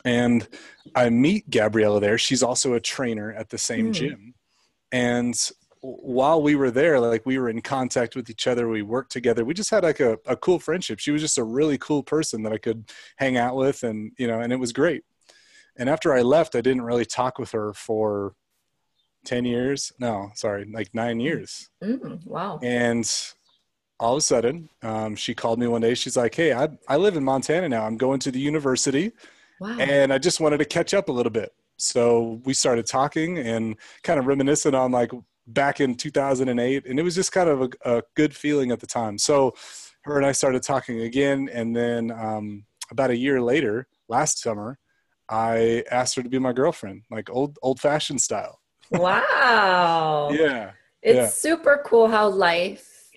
And 0.04 0.46
I 0.94 1.10
meet 1.10 1.50
Gabriella 1.50 2.00
there. 2.00 2.18
She's 2.18 2.42
also 2.42 2.74
a 2.74 2.80
trainer 2.80 3.32
at 3.32 3.50
the 3.50 3.58
same 3.58 3.86
Hmm. 3.86 3.92
gym. 3.92 4.34
And 4.92 5.50
while 5.80 6.42
we 6.42 6.54
were 6.56 6.70
there, 6.70 6.98
like 6.98 7.24
we 7.24 7.38
were 7.38 7.48
in 7.48 7.60
contact 7.60 8.16
with 8.16 8.28
each 8.30 8.46
other, 8.46 8.68
we 8.68 8.82
worked 8.82 9.12
together. 9.12 9.44
We 9.44 9.54
just 9.54 9.70
had 9.70 9.84
like 9.84 10.00
a, 10.00 10.18
a 10.26 10.36
cool 10.36 10.58
friendship. 10.58 10.98
She 10.98 11.10
was 11.10 11.22
just 11.22 11.38
a 11.38 11.44
really 11.44 11.78
cool 11.78 12.02
person 12.02 12.42
that 12.42 12.52
I 12.52 12.58
could 12.58 12.90
hang 13.16 13.36
out 13.36 13.54
with, 13.54 13.82
and 13.82 14.12
you 14.18 14.26
know, 14.26 14.40
and 14.40 14.52
it 14.52 14.58
was 14.58 14.72
great. 14.72 15.04
And 15.76 15.88
after 15.88 16.12
I 16.12 16.22
left, 16.22 16.56
I 16.56 16.60
didn't 16.60 16.82
really 16.82 17.04
talk 17.04 17.38
with 17.38 17.52
her 17.52 17.72
for 17.74 18.34
ten 19.24 19.44
years. 19.44 19.92
No, 20.00 20.30
sorry, 20.34 20.64
like 20.64 20.92
nine 20.94 21.20
years. 21.20 21.70
Mm, 21.82 22.26
wow. 22.26 22.58
And 22.62 23.08
all 24.00 24.14
of 24.14 24.18
a 24.18 24.22
sudden, 24.22 24.68
um, 24.82 25.14
she 25.16 25.34
called 25.34 25.58
me 25.58 25.66
one 25.68 25.82
day. 25.82 25.94
She's 25.94 26.16
like, 26.16 26.34
"Hey, 26.34 26.52
I 26.52 26.70
I 26.88 26.96
live 26.96 27.16
in 27.16 27.22
Montana 27.24 27.68
now. 27.68 27.84
I'm 27.84 27.96
going 27.96 28.18
to 28.20 28.30
the 28.32 28.40
university." 28.40 29.12
Wow. 29.60 29.76
and 29.78 30.12
I 30.12 30.18
just 30.18 30.40
wanted 30.40 30.58
to 30.58 30.64
catch 30.64 30.94
up 30.94 31.08
a 31.08 31.12
little 31.12 31.32
bit. 31.32 31.52
So 31.76 32.40
we 32.44 32.54
started 32.54 32.86
talking 32.86 33.38
and 33.38 33.76
kind 34.02 34.18
of 34.18 34.26
reminiscing 34.26 34.74
on 34.74 34.90
like 34.90 35.12
back 35.46 35.80
in 35.80 35.94
2008, 35.94 36.86
and 36.86 36.98
it 36.98 37.02
was 37.02 37.14
just 37.14 37.32
kind 37.32 37.48
of 37.48 37.62
a, 37.62 37.96
a 37.96 38.02
good 38.14 38.34
feeling 38.34 38.70
at 38.70 38.80
the 38.80 38.86
time. 38.86 39.18
So 39.18 39.54
her 40.02 40.16
and 40.16 40.26
I 40.26 40.32
started 40.32 40.62
talking 40.62 41.00
again, 41.02 41.48
and 41.52 41.74
then 41.74 42.10
um, 42.10 42.64
about 42.90 43.10
a 43.10 43.16
year 43.16 43.40
later, 43.40 43.86
last 44.08 44.40
summer, 44.40 44.78
I 45.28 45.84
asked 45.90 46.16
her 46.16 46.22
to 46.22 46.28
be 46.28 46.38
my 46.38 46.52
girlfriend, 46.52 47.02
like 47.10 47.30
old 47.30 47.58
old 47.62 47.80
fashioned 47.80 48.20
style. 48.20 48.60
wow. 48.90 50.30
Yeah. 50.38 50.72
It's 51.00 51.16
yeah. 51.16 51.28
super 51.28 51.82
cool 51.86 52.08
how 52.08 52.28
life 52.28 53.10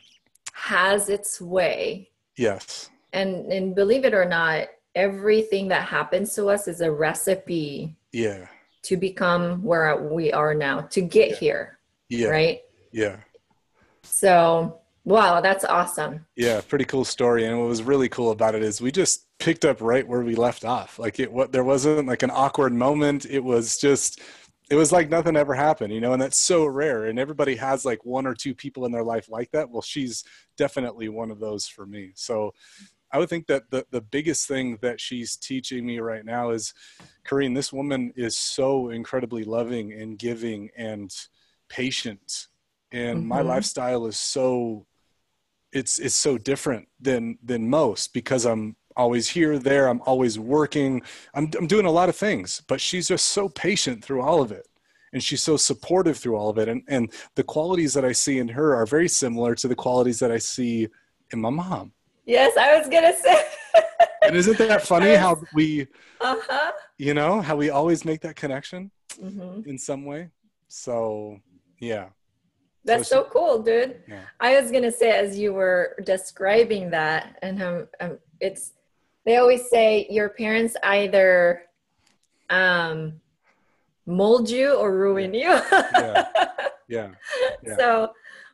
has 0.54 1.10
its 1.10 1.42
way. 1.42 2.10
Yes. 2.38 2.89
And 3.12 3.52
and 3.52 3.76
believe 3.76 4.06
it 4.06 4.14
or 4.14 4.26
not, 4.26 4.68
everything 4.96 5.68
that 5.70 5.84
happens 5.88 6.34
to 6.36 6.48
us 6.48 6.68
is 6.68 6.82
a 6.82 6.92
recipe 6.92 7.96
Yeah. 8.12 8.48
to 8.84 8.98
become 8.98 9.64
where 9.64 9.96
we 10.02 10.32
are 10.34 10.54
now, 10.54 10.82
to 10.82 11.02
get 11.02 11.30
Yeah. 11.32 11.36
here, 11.36 11.80
Yeah. 12.10 12.28
right? 12.28 12.62
Yeah. 12.92 13.18
So, 14.04 14.80
wow, 15.06 15.42
that's 15.42 15.64
awesome. 15.64 16.26
Yeah, 16.36 16.62
pretty 16.68 16.86
cool 16.86 17.06
story. 17.06 17.46
And 17.46 17.60
what 17.60 17.68
was 17.68 17.84
really 17.84 18.10
cool 18.10 18.32
about 18.32 18.56
it 18.56 18.64
is 18.64 18.82
we 18.82 18.92
just 18.92 19.28
picked 19.39 19.66
up 19.66 19.82
right 19.82 20.08
where 20.08 20.22
we 20.22 20.36
left 20.36 20.66
off. 20.66 21.00
Like 21.00 21.20
it 21.20 21.32
what 21.32 21.52
there 21.52 21.64
wasn't 21.64 22.08
like 22.08 22.24
an 22.24 22.32
awkward 22.32 22.74
moment. 22.74 23.26
It 23.26 23.44
was 23.44 23.78
just 23.78 24.20
it 24.70 24.76
was 24.76 24.92
like 24.94 25.10
nothing 25.10 25.36
ever 25.36 25.54
happened, 25.54 25.94
you 25.94 26.00
know, 26.00 26.14
and 26.14 26.22
that's 26.22 26.38
so 26.38 26.66
rare. 26.66 27.06
And 27.06 27.20
everybody 27.20 27.56
has 27.58 27.84
like 27.84 28.06
one 28.06 28.26
or 28.26 28.34
two 28.34 28.56
people 28.56 28.86
in 28.86 28.92
their 28.94 29.04
life 29.04 29.28
like 29.30 29.52
that. 29.52 29.70
Well, 29.70 29.82
she's 29.82 30.24
definitely 30.58 31.10
one 31.10 31.30
of 31.30 31.39
those 31.39 31.68
for 31.68 31.86
me. 31.86 32.14
So 32.16 32.54
I 33.12 33.18
would 33.20 33.30
think 33.30 33.47
that 33.47 33.70
the, 33.70 33.86
the 33.91 34.01
biggest 34.01 34.47
thing 34.47 34.78
that 34.82 34.99
she's 35.01 35.36
teaching 35.36 35.86
me 35.86 35.99
right 35.99 36.26
now 36.26 36.51
is 36.51 36.74
Kareen, 37.28 37.53
this 37.55 37.72
woman 37.74 38.14
is 38.16 38.38
so 38.38 38.89
incredibly 38.89 39.43
loving 39.43 39.93
and 39.93 40.18
giving 40.18 40.70
and 40.78 41.14
patient. 41.70 42.47
And 42.91 43.26
my 43.28 43.41
Mhm. 43.41 43.47
lifestyle 43.47 44.05
is 44.07 44.18
so 44.18 44.86
it's 45.72 45.99
it's 45.99 46.16
so 46.16 46.38
different 46.38 46.88
than 46.99 47.38
than 47.43 47.70
most 47.70 48.14
because 48.14 48.45
I'm 48.45 48.76
always 48.97 49.30
here 49.30 49.57
there 49.57 49.88
I'm 49.88 50.01
always 50.01 50.38
working 50.38 51.01
I'm 51.34 51.49
I'm 51.57 51.68
doing 51.68 51.86
a 51.86 51.91
lot 51.91 52.09
of 52.09 52.16
things 52.18 52.62
but 52.68 52.82
she's 52.82 53.07
just 53.07 53.28
so 53.28 53.47
patient 53.47 54.03
through 54.03 54.22
all 54.22 54.41
of 54.41 54.51
it 54.51 54.68
and 55.14 55.24
she's 55.24 55.41
so 55.41 55.55
supportive 55.55 56.18
through 56.18 56.36
all 56.36 56.49
of 56.49 56.57
it 56.57 56.68
and 56.68 56.84
and 56.89 57.14
the 57.36 57.43
qualities 57.43 57.93
that 57.93 58.03
I 58.03 58.12
see 58.12 58.39
in 58.39 58.49
her 58.49 58.76
are 58.76 58.86
very 58.86 59.07
similar 59.07 59.55
to 59.55 59.70
the 59.70 59.76
qualities 59.76 60.20
that 60.20 60.30
I 60.32 60.39
see 60.39 60.89
in 61.32 61.39
my 61.39 61.49
mom 61.49 61.93
Yes, 62.32 62.56
I 62.56 62.78
was 62.78 62.88
gonna 62.88 63.14
say. 63.18 63.44
and 64.24 64.36
isn't 64.38 64.58
that 64.58 64.88
funny 64.94 65.16
how 65.16 65.44
we 65.54 65.88
uh-huh. 66.22 66.72
you 66.98 67.14
know 67.14 67.42
how 67.42 67.58
we 67.58 67.70
always 67.70 68.06
make 68.06 68.22
that 68.22 68.36
connection 68.38 68.90
hmm 69.20 69.60
in 69.66 69.78
some 69.78 70.06
way 70.06 70.30
so 70.70 71.38
yeah 71.80 72.08
That's 72.86 73.10
So 73.10 73.24
so 73.24 73.30
cool, 73.36 73.56
dude. 73.62 74.00
yeah 74.08 74.26
I 74.40 74.50
was 74.60 74.72
gonna 74.72 74.96
say 75.02 75.12
as 75.12 75.38
you 75.38 75.52
were 75.54 75.82
describing 76.06 76.90
that, 76.92 77.38
and 77.46 77.62
um, 77.62 77.88
um, 78.00 78.14
it's 78.40 78.64
they 79.26 79.36
always 79.38 79.70
say 79.70 80.08
your 80.10 80.30
parents 80.30 80.74
either 80.84 81.68
um, 82.50 83.20
mold 84.06 84.50
you 84.50 84.74
or 84.82 84.96
ruin 84.96 85.34
you. 85.34 85.52
Yeah. 86.00 86.26
yeah 86.96 87.10
Yeah. 87.68 87.78
So, 87.78 87.88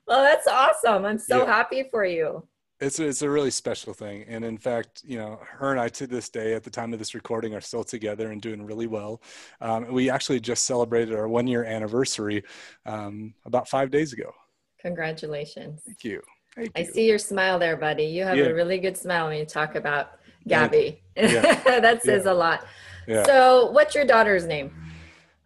well, 0.08 0.24
that's 0.24 0.48
awesome. 0.48 1.06
I'm 1.06 1.20
so 1.20 1.46
happy 1.46 1.84
for 1.94 2.04
you. 2.06 2.44
It's 2.80 3.00
a, 3.00 3.08
it's 3.08 3.24
a 3.24 3.30
really 3.30 3.50
special 3.50 3.94
thing. 3.94 4.24
And 4.28 4.46
in 4.46 4.58
fact, 4.58 5.02
you 5.04 5.18
know, 5.18 5.40
her 5.44 5.72
and 5.72 5.80
I 5.80 5.90
to 5.90 6.06
this 6.06 6.30
day, 6.30 6.54
at 6.54 6.64
the 6.64 6.70
time 6.70 6.94
of 6.94 7.00
this 7.00 7.16
recording, 7.16 7.56
are 7.56 7.62
still 7.62 7.84
together 7.84 8.32
and 8.32 8.40
doing 8.42 8.64
really 8.64 8.86
well. 8.86 9.22
Um, 9.62 9.92
we 9.92 10.10
actually 10.12 10.40
just 10.40 10.66
celebrated 10.66 11.16
our 11.16 11.28
one 11.28 11.48
year 11.48 11.64
anniversary 11.64 12.44
um, 12.86 13.34
about 13.46 13.68
five 13.68 13.90
days 13.90 14.14
ago. 14.14 14.32
Congratulations. 14.80 15.82
Thank 15.86 16.04
you. 16.04 16.22
Thank 16.56 16.72
I 16.76 16.80
you. 16.82 16.92
see 16.92 17.08
your 17.08 17.18
smile 17.18 17.58
there, 17.58 17.78
buddy. 17.78 18.06
You 18.06 18.24
have 18.26 18.38
Yeah. 18.38 18.46
a 18.46 18.54
really 18.54 18.78
good 18.78 18.96
smile 18.98 19.28
when 19.28 19.38
you 19.38 19.46
talk 19.46 19.76
about 19.76 20.12
Gabby. 20.48 21.02
Yeah. 21.16 21.42
that 21.80 22.04
says 22.04 22.26
a 22.26 22.34
lot. 22.34 22.66
Yeah. 23.08 23.24
So, 23.26 23.72
what's 23.72 23.96
your 23.96 24.06
daughter's 24.06 24.46
name? 24.46 24.72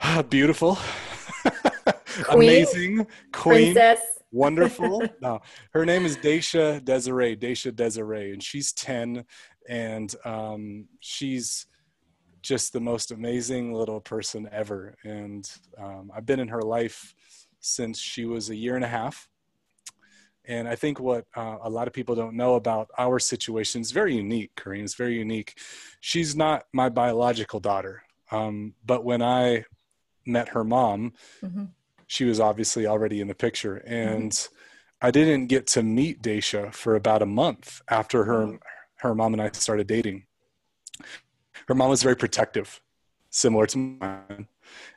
Beautiful. 0.30 0.78
Queen? 2.24 2.50
Amazing. 2.50 3.08
Queen. 3.32 3.74
Princess? 3.74 4.00
Wonderful. 4.32 5.08
No, 5.22 5.40
her 5.74 5.86
name 5.86 6.06
is 6.06 6.18
Daisha 6.18 6.84
Desiree. 6.84 7.36
Daisha 7.36 7.76
Desiree, 7.76 8.34
and 8.34 8.42
she's 8.44 8.72
ten, 8.74 9.26
and 9.70 10.14
um, 10.26 10.88
she's 11.00 11.68
just 12.42 12.74
the 12.74 12.80
most 12.80 13.12
amazing 13.12 13.72
little 13.74 14.02
person 14.02 14.50
ever. 14.52 14.96
And 15.04 15.50
um, 15.78 16.12
I've 16.16 16.26
been 16.26 16.40
in 16.40 16.48
her 16.48 16.62
life 16.64 17.14
since 17.60 18.00
she 18.00 18.26
was 18.26 18.50
a 18.50 18.56
year 18.56 18.76
and 18.76 18.84
a 18.84 18.88
half. 18.88 19.30
And 20.46 20.68
I 20.68 20.76
think 20.76 21.00
what 21.00 21.26
uh, 21.36 21.58
a 21.62 21.70
lot 21.70 21.86
of 21.88 21.94
people 21.94 22.16
don't 22.16 22.36
know 22.36 22.56
about 22.56 22.90
our 22.98 23.20
situation 23.20 23.82
is 23.82 23.92
very 23.92 24.16
unique, 24.16 24.52
Kareen. 24.56 24.84
It's 24.84 24.96
very 24.96 25.16
unique. 25.20 25.60
She's 26.00 26.36
not 26.36 26.64
my 26.74 26.90
biological 26.90 27.60
daughter. 27.60 28.02
Um, 28.32 28.74
but 28.84 29.04
when 29.06 29.22
I 29.22 29.66
met 30.26 30.50
her 30.50 30.64
mom, 30.64 31.14
Mhm. 31.44 31.70
She 32.12 32.26
was 32.26 32.42
obviously 32.42 32.86
already 32.86 33.22
in 33.22 33.30
the 33.30 33.34
picture. 33.34 33.78
And 33.88 34.38
I 35.02 35.12
didn't 35.12 35.48
get 35.48 35.66
to 35.68 35.82
meet 35.82 36.22
Daisha 36.22 36.74
for 36.74 36.96
about 36.96 37.22
a 37.22 37.26
month 37.26 37.82
after 37.88 38.26
her 38.26 38.60
her 38.98 39.16
mom 39.16 39.32
and 39.32 39.42
I 39.42 39.50
started 39.54 39.88
dating. 39.88 40.26
Her 41.70 41.74
mom 41.74 41.90
was 41.90 42.04
very 42.04 42.18
protective, 42.18 42.82
similar 43.30 43.66
to 43.68 43.78
mine. 43.78 44.48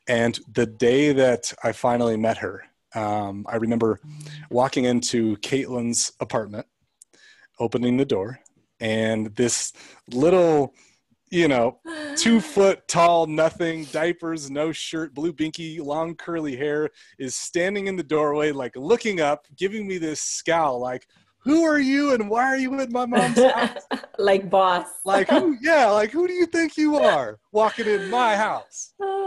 And 0.08 0.40
the 0.52 0.66
day 0.66 1.12
that 1.12 1.54
I 1.62 1.70
finally 1.70 2.16
met 2.16 2.38
her, 2.38 2.64
um, 2.96 3.46
I 3.48 3.56
remember 3.56 4.00
walking 4.50 4.84
into 4.84 5.36
Caitlin's 5.36 6.12
apartment, 6.18 6.66
opening 7.60 7.96
the 7.96 8.04
door, 8.04 8.40
and 8.80 9.34
this 9.36 9.72
little, 10.10 10.74
you 11.34 11.48
know, 11.48 11.78
two 12.16 12.40
foot 12.54 12.86
tall, 12.86 13.26
nothing, 13.26 13.84
diapers, 13.86 14.50
no 14.50 14.70
shirt, 14.70 15.12
blue 15.12 15.32
binky, 15.32 15.84
long 15.84 16.14
curly 16.14 16.56
hair, 16.56 16.90
is 17.18 17.34
standing 17.34 17.88
in 17.88 17.96
the 17.96 18.02
doorway, 18.02 18.52
like 18.52 18.74
looking 18.76 19.20
up, 19.20 19.46
giving 19.56 19.86
me 19.86 19.98
this 19.98 20.20
scowl, 20.20 20.78
like, 20.78 21.06
who 21.40 21.64
are 21.64 21.78
you 21.78 22.14
and 22.14 22.30
why 22.30 22.44
are 22.44 22.56
you 22.56 22.80
at 22.80 22.90
my 22.90 23.04
mom's 23.04 23.42
house? 23.52 23.82
like 24.18 24.48
boss. 24.48 24.86
like, 25.04 25.28
who, 25.28 25.58
yeah, 25.60 25.86
like, 25.90 26.10
who 26.10 26.26
do 26.26 26.32
you 26.32 26.46
think 26.46 26.76
you 26.78 26.96
are 26.96 27.38
walking 27.52 27.86
in 27.86 28.08
my 28.08 28.36
house? 28.36 28.94
Oh, 29.00 29.23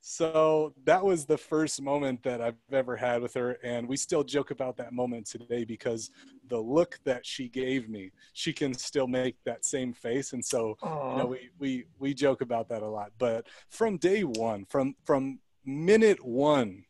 So 0.00 0.74
that 0.84 1.04
was 1.04 1.24
the 1.24 1.38
first 1.38 1.80
moment 1.80 2.22
that 2.22 2.40
I've 2.40 2.56
ever 2.70 2.96
had 2.96 3.22
with 3.22 3.34
her. 3.34 3.58
And 3.62 3.88
we 3.88 3.96
still 3.96 4.24
joke 4.24 4.50
about 4.50 4.76
that 4.78 4.92
moment 4.92 5.26
today 5.26 5.64
because 5.64 6.10
the 6.48 6.58
look 6.58 6.98
that 7.04 7.24
she 7.24 7.48
gave 7.48 7.88
me, 7.88 8.10
she 8.32 8.52
can 8.52 8.74
still 8.74 9.06
make 9.06 9.36
that 9.44 9.64
same 9.64 9.92
face. 9.92 10.32
And 10.32 10.44
so 10.44 10.76
you 10.82 10.88
know, 10.88 11.26
we, 11.26 11.50
we, 11.58 11.84
we 11.98 12.14
joke 12.14 12.40
about 12.40 12.68
that 12.68 12.82
a 12.82 12.88
lot, 12.88 13.12
but 13.18 13.46
from 13.68 13.96
day 13.96 14.22
one, 14.22 14.64
from, 14.66 14.94
from 15.04 15.40
minute 15.64 16.24
one, 16.24 16.84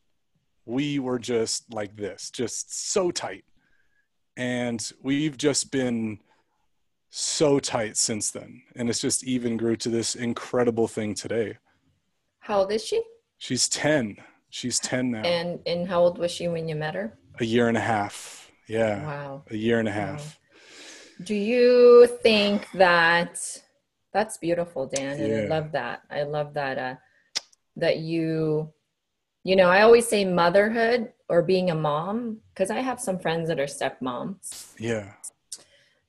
we 0.65 0.99
were 0.99 1.19
just 1.19 1.73
like 1.73 1.97
this, 1.97 2.31
just 2.31 2.93
so 2.93 3.11
tight. 3.11 3.45
And 4.37 4.93
we've 5.03 5.37
just 5.37 5.71
been 5.71 6.21
so 7.11 7.59
tight 7.59 7.97
since 7.97 8.31
then. 8.31 8.63
And 8.75 8.89
it's 8.89 9.01
just 9.01 9.23
even 9.25 9.57
grew 9.57 9.77
to 9.77 9.91
this 9.91 10.15
incredible 10.15 10.89
thing 10.89 11.15
today. 11.15 11.59
How 12.43 12.59
old 12.59 12.73
is 12.73 12.85
she? 12.85 13.01
She's 13.39 13.69
10. 13.69 14.17
She's 14.51 14.79
10 14.81 15.13
now. 15.13 15.23
And 15.23 15.61
and 15.65 15.87
how 15.89 16.01
old 16.03 16.19
was 16.19 16.31
she 16.33 16.49
when 16.49 16.69
you 16.69 16.75
met 16.75 16.95
her? 16.95 17.17
A 17.41 17.45
year 17.45 17.69
and 17.69 17.77
a 17.77 17.81
half. 17.81 18.51
Yeah. 18.69 19.07
Wow. 19.07 19.45
A 19.51 19.57
year 19.57 19.79
and 19.79 19.89
a 19.89 19.93
half. 19.93 20.19
Wow. 20.21 21.25
Do 21.25 21.35
you 21.37 22.09
think 22.23 22.69
that 22.73 23.39
that's 24.13 24.39
beautiful, 24.39 24.87
Dan? 24.89 25.21
And 25.21 25.29
Yeah. 25.33 25.39
I 25.43 25.47
love 25.47 25.73
that. 25.73 26.03
I 26.11 26.23
love 26.25 26.55
that 26.55 26.79
uh 26.79 26.95
that 27.77 27.99
you 27.99 28.73
you 29.45 29.55
know, 29.57 29.69
I 29.71 29.83
always 29.83 30.07
say 30.09 30.25
motherhood 30.25 31.13
or 31.29 31.43
being 31.43 31.71
a 31.71 31.75
mom 31.75 32.39
because 32.53 32.71
I 32.71 32.81
have 32.81 33.01
some 33.01 33.19
friends 33.21 33.49
that 33.49 33.59
are 33.61 33.67
stepmoms 33.79 34.75
Yeah. 34.79 35.13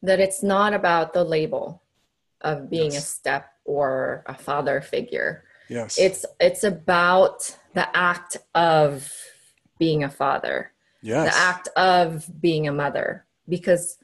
that 0.01 0.19
it's 0.19 0.41
not 0.43 0.73
about 0.73 1.13
the 1.13 1.23
label 1.23 1.81
of 2.41 2.69
being 2.69 2.91
a 2.95 3.01
step 3.01 3.45
or 3.65 4.23
a 4.27 4.34
father 4.36 4.81
figure. 4.81 5.45
Yes. 5.74 5.97
It's 5.97 6.24
it's 6.39 6.63
about 6.63 7.57
the 7.74 7.88
act 7.97 8.38
of 8.53 9.11
being 9.80 10.03
a 10.03 10.09
father. 10.09 10.71
yes. 11.01 11.34
the 11.34 11.39
act 11.41 11.67
of 11.76 12.30
being 12.39 12.67
a 12.67 12.71
mother 12.71 13.26
because 13.49 13.97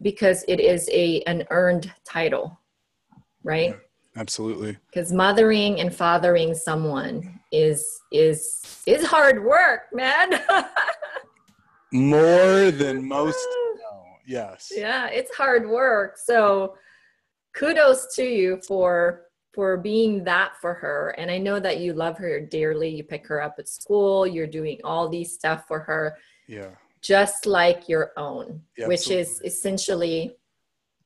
because 0.00 0.44
it 0.46 0.60
is 0.60 0.88
a 0.92 1.22
an 1.22 1.44
earned 1.50 1.92
title 2.04 2.58
right 3.42 3.74
Absolutely. 4.16 4.76
because 4.88 5.12
mothering 5.12 5.80
and 5.80 5.92
fathering 5.92 6.54
someone 6.54 7.40
is 7.50 7.80
is 8.12 8.82
is 8.86 9.04
hard 9.04 9.44
work 9.44 9.82
man 9.92 10.40
More 11.92 12.70
than 12.70 13.06
most 13.06 13.36
know. 13.76 14.04
Yes. 14.26 14.72
yeah 14.74 15.08
it's 15.08 15.34
hard 15.34 15.68
work 15.68 16.16
so 16.18 16.76
kudos 17.54 18.14
to 18.16 18.22
you 18.24 18.60
for 18.66 19.25
for 19.56 19.76
being 19.78 20.22
that 20.22 20.52
for 20.60 20.74
her 20.74 21.14
and 21.18 21.30
i 21.30 21.38
know 21.38 21.58
that 21.58 21.80
you 21.80 21.92
love 21.94 22.16
her 22.18 22.38
dearly 22.38 22.88
you 22.88 23.02
pick 23.02 23.26
her 23.26 23.42
up 23.42 23.56
at 23.58 23.68
school 23.68 24.24
you're 24.26 24.46
doing 24.46 24.78
all 24.84 25.08
these 25.08 25.32
stuff 25.32 25.66
for 25.66 25.80
her 25.80 26.16
Yeah. 26.46 26.72
just 27.00 27.46
like 27.46 27.88
your 27.88 28.12
own 28.16 28.62
Yeah, 28.78 28.86
which 28.86 29.10
is 29.10 29.40
essentially 29.44 30.36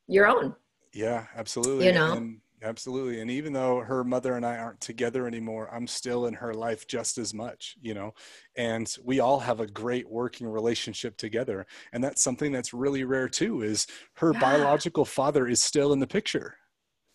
your 0.09 0.27
own 0.27 0.55
Yeah, 0.93 1.27
absolutely. 1.37 1.87
You 1.87 1.93
know? 1.93 2.13
And 2.15 2.41
absolutely. 2.63 3.21
And 3.21 3.31
even 3.31 3.53
though 3.53 3.79
her 3.81 4.03
mother 4.05 4.35
and 4.35 4.45
I 4.45 4.57
aren't 4.59 4.81
together 4.81 5.27
anymore, 5.27 5.73
I'm 5.73 5.87
still 5.87 6.27
in 6.27 6.35
her 6.35 6.53
life 6.53 6.87
just 6.89 7.17
as 7.17 7.33
much, 7.33 7.77
you 7.81 7.95
know. 7.95 8.13
And 8.57 8.93
we 9.05 9.21
all 9.21 9.39
have 9.39 9.61
a 9.61 9.67
great 9.67 10.11
working 10.11 10.49
relationship 10.49 11.17
together. 11.17 11.65
And 11.93 12.03
that's 12.03 12.23
something 12.23 12.51
that's 12.53 12.75
really 12.75 13.05
rare 13.05 13.29
too 13.29 13.63
is 13.63 13.87
her 14.15 14.33
Yeah. 14.33 14.41
biological 14.41 15.05
father 15.05 15.47
is 15.47 15.63
still 15.63 15.93
in 15.93 16.01
the 16.01 16.07
picture. 16.19 16.57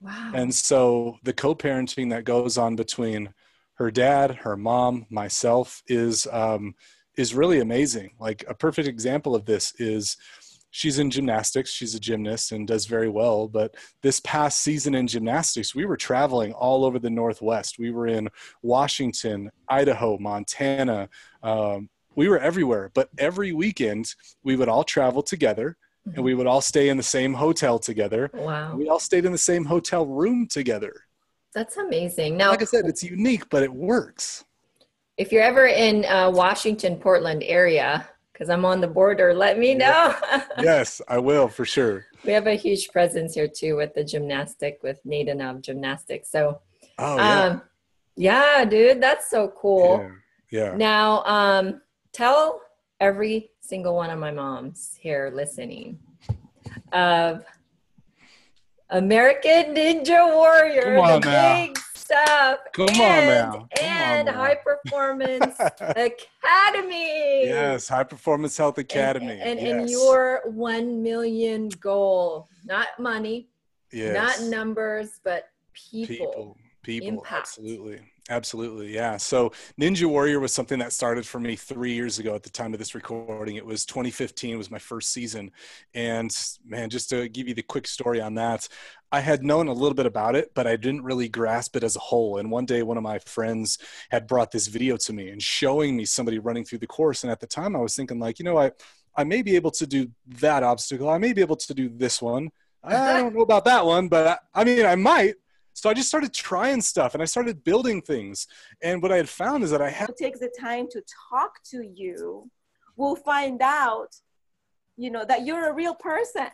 Wow 0.01 0.31
And 0.33 0.53
so 0.53 1.17
the 1.23 1.33
co-parenting 1.33 2.09
that 2.11 2.25
goes 2.25 2.57
on 2.57 2.75
between 2.75 3.33
her 3.75 3.91
dad, 3.91 4.35
her 4.35 4.55
mom, 4.55 5.05
myself 5.09 5.83
is 5.87 6.27
um, 6.31 6.75
is 7.17 7.33
really 7.33 7.59
amazing. 7.59 8.11
Like 8.19 8.43
a 8.47 8.53
perfect 8.53 8.87
example 8.87 9.35
of 9.35 9.45
this 9.45 9.73
is 9.79 10.17
she's 10.71 10.99
in 10.99 11.09
gymnastics. 11.09 11.71
She's 11.71 11.95
a 11.95 11.99
gymnast 11.99 12.51
and 12.51 12.67
does 12.67 12.85
very 12.85 13.07
well. 13.07 13.47
But 13.47 13.75
this 14.01 14.19
past 14.21 14.61
season 14.61 14.95
in 14.95 15.07
gymnastics, 15.07 15.73
we 15.73 15.85
were 15.85 15.97
traveling 15.97 16.51
all 16.51 16.83
over 16.83 16.99
the 16.99 17.09
Northwest. 17.09 17.79
We 17.79 17.91
were 17.91 18.07
in 18.07 18.29
Washington, 18.61 19.51
Idaho, 19.69 20.17
Montana. 20.17 21.09
Um, 21.41 21.89
we 22.15 22.27
were 22.27 22.39
everywhere. 22.39 22.91
But 22.93 23.09
every 23.17 23.53
weekend, 23.53 24.13
we 24.43 24.55
would 24.55 24.69
all 24.69 24.83
travel 24.83 25.23
together 25.23 25.77
and 26.13 26.23
we 26.23 26.33
would 26.35 26.47
all 26.47 26.61
stay 26.61 26.89
in 26.89 26.97
the 26.97 27.03
same 27.03 27.33
hotel 27.33 27.79
together. 27.79 28.29
Wow, 28.33 28.75
We 28.75 28.87
all 28.89 28.99
stayed 28.99 29.25
in 29.25 29.31
the 29.31 29.37
same 29.37 29.65
hotel 29.65 30.05
room 30.05 30.47
together. 30.47 30.93
that's 31.53 31.77
amazing. 31.77 32.37
Now, 32.37 32.51
Like 32.51 32.61
I 32.61 32.65
said, 32.65 32.85
it's 32.85 33.03
unique, 33.03 33.49
but 33.49 33.63
it 33.63 33.73
works. 33.73 34.43
if 35.17 35.31
you're 35.31 35.41
ever 35.43 35.65
in 35.67 36.05
uh, 36.05 36.29
Washington, 36.29 36.97
Portland 36.97 37.41
area, 37.43 38.07
because 38.33 38.49
I'm 38.49 38.65
on 38.65 38.81
the 38.81 38.87
border, 38.87 39.33
let 39.33 39.57
me 39.57 39.73
know. 39.73 40.13
Yes, 40.61 41.01
I 41.07 41.17
will 41.19 41.47
for 41.47 41.65
sure. 41.65 42.05
we 42.25 42.31
have 42.33 42.47
a 42.47 42.55
huge 42.55 42.89
presence 42.89 43.33
here 43.33 43.47
too 43.47 43.75
with 43.77 43.93
the 43.93 44.03
gymnastic 44.03 44.79
with 44.83 44.99
Nadanov 45.05 45.61
Gymnastics. 45.61 46.29
So, 46.31 46.59
Oh 46.97 47.15
yeah. 47.17 47.43
um, 47.45 47.61
yeah, 48.17 48.63
dude, 48.65 49.01
that's 49.01 49.29
so 49.29 49.51
cool. 49.57 49.99
yeah. 49.99 50.11
Yeah. 50.51 50.75
Now, 50.77 51.23
um, 51.25 51.81
tell 52.13 52.61
every 52.99 53.51
single 53.61 53.95
one 53.95 54.09
of 54.09 54.19
my 54.19 54.31
moms 54.31 54.97
here 54.99 55.31
listening 55.33 55.99
of 56.91 57.43
American 58.89 59.73
Ninja 59.75 60.33
Warrior, 60.33 60.95
Come 60.95 61.05
on 61.05 61.19
now. 61.21 61.65
big 61.65 61.77
stuff, 61.95 62.59
Come 62.73 62.85
on 62.89 63.01
and, 63.01 63.27
now. 63.29 63.51
Come 63.51 63.61
on 63.61 63.67
and 63.83 64.25
now. 64.27 64.33
High 64.33 64.55
Performance 64.55 65.55
Academy. 65.79 67.45
yes, 67.47 67.87
High 67.87 68.03
Performance 68.03 68.55
Health 68.57 68.77
Academy. 68.77 69.39
And, 69.41 69.59
and, 69.59 69.81
yes. 69.81 69.91
your 69.91 70.41
one 70.45 71.01
million 71.01 71.69
goal, 71.79 72.47
not 72.63 72.87
money, 72.99 73.49
yes. 73.91 74.39
not 74.39 74.49
numbers, 74.49 75.19
but 75.23 75.49
people. 75.73 76.15
people 76.15 76.57
people 76.83 77.09
Impact. 77.09 77.33
absolutely 77.33 77.99
absolutely 78.29 78.93
yeah. 78.93 79.17
So 79.17 79.51
ninja 79.79 80.05
warrior 80.05 80.39
was 80.39 80.53
something 80.53 80.79
that 80.79 80.93
started 80.93 81.25
for 81.25 81.39
me 81.39 81.55
three 81.55 81.93
years 81.93 82.19
ago 82.19 82.35
at 82.35 82.43
the 82.43 82.49
time 82.49 82.73
of 82.73 82.79
this 82.79 82.95
recording. 82.95 83.55
It 83.55 83.65
was 83.65 83.85
2015 83.85 84.57
was 84.57 84.71
my 84.71 84.79
first 84.79 85.11
season 85.11 85.51
and 85.93 86.35
man 86.65 86.89
just 86.89 87.09
to 87.09 87.29
give 87.29 87.47
you 87.47 87.53
the 87.53 87.61
quick 87.61 87.87
story 87.87 88.21
on 88.21 88.35
that 88.35 88.67
i 89.11 89.19
had 89.19 89.43
known 89.43 89.67
a 89.67 89.73
little 89.73 89.93
bit 89.93 90.05
about 90.05 90.35
it 90.35 90.51
but 90.53 90.67
i 90.67 90.75
didn't 90.75 91.03
really 91.03 91.29
grasp 91.29 91.75
it 91.75 91.83
as 91.83 91.95
a 91.95 91.99
whole 91.99 92.37
and 92.37 92.51
one 92.51 92.65
day 92.65 92.83
one 92.83 92.97
of 92.97 93.03
my 93.03 93.19
friends 93.19 93.77
had 94.09 94.27
brought 94.27 94.51
this 94.51 94.67
video 94.67 94.97
to 94.97 95.13
me 95.13 95.29
and 95.29 95.41
showing 95.41 95.95
me 95.95 96.05
somebody 96.05 96.39
running 96.39 96.63
through 96.63 96.79
the 96.79 96.87
course 96.87 97.23
and 97.23 97.31
at 97.31 97.39
the 97.39 97.47
time 97.47 97.75
i 97.75 97.79
was 97.79 97.95
thinking 97.95 98.19
like 98.19 98.39
you 98.39 98.45
know 98.45 98.57
i 98.57 98.71
i 99.15 99.23
may 99.23 99.41
be 99.41 99.55
able 99.55 99.71
to 99.71 99.87
do 99.87 100.09
that 100.27 100.63
obstacle 100.63 101.09
i 101.09 101.17
may 101.17 101.33
be 101.33 101.41
able 101.41 101.55
to 101.55 101.73
do 101.73 101.89
this 101.89 102.21
one. 102.21 102.49
I 102.83 103.13
don't 103.19 103.33
know 103.33 103.41
about 103.41 103.65
that 103.65 103.85
one 103.85 104.07
but 104.07 104.27
I, 104.27 104.61
I 104.61 104.63
mean 104.63 104.85
i 104.85 104.95
might 104.95 105.35
so 105.75 105.89
I 105.89 105.93
just 105.93 106.07
started 106.07 106.33
trying 106.33 106.79
stuff 106.79 107.13
and 107.13 107.21
I 107.21 107.25
started 107.25 107.63
building 107.65 108.01
things. 108.01 108.47
And 108.81 109.01
what 109.03 109.11
I 109.11 109.17
had 109.17 109.27
found 109.27 109.61
is 109.61 109.71
that 109.71 109.81
I 109.81 109.89
had 109.89 110.07
who 110.07 110.15
takes 110.17 110.39
the 110.39 110.49
time 110.57 110.87
to 110.91 111.03
talk 111.29 111.61
to 111.71 111.85
you 111.85 112.49
will 112.95 113.17
find 113.17 113.61
out, 113.61 114.15
you 114.95 115.11
know, 115.11 115.25
that 115.25 115.45
you're 115.45 115.69
a 115.69 115.73
real 115.73 115.93
person 115.93 116.47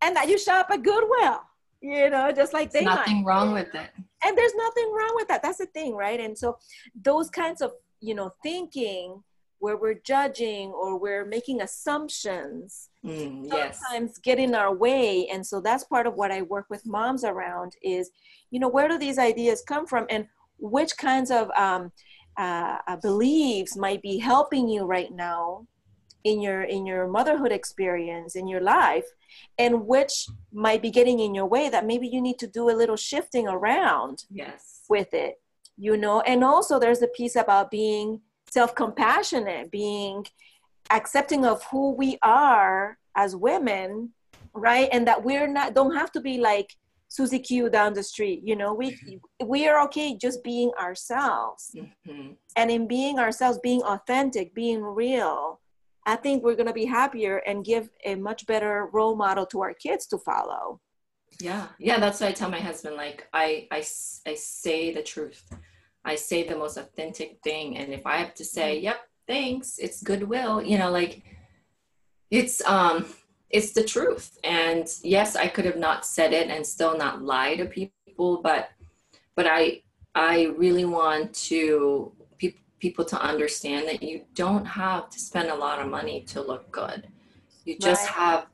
and 0.00 0.16
that 0.16 0.26
you 0.30 0.38
shop 0.38 0.68
at 0.70 0.82
Goodwill, 0.82 1.42
you 1.82 2.08
know, 2.08 2.32
just 2.32 2.54
like 2.54 2.72
they 2.72 2.82
nothing 2.82 3.22
might. 3.22 3.26
wrong 3.26 3.52
with 3.52 3.74
it. 3.74 3.90
And 4.24 4.38
there's 4.38 4.54
nothing 4.54 4.90
wrong 4.90 5.12
with 5.16 5.28
that. 5.28 5.42
That's 5.42 5.58
the 5.58 5.66
thing, 5.66 5.94
right? 5.94 6.18
And 6.18 6.36
so 6.36 6.56
those 6.94 7.28
kinds 7.28 7.60
of, 7.60 7.72
you 8.00 8.14
know, 8.14 8.32
thinking 8.42 9.22
where 9.62 9.76
we're 9.76 10.00
judging 10.04 10.70
or 10.72 10.98
we're 10.98 11.24
making 11.24 11.60
assumptions 11.62 12.88
Mm, 13.04 13.48
yes. 13.52 13.80
sometimes 13.80 14.18
get 14.18 14.38
in 14.38 14.54
our 14.54 14.72
way 14.72 15.26
and 15.32 15.44
so 15.44 15.60
that's 15.60 15.82
part 15.82 16.06
of 16.06 16.14
what 16.14 16.30
i 16.30 16.40
work 16.42 16.66
with 16.70 16.86
moms 16.86 17.24
around 17.24 17.72
is 17.82 18.10
you 18.52 18.60
know 18.60 18.68
where 18.68 18.86
do 18.88 18.96
these 18.96 19.18
ideas 19.18 19.60
come 19.66 19.86
from 19.88 20.06
and 20.08 20.24
which 20.58 20.96
kinds 20.96 21.32
of 21.32 21.50
um, 21.56 21.90
uh, 22.38 22.78
uh, 22.86 22.96
beliefs 23.02 23.76
might 23.76 24.00
be 24.02 24.18
helping 24.18 24.68
you 24.68 24.84
right 24.84 25.10
now 25.12 25.66
in 26.22 26.40
your 26.40 26.62
in 26.62 26.86
your 26.86 27.08
motherhood 27.08 27.50
experience 27.50 28.36
in 28.36 28.46
your 28.46 28.60
life 28.60 29.08
and 29.58 29.72
which 29.92 30.14
might 30.52 30.80
be 30.80 30.90
getting 30.98 31.18
in 31.18 31.34
your 31.34 31.46
way 31.46 31.68
that 31.68 31.84
maybe 31.84 32.06
you 32.06 32.20
need 32.22 32.38
to 32.38 32.46
do 32.46 32.70
a 32.70 32.78
little 32.82 32.96
shifting 33.10 33.48
around 33.48 34.16
Yes. 34.30 34.82
with 34.88 35.12
it 35.12 35.34
you 35.76 35.96
know 35.96 36.20
and 36.20 36.44
also 36.44 36.78
there's 36.78 37.00
the 37.00 37.08
piece 37.18 37.34
about 37.34 37.68
being 37.72 38.20
self-compassionate 38.52 39.70
being 39.70 40.24
accepting 40.90 41.44
of 41.46 41.62
who 41.70 41.84
we 42.02 42.18
are 42.22 42.98
as 43.16 43.34
women 43.34 44.10
right 44.54 44.88
and 44.92 45.06
that 45.06 45.22
we're 45.28 45.46
not 45.58 45.74
don't 45.74 45.94
have 45.96 46.12
to 46.12 46.20
be 46.20 46.36
like 46.38 46.68
susie 47.08 47.38
q 47.38 47.70
down 47.70 47.92
the 47.94 48.02
street 48.02 48.40
you 48.48 48.56
know 48.60 48.72
we 48.74 48.86
we 49.54 49.60
are 49.68 49.78
okay 49.86 50.08
just 50.26 50.38
being 50.44 50.70
ourselves 50.86 51.62
Mhm. 52.06 52.36
and 52.58 52.70
in 52.76 52.82
being 52.96 53.18
ourselves 53.24 53.58
being 53.70 53.82
authentic 53.94 54.46
being 54.62 54.82
real 55.04 55.38
i 56.12 56.14
think 56.22 56.36
we're 56.42 56.60
going 56.60 56.72
to 56.74 56.80
be 56.84 56.88
happier 57.00 57.36
and 57.48 57.64
give 57.72 57.84
a 58.04 58.14
much 58.28 58.40
better 58.52 58.74
role 58.96 59.16
model 59.24 59.46
to 59.52 59.58
our 59.64 59.74
kids 59.84 60.04
to 60.12 60.18
follow 60.30 60.64
Yeah, 61.50 61.64
yeah, 61.88 61.98
that's 62.02 62.18
what 62.20 62.28
I 62.30 62.34
tell 62.40 62.50
my 62.58 62.64
husband. 62.70 62.94
Like, 63.04 63.20
I 63.44 63.46
I 63.78 63.80
I 64.30 64.34
say 64.36 64.80
the 64.98 65.04
truth. 65.12 65.40
I 66.04 66.16
say 66.16 66.46
the 66.46 66.56
most 66.56 66.76
authentic 66.76 67.38
thing, 67.44 67.76
and 67.78 67.92
if 67.92 68.06
I 68.06 68.16
have 68.16 68.34
to 68.34 68.44
say, 68.44 68.78
"Yep, 68.80 69.00
thanks," 69.26 69.78
it's 69.78 70.02
goodwill. 70.02 70.60
You 70.62 70.78
know, 70.78 70.90
like 70.90 71.22
it's 72.30 72.64
um, 72.66 73.06
it's 73.50 73.72
the 73.72 73.84
truth. 73.84 74.38
And 74.44 74.86
yes, 75.02 75.36
I 75.36 75.46
could 75.48 75.64
have 75.64 75.76
not 75.76 76.04
said 76.06 76.32
it 76.32 76.48
and 76.48 76.66
still 76.66 76.96
not 76.96 77.22
lie 77.22 77.56
to 77.56 77.66
people, 77.66 78.40
but 78.42 78.70
but 79.36 79.46
I 79.46 79.82
I 80.14 80.54
really 80.56 80.84
want 80.84 81.34
to 81.50 82.12
pe- 82.38 82.54
people 82.80 83.04
to 83.06 83.20
understand 83.20 83.86
that 83.88 84.02
you 84.02 84.22
don't 84.34 84.64
have 84.64 85.08
to 85.10 85.18
spend 85.20 85.50
a 85.50 85.54
lot 85.54 85.80
of 85.80 85.88
money 85.88 86.22
to 86.28 86.40
look 86.42 86.70
good. 86.70 87.08
You 87.64 87.78
just 87.78 88.06
Right. 88.06 88.14
have 88.14 88.46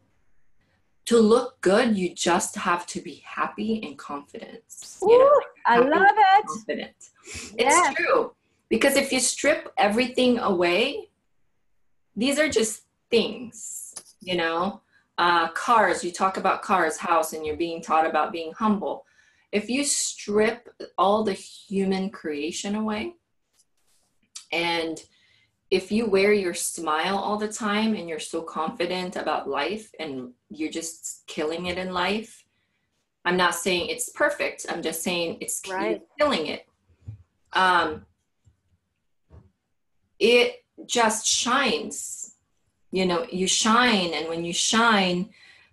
to 1.08 1.18
look 1.18 1.58
good, 1.62 1.96
you 1.96 2.14
just 2.14 2.54
have 2.54 2.86
to 2.86 3.00
be 3.00 3.22
happy 3.24 3.80
and 3.82 3.96
confident. 3.96 4.60
You 5.00 5.18
know, 5.18 5.24
Ooh, 5.24 5.40
I 5.64 5.78
love 5.78 6.14
it. 6.18 6.46
confident. 6.46 6.96
It's 7.56 7.58
Yes. 7.58 7.94
true. 7.96 8.34
Because 8.68 8.94
if 8.96 9.10
you 9.10 9.18
strip 9.18 9.72
everything 9.78 10.38
away, 10.38 11.08
these 12.14 12.38
are 12.38 12.50
just 12.50 12.82
things, 13.10 13.94
you 14.20 14.36
know. 14.36 14.82
Uh, 15.16 15.48
cars, 15.48 16.04
you 16.04 16.12
talk 16.12 16.36
about 16.36 16.60
cars, 16.60 16.98
house, 16.98 17.32
and 17.32 17.46
you're 17.46 17.56
being 17.56 17.80
taught 17.80 18.06
about 18.06 18.30
being 18.30 18.52
humble. 18.52 19.06
If 19.50 19.70
you 19.70 19.84
strip 19.84 20.68
all 20.98 21.24
the 21.24 21.32
human 21.32 22.10
creation 22.10 22.74
away, 22.74 23.14
and 24.52 25.02
if 25.70 25.92
you 25.92 26.06
wear 26.06 26.32
your 26.32 26.54
smile 26.54 27.16
all 27.16 27.36
the 27.36 27.52
time 27.52 27.94
and 27.94 28.08
you're 28.08 28.18
so 28.18 28.40
confident 28.42 29.16
about 29.16 29.48
life 29.48 29.90
and 30.00 30.32
you're 30.50 30.70
just 30.70 31.24
killing 31.26 31.66
it 31.66 31.76
in 31.76 31.92
life, 31.92 32.44
I'm 33.24 33.36
not 33.36 33.54
saying 33.54 33.88
it's 33.90 34.08
perfect. 34.08 34.64
I'm 34.68 34.82
just 34.82 35.02
saying 35.02 35.38
it's 35.40 35.62
Right. 35.68 36.00
killing 36.18 36.46
it. 36.46 36.66
Um, 37.52 38.06
it 40.18 40.64
just 40.86 41.26
shines. 41.26 42.34
You 42.90 43.04
know, 43.04 43.26
you 43.30 43.46
shine, 43.46 44.14
and 44.14 44.28
when 44.28 44.44
you 44.46 44.54
shine, 44.54 45.28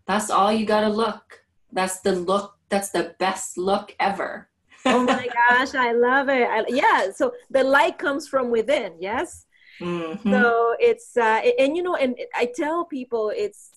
that's 0.06 0.30
all 0.30 0.52
you 0.52 0.66
gotta 0.66 0.90
look. 0.90 1.46
That's 1.72 2.00
the 2.02 2.12
look. 2.12 2.58
That's 2.68 2.90
the 2.90 3.16
best 3.20 3.58
look 3.58 3.96
ever. 4.00 4.50
oh 4.86 5.04
my 5.04 5.28
gosh, 5.50 5.74
I 5.76 5.94
love 5.94 6.28
it. 6.28 6.48
I, 6.50 6.66
yeah, 6.68 7.12
so 7.16 7.32
the 7.50 7.64
light 7.64 7.98
comes 7.98 8.28
from 8.28 8.52
within, 8.52 8.94
yes? 9.00 9.45
Mhm. 9.82 10.32
So 10.32 10.76
it's, 10.80 11.16
uh, 11.18 11.42
and 11.60 11.76
you 11.76 11.84
know, 11.84 11.96
and 11.96 12.18
I 12.34 12.46
tell 12.54 12.86
people 12.86 13.32
it's 13.36 13.72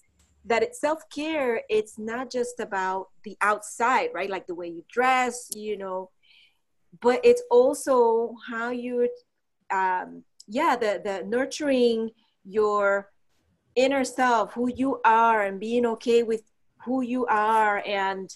that 0.44 0.62
it's 0.62 0.80
self 0.80 1.02
care, 1.10 1.62
it's 1.68 1.98
not 1.98 2.30
just 2.30 2.60
about 2.60 3.08
the 3.24 3.36
outside, 3.40 4.10
right? 4.14 4.30
Like 4.30 4.46
the 4.46 4.54
way 4.54 4.68
you 4.68 4.84
dress, 4.90 5.48
you 5.54 5.76
know, 5.76 6.10
but 7.00 7.20
it's 7.24 7.42
also 7.50 8.34
how 8.48 8.70
you, 8.70 9.08
um, 9.70 10.24
yeah, 10.46 10.76
the, 10.76 11.00
the 11.04 11.24
nurturing 11.26 12.10
your 12.44 13.10
inner 13.74 14.04
self, 14.04 14.52
who 14.54 14.72
you 14.74 15.00
are, 15.04 15.42
and 15.42 15.60
being 15.60 15.84
okay 15.86 16.22
with 16.22 16.42
who 16.84 17.02
you 17.02 17.26
are, 17.26 17.82
and 17.86 18.30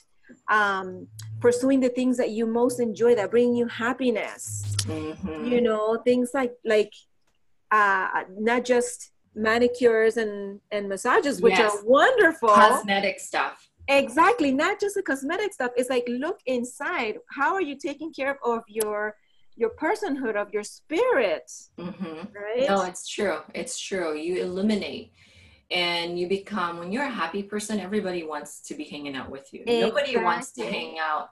um, 0.50 1.06
pursuing 1.40 1.80
the 1.80 1.88
things 1.88 2.16
that 2.18 2.30
you 2.30 2.46
most 2.46 2.78
enjoy 2.80 3.14
that 3.14 3.30
bring 3.30 3.54
you 3.54 3.66
happiness 3.66 4.62
Mhm. 4.86 5.50
you 5.50 5.60
know 5.60 5.98
things 6.04 6.30
like 6.34 6.52
like 6.64 6.92
uh 7.72 8.22
not 8.38 8.64
just 8.64 9.10
manicures 9.34 10.16
and 10.18 10.60
and 10.70 10.88
massages 10.88 11.40
which 11.40 11.58
Yes. 11.58 11.74
are 11.74 11.84
wonderful 11.84 12.48
Cosmetic 12.50 13.18
stuff. 13.18 13.56
exactly 13.88 14.52
not 14.52 14.78
just 14.78 14.94
the 14.94 15.02
cosmetic 15.02 15.50
stuff 15.52 15.72
it's 15.76 15.90
like 15.90 16.04
look 16.08 16.38
inside 16.46 17.14
how 17.38 17.50
are 17.54 17.62
you 17.70 17.76
taking 17.88 18.12
care 18.12 18.36
of 18.44 18.60
your 18.68 19.16
your 19.56 19.70
personhood 19.84 20.36
of 20.42 20.46
your 20.52 20.62
spirit 20.62 21.50
hmm 21.78 22.20
right 22.44 22.68
No, 22.68 22.76
it's 22.90 23.04
true. 23.16 23.38
It's 23.60 23.76
true. 23.88 24.08
You 24.26 24.32
illuminate 24.46 25.06
and 25.70 26.18
you 26.18 26.26
become, 26.38 26.72
when 26.80 26.90
you're 26.92 27.10
a 27.14 27.16
happy 27.22 27.42
person, 27.42 27.74
everybody 27.88 28.22
wants 28.32 28.60
to 28.68 28.72
be 28.80 28.84
hanging 28.84 29.14
out 29.20 29.30
with 29.30 29.46
you. 29.54 29.60
Nobody 29.86 30.14
wants 30.28 30.48
to 30.58 30.62
hang 30.76 30.98
out 31.08 31.26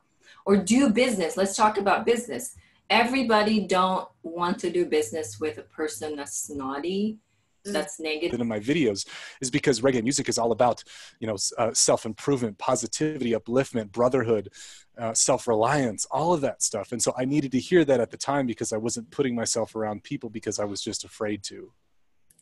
or 0.46 0.54
do 0.56 0.80
business. 1.02 1.36
Let's 1.40 1.54
talk 1.62 1.74
about 1.84 2.06
business. 2.12 2.44
Everybody 2.90 3.60
don't 3.60 4.08
want 4.22 4.58
to 4.60 4.70
do 4.70 4.84
business 4.84 5.38
with 5.40 5.58
a 5.58 5.62
person 5.62 6.16
that's 6.16 6.36
snotty, 6.46 7.18
Mm. 7.66 7.72
that's 7.74 8.00
negative. 8.00 8.40
in 8.40 8.48
my 8.48 8.58
videos 8.58 9.06
is 9.42 9.50
because 9.50 9.82
reggae 9.82 10.02
music 10.02 10.30
is 10.30 10.38
all 10.38 10.50
about 10.50 10.82
you 11.20 11.26
know 11.26 11.36
uh, 11.58 11.70
self-improvement 11.74 12.56
positivity 12.56 13.32
upliftment 13.32 13.92
brotherhood 13.92 14.48
uh, 14.96 15.12
self-reliance 15.12 16.06
all 16.10 16.32
of 16.32 16.40
that 16.40 16.62
stuff 16.62 16.90
and 16.92 17.02
so 17.02 17.12
i 17.18 17.26
needed 17.26 17.52
to 17.52 17.58
hear 17.58 17.84
that 17.84 18.00
at 18.00 18.10
the 18.10 18.16
time 18.16 18.46
because 18.46 18.72
i 18.72 18.78
wasn't 18.78 19.10
putting 19.10 19.34
myself 19.34 19.76
around 19.76 20.02
people 20.02 20.30
because 20.30 20.58
i 20.58 20.64
was 20.64 20.80
just 20.80 21.04
afraid 21.04 21.42
to 21.42 21.70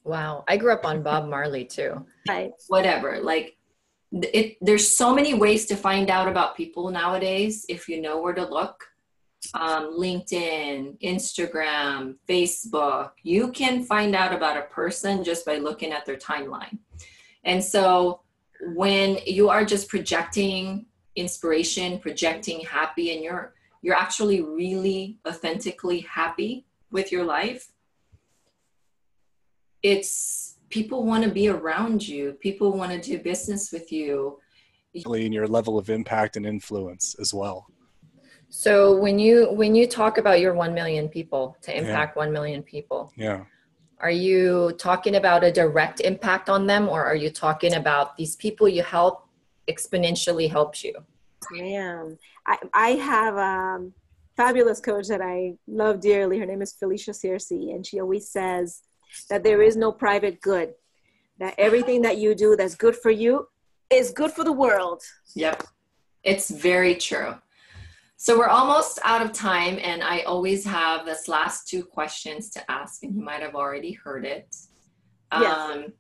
Wow. 0.05 0.45
I 0.47 0.57
grew 0.57 0.73
up 0.73 0.85
on 0.87 1.03
Bob 1.03 1.29
Marley 1.29 1.65
too. 1.65 2.07
right 2.29 2.53
whatever 2.69 3.19
like 3.21 3.57
it 4.13 4.57
there's 4.61 4.87
so 5.03 5.13
many 5.13 5.35
ways 5.35 5.67
to 5.67 5.75
find 5.75 6.11
out 6.11 6.29
about 6.29 6.57
people 6.57 6.91
nowadays 6.91 7.67
if 7.69 7.89
you 7.89 8.01
know 8.01 8.21
where 8.23 8.35
to 8.35 8.47
look 8.47 8.85
um, 9.55 9.99
linkedin 9.99 11.01
instagram 11.01 12.17
facebook. 12.29 13.13
You 13.23 13.51
can 13.53 13.85
find 13.85 14.15
out 14.15 14.35
about 14.35 14.57
a 14.57 14.63
person 14.63 15.25
just 15.25 15.47
by 15.47 15.57
looking 15.57 15.93
at 15.93 16.05
their 16.05 16.17
timeline. 16.17 16.79
And 17.45 17.63
so 17.63 18.21
when 18.75 19.19
you 19.27 19.49
are 19.49 19.65
just 19.65 19.89
projecting 19.89 20.87
inspiration 21.17 21.99
projecting 21.99 22.61
happy 22.61 23.13
and 23.13 23.23
you're 23.23 23.55
you're 23.83 23.95
actually 23.95 24.43
really 24.43 25.19
authentically 25.27 26.01
happy 26.01 26.67
with 26.91 27.11
your 27.11 27.25
life 27.25 27.69
it's 29.83 30.57
people 30.71 31.05
want 31.05 31.25
to 31.25 31.31
be 31.31 31.49
around 31.49 32.07
you. 32.07 32.33
People 32.33 32.73
want 32.73 32.93
to 32.93 33.01
do 33.01 33.19
business 33.23 33.73
with 33.73 33.93
you. 33.93 34.39
In 34.95 35.33
your 35.33 35.47
level 35.47 35.79
of 35.79 35.91
impact 35.91 36.37
and 36.37 36.47
influence 36.47 37.15
as 37.21 37.33
well 37.33 37.67
So 38.51 38.97
when 38.97 39.19
you 39.19 39.51
when 39.53 39.75
you 39.75 39.87
talk 39.87 40.19
about 40.19 40.41
your 40.41 40.55
1 40.55 40.75
million 40.75 41.09
people 41.09 41.57
to 41.63 41.73
Yeah. 41.73 41.79
impact 41.81 42.17
1 42.17 42.33
million 42.33 42.63
people, 42.63 43.13
yeah 43.17 43.45
are 44.01 44.11
you 44.11 44.73
talking 44.79 45.17
about 45.17 45.43
a 45.45 45.51
direct 45.51 46.01
impact 46.01 46.49
on 46.49 46.67
them 46.67 46.89
or 46.89 47.05
are 47.05 47.17
you 47.17 47.31
talking 47.31 47.75
about 47.75 48.17
these 48.17 48.37
people 48.37 48.69
you 48.69 48.83
help 48.83 49.27
exponentially 49.69 50.49
helps 50.51 50.85
you? 50.85 50.95
Damn. 51.57 52.19
I, 52.47 52.59
I 52.73 52.89
have 52.91 53.37
a 53.37 53.91
fabulous 54.37 54.81
coach 54.81 55.09
that 55.09 55.21
I 55.21 55.55
love 55.67 56.01
dearly. 56.01 56.39
Her 56.39 56.47
name 56.47 56.63
is 56.63 56.73
Felicia 56.73 57.11
Searcy, 57.11 57.75
and 57.75 57.85
she 57.85 58.01
always 58.01 58.29
says 58.29 58.83
that 59.31 59.43
there 59.43 59.63
is 59.63 59.77
no 59.77 59.91
private 59.91 60.41
good, 60.41 60.75
that 61.39 61.55
everything 61.59 62.03
that 62.03 62.19
you 62.19 62.35
do 62.35 62.57
that's 62.57 62.75
good 62.75 62.97
for 62.97 63.11
you 63.11 63.49
is 63.91 64.11
good 64.11 64.31
for 64.33 64.45
the 64.45 64.53
world. 64.53 65.03
Yep. 65.35 65.65
It's 66.23 66.51
very 66.51 66.95
true. 66.95 67.35
So 68.21 68.37
we're 68.37 68.49
almost 68.49 68.99
out 69.05 69.23
of 69.23 69.33
time, 69.33 69.79
and 69.81 70.03
I 70.03 70.23
always 70.23 70.65
have 70.65 71.07
this 71.07 71.29
last 71.29 71.69
two 71.69 71.85
questions 71.85 72.51
to 72.51 72.69
ask, 72.69 73.05
and 73.05 73.15
you 73.15 73.23
might 73.23 73.43
have 73.43 73.55
already 73.55 73.93
heard 73.93 74.25
it. 74.25 74.57
Yes. 75.33 75.57
Um, 75.57 75.93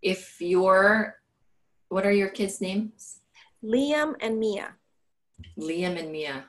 if 0.00 0.40
your, 0.40 1.16
what 1.88 2.06
are 2.06 2.12
your 2.12 2.28
kids' 2.28 2.60
names? 2.60 3.18
Liam 3.64 4.14
and 4.20 4.38
Mia. 4.38 4.74
Liam 5.58 5.98
and 5.98 6.12
Mia. 6.12 6.44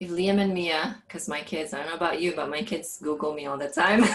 If 0.00 0.08
Liam 0.08 0.38
and 0.40 0.54
Mia, 0.54 1.02
because 1.06 1.28
my 1.28 1.42
kids, 1.42 1.74
I 1.74 1.80
don't 1.80 1.88
know 1.88 1.96
about 1.96 2.22
you, 2.22 2.32
but 2.34 2.48
my 2.48 2.62
kids 2.62 2.98
Google 3.02 3.34
me 3.34 3.44
all 3.44 3.58
the 3.58 3.68
time. 3.68 4.02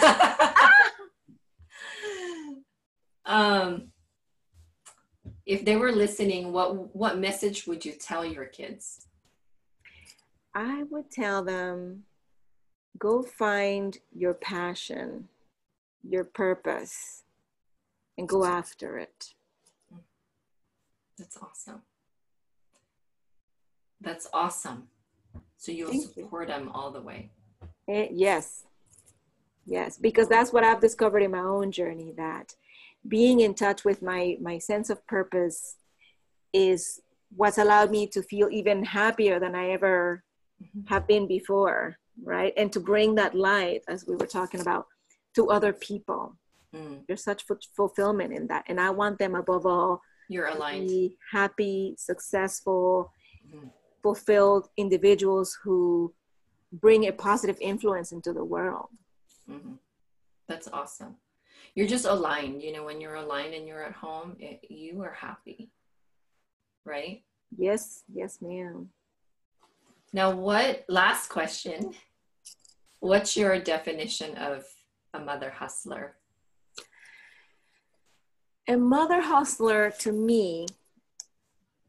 um, 3.24 3.92
if 5.46 5.64
they 5.64 5.76
were 5.76 5.92
listening, 5.92 6.52
what 6.52 6.94
what 6.94 7.18
message 7.18 7.66
would 7.66 7.84
you 7.84 7.92
tell 7.92 8.24
your 8.24 8.46
kids? 8.46 9.06
I 10.54 10.82
would 10.90 11.10
tell 11.10 11.44
them 11.44 12.04
go 12.98 13.22
find 13.22 13.96
your 14.12 14.34
passion, 14.34 15.28
your 16.02 16.24
purpose, 16.24 17.22
and 18.18 18.28
go 18.28 18.44
after 18.44 18.98
it. 18.98 19.34
That's 21.16 21.36
awesome. 21.40 21.82
That's 24.00 24.28
awesome. 24.32 24.88
So 25.56 25.72
you'll 25.72 25.90
Thank 25.90 26.16
you. 26.16 26.24
support 26.24 26.48
them 26.48 26.70
all 26.74 26.90
the 26.90 27.00
way. 27.00 27.30
Eh, 27.88 28.08
yes. 28.10 28.64
Yes, 29.64 29.98
because 29.98 30.28
that's 30.28 30.52
what 30.52 30.62
I've 30.62 30.80
discovered 30.80 31.20
in 31.20 31.32
my 31.32 31.40
own 31.40 31.72
journey 31.72 32.12
that 32.16 32.54
being 33.08 33.40
in 33.40 33.54
touch 33.54 33.84
with 33.84 34.02
my 34.02 34.36
my 34.40 34.58
sense 34.58 34.90
of 34.90 35.06
purpose 35.06 35.76
is 36.52 37.00
what's 37.34 37.58
allowed 37.58 37.90
me 37.90 38.06
to 38.08 38.22
feel 38.22 38.48
even 38.50 38.84
happier 38.84 39.38
than 39.40 39.54
I 39.54 39.70
ever 39.70 40.22
Mhm. 40.62 40.88
have 40.88 41.06
been 41.06 41.26
before, 41.26 41.96
right? 42.22 42.52
And 42.56 42.72
to 42.72 42.80
bring 42.80 43.14
that 43.16 43.34
light 43.34 43.82
as 43.88 44.06
we 44.06 44.16
were 44.16 44.26
talking 44.38 44.60
about 44.60 44.86
to 45.34 45.50
other 45.50 45.72
people. 45.72 46.36
Mm, 46.72 47.04
There's 47.06 47.22
such 47.24 47.44
fu- 47.44 47.58
fulfillment 47.76 48.32
in 48.32 48.46
that 48.48 48.64
and 48.68 48.80
I 48.80 48.90
want 48.90 49.18
them 49.18 49.34
above 49.34 49.66
all 49.66 50.00
you're 50.28 50.46
to 50.46 50.56
aligned. 50.56 50.88
be 50.88 51.18
happy, 51.30 51.94
successful, 51.98 53.12
Mhm. 53.46 53.70
fulfilled 54.02 54.68
individuals 54.76 55.58
who 55.62 56.14
bring 56.72 57.06
a 57.06 57.12
positive 57.12 57.58
influence 57.60 58.12
into 58.12 58.32
the 58.32 58.44
world. 58.44 58.88
Mhm. 59.48 59.78
That's 60.48 60.68
awesome. 60.68 61.16
You're 61.76 61.86
just 61.86 62.06
aligned. 62.06 62.62
You 62.62 62.72
know, 62.72 62.84
when 62.84 63.02
you're 63.02 63.16
aligned 63.16 63.52
and 63.52 63.68
you're 63.68 63.84
at 63.84 63.92
home, 63.92 64.34
it, 64.40 64.60
you 64.70 65.02
are 65.02 65.12
happy, 65.12 65.70
right? 66.86 67.22
Yes, 67.56 68.02
yes, 68.12 68.38
ma'am. 68.40 68.88
Now, 70.14 70.30
what 70.30 70.86
last 70.88 71.28
question? 71.28 71.92
What's 73.00 73.36
your 73.36 73.60
definition 73.60 74.34
of 74.36 74.64
a 75.12 75.20
mother 75.20 75.50
hustler? 75.50 76.16
A 78.66 78.76
mother 78.78 79.20
hustler 79.20 79.92
to 79.98 80.12
me, 80.12 80.66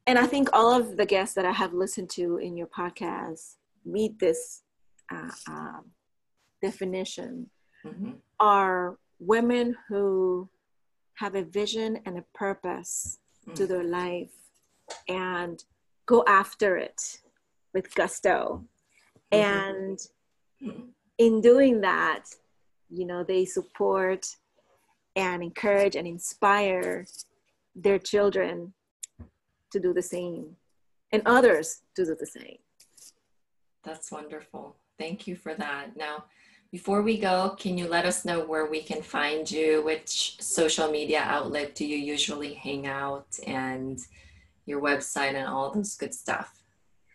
and 0.06 0.20
I 0.20 0.28
think 0.28 0.50
all 0.52 0.74
of 0.74 0.98
the 0.98 1.06
guests 1.06 1.34
that 1.36 1.46
I 1.46 1.52
have 1.52 1.74
listened 1.74 2.10
to 2.12 2.38
in 2.38 2.58
your 2.58 2.68
podcast 2.68 3.56
meet 3.86 4.20
this 4.20 4.64
uh, 5.12 5.32
uh, 5.50 5.80
definition, 6.62 7.50
mm-hmm. 7.86 8.12
are 8.40 8.98
women 9.20 9.76
who 9.88 10.50
have 11.16 11.36
a 11.36 11.44
vision 11.44 12.00
and 12.06 12.18
a 12.18 12.26
purpose 12.34 13.20
mm-hmm. 13.42 13.56
to 13.56 13.64
mm. 13.64 13.68
their 13.68 13.84
life 13.84 14.32
and 15.08 15.64
go 16.06 16.24
after 16.28 16.78
it 16.78 17.20
with 17.74 17.94
gusto. 17.96 18.64
Mm-hmm. 19.32 19.44
And 19.44 19.98
mm-hmm. 20.64 20.82
in 21.18 21.42
doing 21.42 21.82
that, 21.82 22.26
you 22.90 23.06
know, 23.06 23.24
they 23.24 23.46
support 23.46 24.26
and 25.16 25.44
encourage 25.44 25.96
and 25.96 26.08
inspire 26.08 27.06
their 27.76 28.00
children 28.00 28.74
to 29.72 29.80
do 29.80 29.94
the 29.94 30.02
same 30.02 30.56
and 31.12 31.22
others 31.26 31.82
to 31.96 32.06
do 32.06 32.16
the 32.16 32.26
same. 32.26 32.58
That's 33.84 34.12
wonderful. 34.12 34.76
Thank 34.98 35.28
you 35.28 35.36
for 35.36 35.54
that. 35.56 35.96
Now, 35.96 36.26
before 36.72 37.02
we 37.02 37.18
go, 37.18 37.56
can 37.58 37.78
you 37.78 37.88
let 37.88 38.06
us 38.06 38.26
know 38.26 38.42
where 38.42 38.66
we 38.66 38.82
can 38.82 39.02
find 39.02 39.50
you? 39.50 39.82
Which 39.84 40.36
social 40.42 40.92
media 40.92 41.22
outlet 41.22 41.76
do 41.76 41.86
you 41.86 41.96
usually 41.98 42.54
hang 42.54 42.88
out 42.88 43.28
and 43.46 43.98
your 44.66 44.82
website 44.82 45.36
and 45.36 45.48
all 45.48 45.72
those 45.72 45.96
good 45.96 46.14
stuff? 46.14 46.62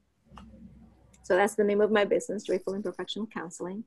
So 1.23 1.35
that's 1.35 1.55
the 1.55 1.63
name 1.63 1.81
of 1.81 1.89
my 1.91 2.05
business, 2.05 2.43
Joyful 2.43 2.75
Imperfection 2.75 3.25
Counseling. 3.27 3.83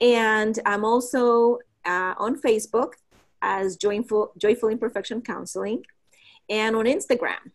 And 0.00 0.58
I'm 0.66 0.84
also 0.84 1.58
uh, 1.84 2.14
on 2.18 2.40
Facebook 2.40 2.92
as 3.42 3.76
Joyful, 3.76 4.32
Joyful 4.38 4.68
Imperfection 4.68 5.20
Counseling 5.22 5.84
and 6.48 6.76
on 6.76 6.84
Instagram 6.84 7.50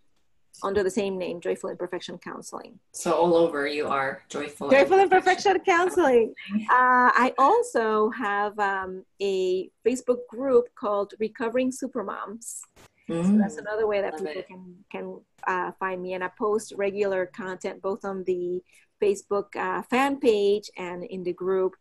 under 0.63 0.83
the 0.83 0.89
same 0.89 1.17
name, 1.17 1.41
Joyful 1.41 1.69
Imperfection 1.69 2.17
Counseling. 2.17 2.79
So 2.91 3.13
all 3.13 3.35
over 3.35 3.67
you 3.67 3.87
are 3.87 4.23
Joyful. 4.29 4.69
Joyful 4.69 4.99
Imperfection 4.99 5.59
Counseling. 5.59 6.33
Uh, 6.53 7.09
I 7.15 7.33
also 7.37 8.09
have 8.11 8.57
um, 8.59 9.03
a 9.21 9.69
Facebook 9.85 10.27
group 10.29 10.65
called 10.75 11.13
Recovering 11.19 11.71
Supermoms. 11.71 12.61
Mm, 13.09 13.25
so 13.25 13.37
that's 13.37 13.57
another 13.57 13.87
way 13.87 14.01
that 14.01 14.17
people 14.17 14.27
it. 14.27 14.47
can 14.47 14.75
can 14.91 15.19
uh, 15.47 15.71
find 15.79 16.01
me, 16.01 16.13
and 16.13 16.23
I 16.23 16.29
post 16.37 16.73
regular 16.77 17.25
content 17.25 17.81
both 17.81 18.05
on 18.05 18.23
the 18.25 18.61
Facebook 19.01 19.55
uh, 19.55 19.81
fan 19.83 20.19
page 20.19 20.69
and 20.77 21.03
in 21.03 21.23
the 21.23 21.33
group. 21.33 21.73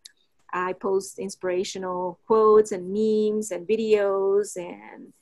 I 0.52 0.72
post 0.72 1.18
inspirational 1.18 2.18
quotes 2.26 2.72
and 2.72 2.88
memes 2.88 3.52
and 3.52 3.68
videos 3.68 4.56
and 4.56 5.12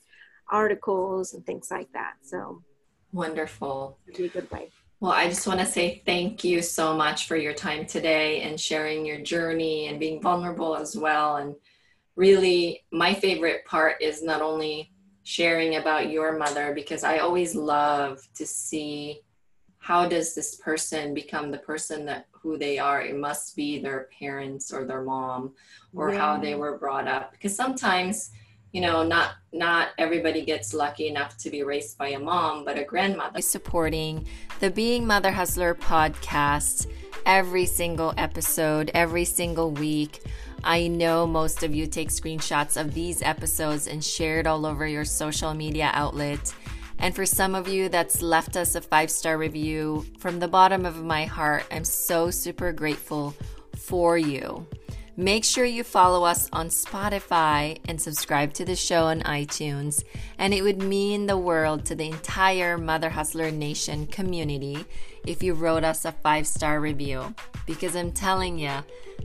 articles 0.49 1.33
and 1.33 1.45
things 1.45 1.69
like 1.69 1.91
that. 1.93 2.13
So 2.23 2.63
Wonderful. 3.11 3.97
Be 4.15 4.25
a 4.25 4.29
good 4.29 4.49
way. 4.51 4.69
Well, 4.99 5.11
I 5.11 5.29
just 5.29 5.47
want 5.47 5.61
to 5.61 5.65
say 5.65 6.01
thank 6.05 6.43
you 6.43 6.61
so 6.61 6.95
much 6.95 7.27
for 7.27 7.37
your 7.37 7.53
time 7.53 7.85
today 7.85 8.41
and 8.41 8.59
sharing 8.59 9.05
your 9.05 9.19
journey 9.19 9.87
and 9.87 9.99
being 9.99 10.21
vulnerable 10.21 10.75
as 10.75 10.95
well. 10.95 11.37
And 11.37 11.55
really, 12.15 12.83
my 12.91 13.13
favorite 13.13 13.65
part 13.65 14.01
is 14.01 14.21
not 14.21 14.41
only 14.41 14.91
sharing 15.23 15.77
about 15.77 16.09
your 16.09 16.37
mother, 16.37 16.73
because 16.73 17.03
I 17.03 17.19
always 17.19 17.55
love 17.55 18.27
to 18.35 18.45
see 18.45 19.21
how 19.79 20.07
does 20.07 20.35
this 20.35 20.55
person 20.55 21.13
become 21.13 21.49
the 21.49 21.57
person 21.57 22.05
that 22.05 22.27
who 22.31 22.57
they 22.57 22.77
are 22.77 23.01
it 23.01 23.15
must 23.15 23.55
be 23.55 23.79
their 23.79 24.09
parents 24.17 24.71
or 24.71 24.85
their 24.85 25.01
mom 25.01 25.53
or 25.93 26.11
yeah. 26.11 26.19
how 26.19 26.37
they 26.37 26.55
were 26.55 26.77
brought 26.77 27.07
up 27.07 27.31
because 27.31 27.55
sometimes 27.55 28.31
you 28.71 28.81
know 28.81 29.03
not 29.03 29.31
not 29.51 29.89
everybody 29.97 30.45
gets 30.45 30.73
lucky 30.73 31.07
enough 31.07 31.37
to 31.37 31.49
be 31.49 31.63
raised 31.63 31.97
by 31.97 32.09
a 32.09 32.19
mom 32.19 32.63
but 32.63 32.77
a 32.77 32.83
grandmother. 32.83 33.41
Supporting 33.41 34.27
the 34.59 34.69
being 34.69 35.07
mother 35.07 35.31
hustler 35.31 35.73
podcast 35.73 36.87
every 37.25 37.65
single 37.65 38.13
episode 38.17 38.91
every 38.93 39.25
single 39.25 39.71
week. 39.71 40.23
I 40.63 40.87
know 40.87 41.25
most 41.25 41.63
of 41.63 41.73
you 41.73 41.87
take 41.87 42.09
screenshots 42.09 42.79
of 42.79 42.93
these 42.93 43.21
episodes 43.21 43.87
and 43.87 44.03
share 44.03 44.39
it 44.39 44.47
all 44.47 44.65
over 44.65 44.85
your 44.85 45.05
social 45.05 45.53
media 45.53 45.89
outlet. 45.93 46.53
And 46.99 47.15
for 47.15 47.25
some 47.25 47.55
of 47.55 47.67
you 47.67 47.87
that's 47.87 48.21
left 48.21 48.57
us 48.57 48.75
a 48.75 48.81
five 48.81 49.09
star 49.09 49.37
review 49.37 50.05
from 50.19 50.39
the 50.39 50.47
bottom 50.47 50.85
of 50.85 51.03
my 51.03 51.25
heart. 51.25 51.65
I'm 51.71 51.85
so 51.85 52.29
super 52.29 52.71
grateful 52.71 53.33
for 53.75 54.17
you 54.17 54.67
Make 55.19 55.43
sure 55.43 55.65
you 55.65 55.83
follow 55.83 56.23
us 56.23 56.47
on 56.53 56.69
Spotify 56.69 57.77
and 57.89 58.01
subscribe 58.01 58.53
to 58.53 58.63
the 58.63 58.77
show 58.77 59.07
on 59.07 59.19
iTunes. 59.23 60.05
And 60.37 60.53
it 60.53 60.61
would 60.61 60.81
mean 60.81 61.25
the 61.25 61.37
world 61.37 61.83
to 61.87 61.95
the 61.95 62.05
entire 62.05 62.77
Mother 62.77 63.09
Hustler 63.09 63.51
Nation 63.51 64.07
community 64.07 64.85
if 65.27 65.43
you 65.43 65.55
wrote 65.55 65.83
us 65.83 66.05
a 66.05 66.13
five 66.13 66.47
star 66.47 66.79
review. 66.79 67.35
Because 67.65 67.97
I'm 67.97 68.13
telling 68.13 68.57
you, 68.57 68.71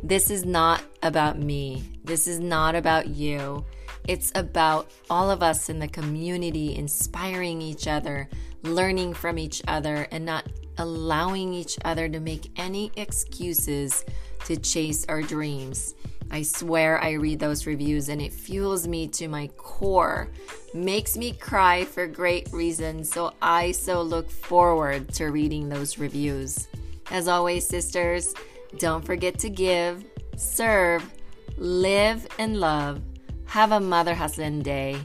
this 0.03 0.33
is 0.33 0.45
not 0.45 0.83
about 1.05 1.39
me. 1.39 1.85
This 2.03 2.27
is 2.27 2.41
not 2.41 2.75
about 2.75 3.07
you. 3.07 3.65
It's 4.09 4.33
about 4.35 4.91
all 5.09 5.31
of 5.31 5.45
us 5.45 5.69
in 5.69 5.79
the 5.79 5.87
community 5.87 6.75
inspiring 6.75 7.63
each 7.63 7.87
other, 7.87 8.29
learning 8.65 9.15
from 9.15 9.39
each 9.39 9.63
other, 9.69 10.09
and 10.11 10.25
not 10.25 10.45
allowing 10.77 11.55
each 11.55 11.79
other 11.85 12.09
to 12.09 12.19
make 12.19 12.51
any 12.57 12.91
excuses 12.97 14.05
to 14.45 14.57
chase 14.57 15.05
our 15.09 15.23
dreams. 15.23 15.95
I 16.31 16.43
swear 16.43 17.03
I 17.03 17.13
read 17.13 17.39
those 17.39 17.67
reviews 17.67 18.09
and 18.09 18.21
it 18.21 18.33
fuels 18.33 18.89
me 18.89 19.07
to 19.09 19.29
my 19.29 19.49
core, 19.57 20.31
makes 20.73 21.17
me 21.17 21.33
cry 21.33 21.85
for 21.85 22.07
great 22.07 22.53
reasons. 22.53 23.13
So 23.13 23.33
I 23.41 23.73
so 23.73 24.03
look 24.03 24.31
forward 24.31 25.13
to 25.15 25.27
reading 25.27 25.69
those 25.69 25.99
reviews. 25.99 26.67
As 27.11 27.29
always, 27.29 27.67
sisters, 27.67 28.35
don't 28.79 29.05
forget 29.05 29.39
to 29.41 29.51
give, 29.51 30.05
serve, 30.37 31.09
live, 31.57 32.27
and 32.39 32.59
love. 32.59 33.01
Have 33.45 33.73
a 33.73 33.81
mother 33.81 34.15
hustling 34.15 34.63
day. 34.63 34.99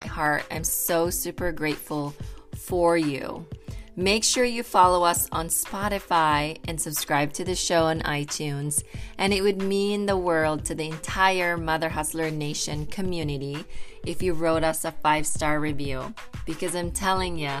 My 0.00 0.06
heart, 0.06 0.44
I'm 0.50 0.64
so 0.64 1.10
super 1.10 1.52
grateful 1.52 2.14
for 2.54 2.96
you. 2.96 3.44
Make 3.96 4.24
sure 4.24 4.46
you 4.46 4.62
follow 4.62 5.04
us 5.04 5.28
on 5.32 5.48
Spotify 5.48 6.58
and 6.66 6.80
subscribe 6.80 7.34
to 7.34 7.44
the 7.44 7.54
show 7.54 7.84
on 7.84 8.00
iTunes. 8.00 8.82
And 9.18 9.34
it 9.34 9.42
would 9.42 9.60
mean 9.60 10.06
the 10.06 10.16
world 10.16 10.64
to 10.64 10.74
the 10.74 10.86
entire 10.86 11.58
Mother 11.58 11.90
Hustler 11.90 12.30
Nation 12.30 12.86
community 12.86 13.66
if 14.06 14.22
you 14.22 14.32
wrote 14.32 14.64
us 14.64 14.86
a 14.86 14.92
five 14.92 15.26
star 15.26 15.60
review. 15.60 16.14
Because 16.46 16.74
I'm 16.74 16.90
telling 16.90 17.36
you, 17.36 17.52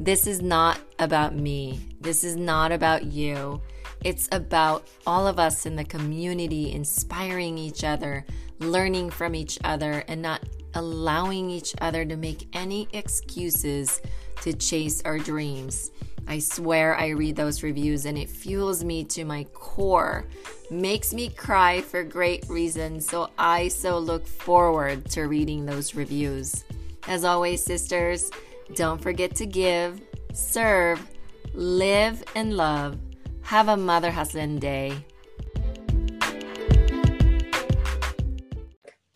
this 0.00 0.26
is 0.26 0.40
not 0.40 0.80
about 0.98 1.36
me. 1.36 1.86
This 2.00 2.24
is 2.24 2.34
not 2.34 2.72
about 2.72 3.04
you. 3.04 3.60
It's 4.02 4.26
about 4.32 4.88
all 5.06 5.26
of 5.26 5.38
us 5.38 5.66
in 5.66 5.76
the 5.76 5.84
community 5.84 6.72
inspiring 6.72 7.58
each 7.58 7.84
other, 7.84 8.24
learning 8.58 9.10
from 9.10 9.34
each 9.34 9.58
other, 9.64 10.02
and 10.08 10.22
not 10.22 10.40
allowing 10.74 11.50
each 11.50 11.74
other 11.80 12.06
to 12.06 12.16
make 12.16 12.48
any 12.54 12.88
excuses 12.92 14.00
to 14.42 14.52
chase 14.52 15.02
our 15.04 15.18
dreams. 15.18 15.90
I 16.26 16.38
swear 16.38 16.96
I 16.96 17.08
read 17.08 17.36
those 17.36 17.62
reviews 17.62 18.06
and 18.06 18.16
it 18.16 18.30
fuels 18.30 18.82
me 18.82 19.04
to 19.04 19.24
my 19.24 19.44
core, 19.52 20.26
makes 20.70 21.12
me 21.12 21.28
cry 21.28 21.82
for 21.82 22.02
great 22.02 22.48
reasons. 22.48 23.06
So 23.06 23.30
I 23.38 23.68
so 23.68 23.98
look 23.98 24.26
forward 24.26 25.04
to 25.10 25.24
reading 25.24 25.66
those 25.66 25.94
reviews. 25.94 26.64
As 27.06 27.24
always, 27.24 27.62
sisters, 27.62 28.30
don't 28.74 29.00
forget 29.00 29.34
to 29.36 29.46
give, 29.46 30.00
serve, 30.32 31.06
live, 31.52 32.24
and 32.34 32.56
love. 32.56 32.98
Have 33.42 33.68
a 33.68 33.76
mother 33.76 34.10
hustling 34.10 34.58
day. 34.58 34.96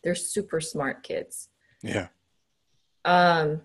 They're 0.04 0.14
super 0.14 0.60
smart 0.60 1.02
kids. 1.02 1.48
Yeah. 1.82 2.08
Um, 3.04 3.62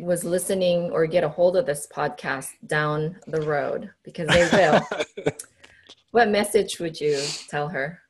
was 0.00 0.24
listening 0.24 0.90
or 0.90 1.06
get 1.06 1.24
a 1.24 1.28
hold 1.28 1.56
of 1.56 1.66
this 1.66 1.86
podcast 1.86 2.48
down 2.66 3.16
the 3.26 3.42
road 3.42 3.90
because 4.02 4.28
they 4.28 4.48
will. 4.52 5.26
what 6.10 6.28
message 6.28 6.78
would 6.80 7.00
you 7.00 7.20
tell 7.48 7.68
her? 7.68 8.00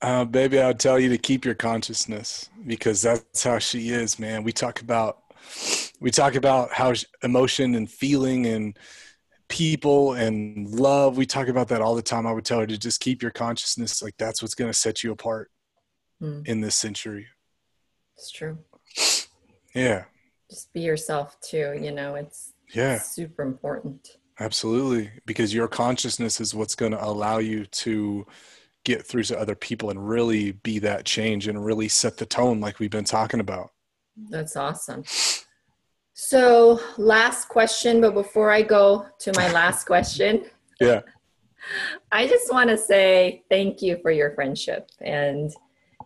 Uh, 0.00 0.24
baby, 0.24 0.58
I 0.58 0.68
would 0.68 0.80
tell 0.80 0.98
you 0.98 1.08
to 1.10 1.18
keep 1.18 1.44
your 1.44 1.54
consciousness 1.54 2.50
because 2.66 3.02
that's 3.02 3.44
how 3.44 3.58
she 3.58 3.90
is, 3.90 4.18
man. 4.18 4.42
We 4.42 4.52
talk 4.52 4.80
about 4.80 5.18
we 6.00 6.10
talk 6.10 6.34
about 6.34 6.72
how 6.72 6.92
emotion 7.22 7.74
and 7.74 7.90
feeling 7.90 8.46
and 8.46 8.76
people 9.48 10.14
and 10.14 10.68
love. 10.70 11.16
We 11.16 11.26
talk 11.26 11.48
about 11.48 11.68
that 11.68 11.82
all 11.82 11.94
the 11.94 12.02
time. 12.02 12.26
I 12.26 12.32
would 12.32 12.44
tell 12.44 12.60
her 12.60 12.66
to 12.66 12.78
just 12.78 13.00
keep 13.00 13.22
your 13.22 13.30
consciousness. 13.30 14.02
Like 14.02 14.16
that's 14.16 14.42
what's 14.42 14.54
going 14.54 14.70
to 14.70 14.76
set 14.76 15.04
you 15.04 15.12
apart 15.12 15.50
mm. 16.20 16.46
in 16.48 16.60
this 16.60 16.74
century. 16.74 17.26
It's 18.16 18.30
true. 18.30 18.58
Yeah. 19.74 20.04
Just 20.52 20.70
be 20.74 20.80
yourself 20.82 21.40
too. 21.40 21.78
You 21.80 21.92
know, 21.92 22.14
it's 22.14 22.52
Yeah. 22.74 22.98
super 22.98 23.42
important. 23.42 24.18
Absolutely. 24.38 25.10
Because 25.24 25.54
your 25.54 25.66
consciousness 25.66 26.42
is 26.42 26.54
what's 26.54 26.74
going 26.74 26.92
to 26.92 27.02
allow 27.02 27.38
you 27.38 27.64
to 27.64 28.26
get 28.84 29.06
through 29.06 29.22
to 29.22 29.38
other 29.38 29.54
people 29.54 29.88
and 29.88 30.06
really 30.06 30.52
be 30.52 30.78
that 30.80 31.06
change 31.06 31.48
and 31.48 31.64
really 31.64 31.88
set 31.88 32.18
the 32.18 32.26
tone 32.26 32.60
like 32.60 32.78
we've 32.80 32.90
been 32.90 33.04
talking 33.04 33.40
about. 33.40 33.70
That's 34.28 34.54
awesome. 34.56 35.04
So, 36.12 36.80
last 36.98 37.48
question, 37.48 38.02
but 38.02 38.12
before 38.12 38.50
I 38.50 38.60
go 38.60 39.06
to 39.20 39.32
my 39.34 39.50
last 39.52 39.84
question, 39.92 40.44
Yeah. 40.80 41.00
I 42.12 42.26
just 42.26 42.52
want 42.52 42.68
to 42.68 42.76
say 42.76 43.42
thank 43.48 43.80
you 43.80 43.96
for 44.02 44.10
your 44.10 44.32
friendship. 44.34 44.90
And 45.00 45.50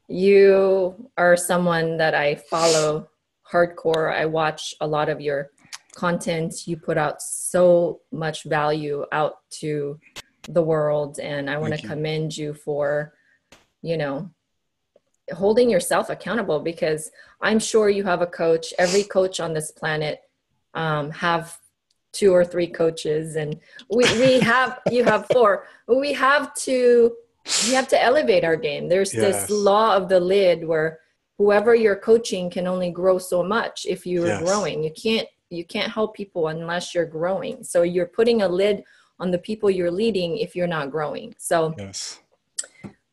you 0.06 1.10
are 1.16 1.36
someone 1.36 1.96
that 1.96 2.14
I 2.14 2.36
follow 2.36 3.08
hardcore. 3.50 4.14
I 4.14 4.26
watch 4.26 4.74
a 4.80 4.86
lot 4.86 5.08
of 5.08 5.20
your 5.20 5.50
content. 5.94 6.66
You 6.66 6.76
put 6.76 6.98
out 6.98 7.22
so 7.22 8.00
much 8.12 8.44
value 8.44 9.04
out 9.12 9.36
to 9.60 9.98
the 10.48 10.62
world. 10.62 11.18
And 11.18 11.48
I 11.50 11.58
want 11.58 11.74
to 11.74 11.86
commend 11.86 12.36
you 12.36 12.54
for, 12.54 13.14
you 13.82 13.96
know, 13.96 14.30
holding 15.32 15.68
yourself 15.68 16.08
accountable 16.10 16.60
because 16.60 17.10
I'm 17.40 17.58
sure 17.58 17.88
you 17.88 18.04
have 18.04 18.22
a 18.22 18.26
coach. 18.26 18.72
Every 18.78 19.02
coach 19.02 19.40
on 19.40 19.52
this 19.54 19.70
planet 19.72 20.20
um, 20.74 21.10
have 21.10 21.58
two 22.12 22.32
or 22.32 22.44
three 22.44 22.66
coaches 22.66 23.36
and 23.36 23.60
we, 23.90 24.04
we 24.18 24.40
have 24.52 24.80
you 24.90 25.04
have 25.04 25.26
four 25.32 25.66
we 25.86 26.14
have 26.14 26.54
to 26.54 27.14
we 27.66 27.74
have 27.74 27.86
to 27.86 28.02
elevate 28.02 28.42
our 28.42 28.56
game 28.56 28.88
there's 28.88 29.12
Yes. 29.12 29.46
this 29.46 29.50
law 29.50 29.94
of 29.94 30.08
the 30.08 30.18
lid 30.18 30.66
where 30.66 31.00
whoever 31.38 31.74
you're 31.74 31.96
coaching 31.96 32.48
can 32.50 32.66
only 32.66 32.90
grow 32.90 33.18
so 33.18 33.42
much 33.42 33.86
if 33.88 34.06
you're 34.06 34.26
Yes. 34.28 34.42
growing 34.42 34.82
you 34.82 34.90
can't 34.92 35.28
you 35.50 35.64
can't 35.64 35.92
help 35.92 36.14
people 36.14 36.48
unless 36.48 36.94
you're 36.94 37.06
growing 37.06 37.62
so 37.62 37.82
you're 37.82 38.06
putting 38.06 38.42
a 38.42 38.48
lid 38.48 38.82
on 39.18 39.30
the 39.30 39.38
people 39.38 39.70
you're 39.70 39.90
leading 39.90 40.38
if 40.38 40.56
you're 40.56 40.66
not 40.66 40.90
growing 40.90 41.34
so 41.38 41.74
Yes. 41.78 42.20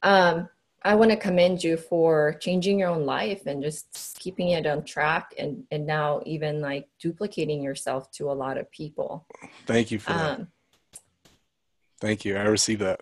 um, 0.03 0.49
I 0.86 0.95
want 0.95 1.11
to 1.11 1.17
commend 1.17 1.63
you 1.63 1.78
for 1.78 2.34
changing 2.41 2.78
your 2.80 2.89
own 2.89 3.05
life 3.05 3.45
and 3.45 3.63
just 3.63 4.17
keeping 4.19 4.49
it 4.49 4.65
on 4.67 4.84
track 4.84 5.34
and, 5.38 5.63
and 5.71 5.86
now 5.88 6.21
even 6.26 6.59
like 6.59 6.89
duplicating 6.99 7.63
yourself 7.63 8.11
to 8.17 8.30
a 8.30 8.34
lot 8.34 8.57
of 8.57 8.69
people. 8.69 9.26
Thank 9.65 9.91
you 9.91 9.99
for 9.99 10.11
that. 10.11 10.39
Um, 10.39 10.47
Thank 12.01 12.26
you. 12.26 12.36
I 12.36 12.41
received 12.43 12.82
that. 12.82 12.99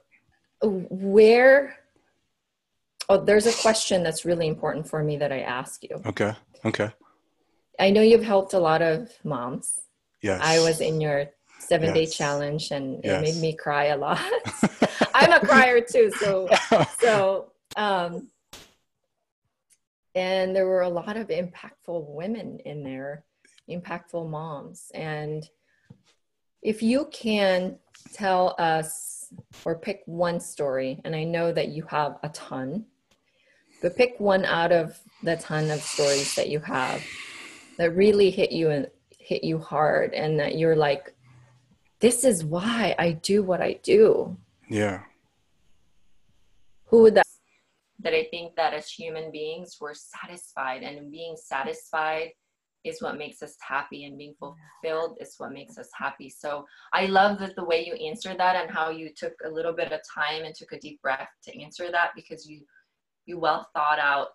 where, 0.62 1.76
oh, 3.12 3.24
there's 3.24 3.46
a 3.46 3.54
question 3.54 4.04
that's 4.04 4.26
really 4.26 4.48
important 4.48 4.88
for 4.88 5.04
me 5.04 5.18
that 5.18 5.32
I 5.32 5.42
ask 5.42 5.84
you. 5.84 6.02
Okay. 6.06 6.34
Okay. 6.66 6.90
I 7.80 7.90
know 7.90 8.02
you've 8.02 8.24
helped 8.24 8.54
a 8.54 8.60
lot 8.60 8.82
of 8.82 9.10
moms. 9.24 9.82
Yes. 10.22 10.40
I 10.44 10.60
was 10.60 10.82
in 10.82 11.02
your 11.02 11.28
seven 11.60 11.94
day 11.94 12.06
challenge 12.06 12.72
and 12.72 13.04
it 13.04 13.22
made 13.22 13.38
me 13.38 13.54
cry 13.54 13.86
a 13.86 13.98
lot. 13.98 14.22
I'm 15.14 15.32
a 15.32 15.40
crier 15.40 15.82
too. 15.82 16.12
So 16.20 16.50
so 17.00 17.52
um 17.76 18.28
and 20.14 20.56
there 20.56 20.68
were 20.68 20.82
a 20.82 20.90
lot 20.90 21.18
of 21.18 21.28
impactful 21.28 22.06
women 22.08 22.60
in 22.66 22.84
there 22.84 23.24
impactful 23.70 24.30
moms 24.30 24.92
and 24.94 25.50
if 26.62 26.84
you 26.84 27.08
can 27.12 27.78
tell 28.14 28.56
us 28.60 29.32
or 29.64 29.78
pick 29.78 30.02
one 30.06 30.40
story 30.40 31.00
and 31.06 31.16
i 31.16 31.24
know 31.24 31.54
that 31.54 31.70
you 31.70 31.84
have 31.84 32.18
a 32.24 32.30
ton 32.30 32.84
but 33.82 33.98
pick 33.98 34.20
one 34.20 34.46
out 34.46 34.72
of 34.72 34.98
the 35.24 35.36
ton 35.38 35.70
of 35.70 35.82
stories 35.82 36.36
that 36.36 36.50
you 36.50 36.60
have 36.60 37.04
that 37.78 37.96
really 37.96 38.30
hit 38.30 38.52
you 38.52 38.70
and 38.70 38.88
hit 39.18 39.44
you 39.44 39.58
hard 39.58 40.14
and 40.14 40.40
that 40.40 40.58
you're 40.58 40.76
like 40.76 41.14
this 42.00 42.24
is 42.24 42.44
why 42.44 42.96
i 42.98 43.12
do 43.12 43.44
what 43.44 43.62
i 43.62 43.74
do 43.84 44.36
yeah. 44.70 45.02
who 46.86 47.02
would 47.02 47.16
that 47.16 47.26
that 48.00 48.14
i 48.14 48.26
think 48.32 48.56
that 48.56 48.74
as 48.74 48.90
human 48.90 49.32
beings 49.32 49.78
we're 49.80 49.94
satisfied 49.94 50.84
and 50.84 51.12
being 51.12 51.36
satisfied 51.36 52.30
is 52.84 53.00
what 53.00 53.16
makes 53.16 53.44
us 53.44 53.56
happy 53.62 54.06
and 54.06 54.18
being 54.18 54.34
fulfilled 54.40 55.16
is 55.22 55.36
what 55.38 55.54
makes 55.54 55.78
us 55.78 55.90
happy 55.96 56.30
so 56.30 56.66
i 56.94 57.06
love 57.06 57.38
that 57.38 57.56
the 57.56 57.64
way 57.64 57.86
you 57.86 57.94
answered 57.94 58.40
that 58.40 58.56
and 58.56 58.72
how 58.72 58.90
you 58.90 59.10
took 59.16 59.34
a 59.46 59.50
little 59.50 59.74
bit 59.74 59.92
of 59.92 60.00
time 60.14 60.44
and 60.44 60.56
took 60.56 60.72
a 60.72 60.80
deep 60.80 61.00
breath 61.02 61.30
to 61.44 61.62
answer 61.62 61.92
that 61.92 62.10
because 62.16 62.50
you 62.50 62.62
you 63.32 63.40
well 63.40 63.68
thought 63.74 64.00
out 64.00 64.28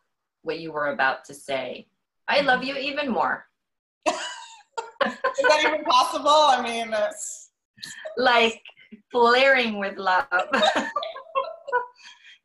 what 0.43 0.59
you 0.59 0.73
were 0.73 0.89
about 0.89 1.25
to 1.25 1.35
say 1.35 1.87
i 2.29 2.41
love 2.41 2.65
you 2.65 2.77
even 2.77 3.09
more 3.11 3.47
Is 5.39 5.45
that 5.49 5.65
even 5.67 5.85
possible? 5.85 6.31
I 6.31 6.63
mean, 6.63 6.91
it's, 6.93 7.51
like 8.17 8.63
flaring 9.13 9.79
with 9.79 9.99
love 9.99 10.27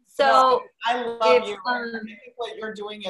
so 0.08 0.26
no, 0.26 0.62
I 0.86 1.02
love 1.02 1.48
you. 1.48 1.54
um, 1.54 1.92
I 1.96 2.00
think 2.04 2.34
what 2.36 2.58
you're 2.58 2.74
doing 2.74 3.02
is 3.04 3.08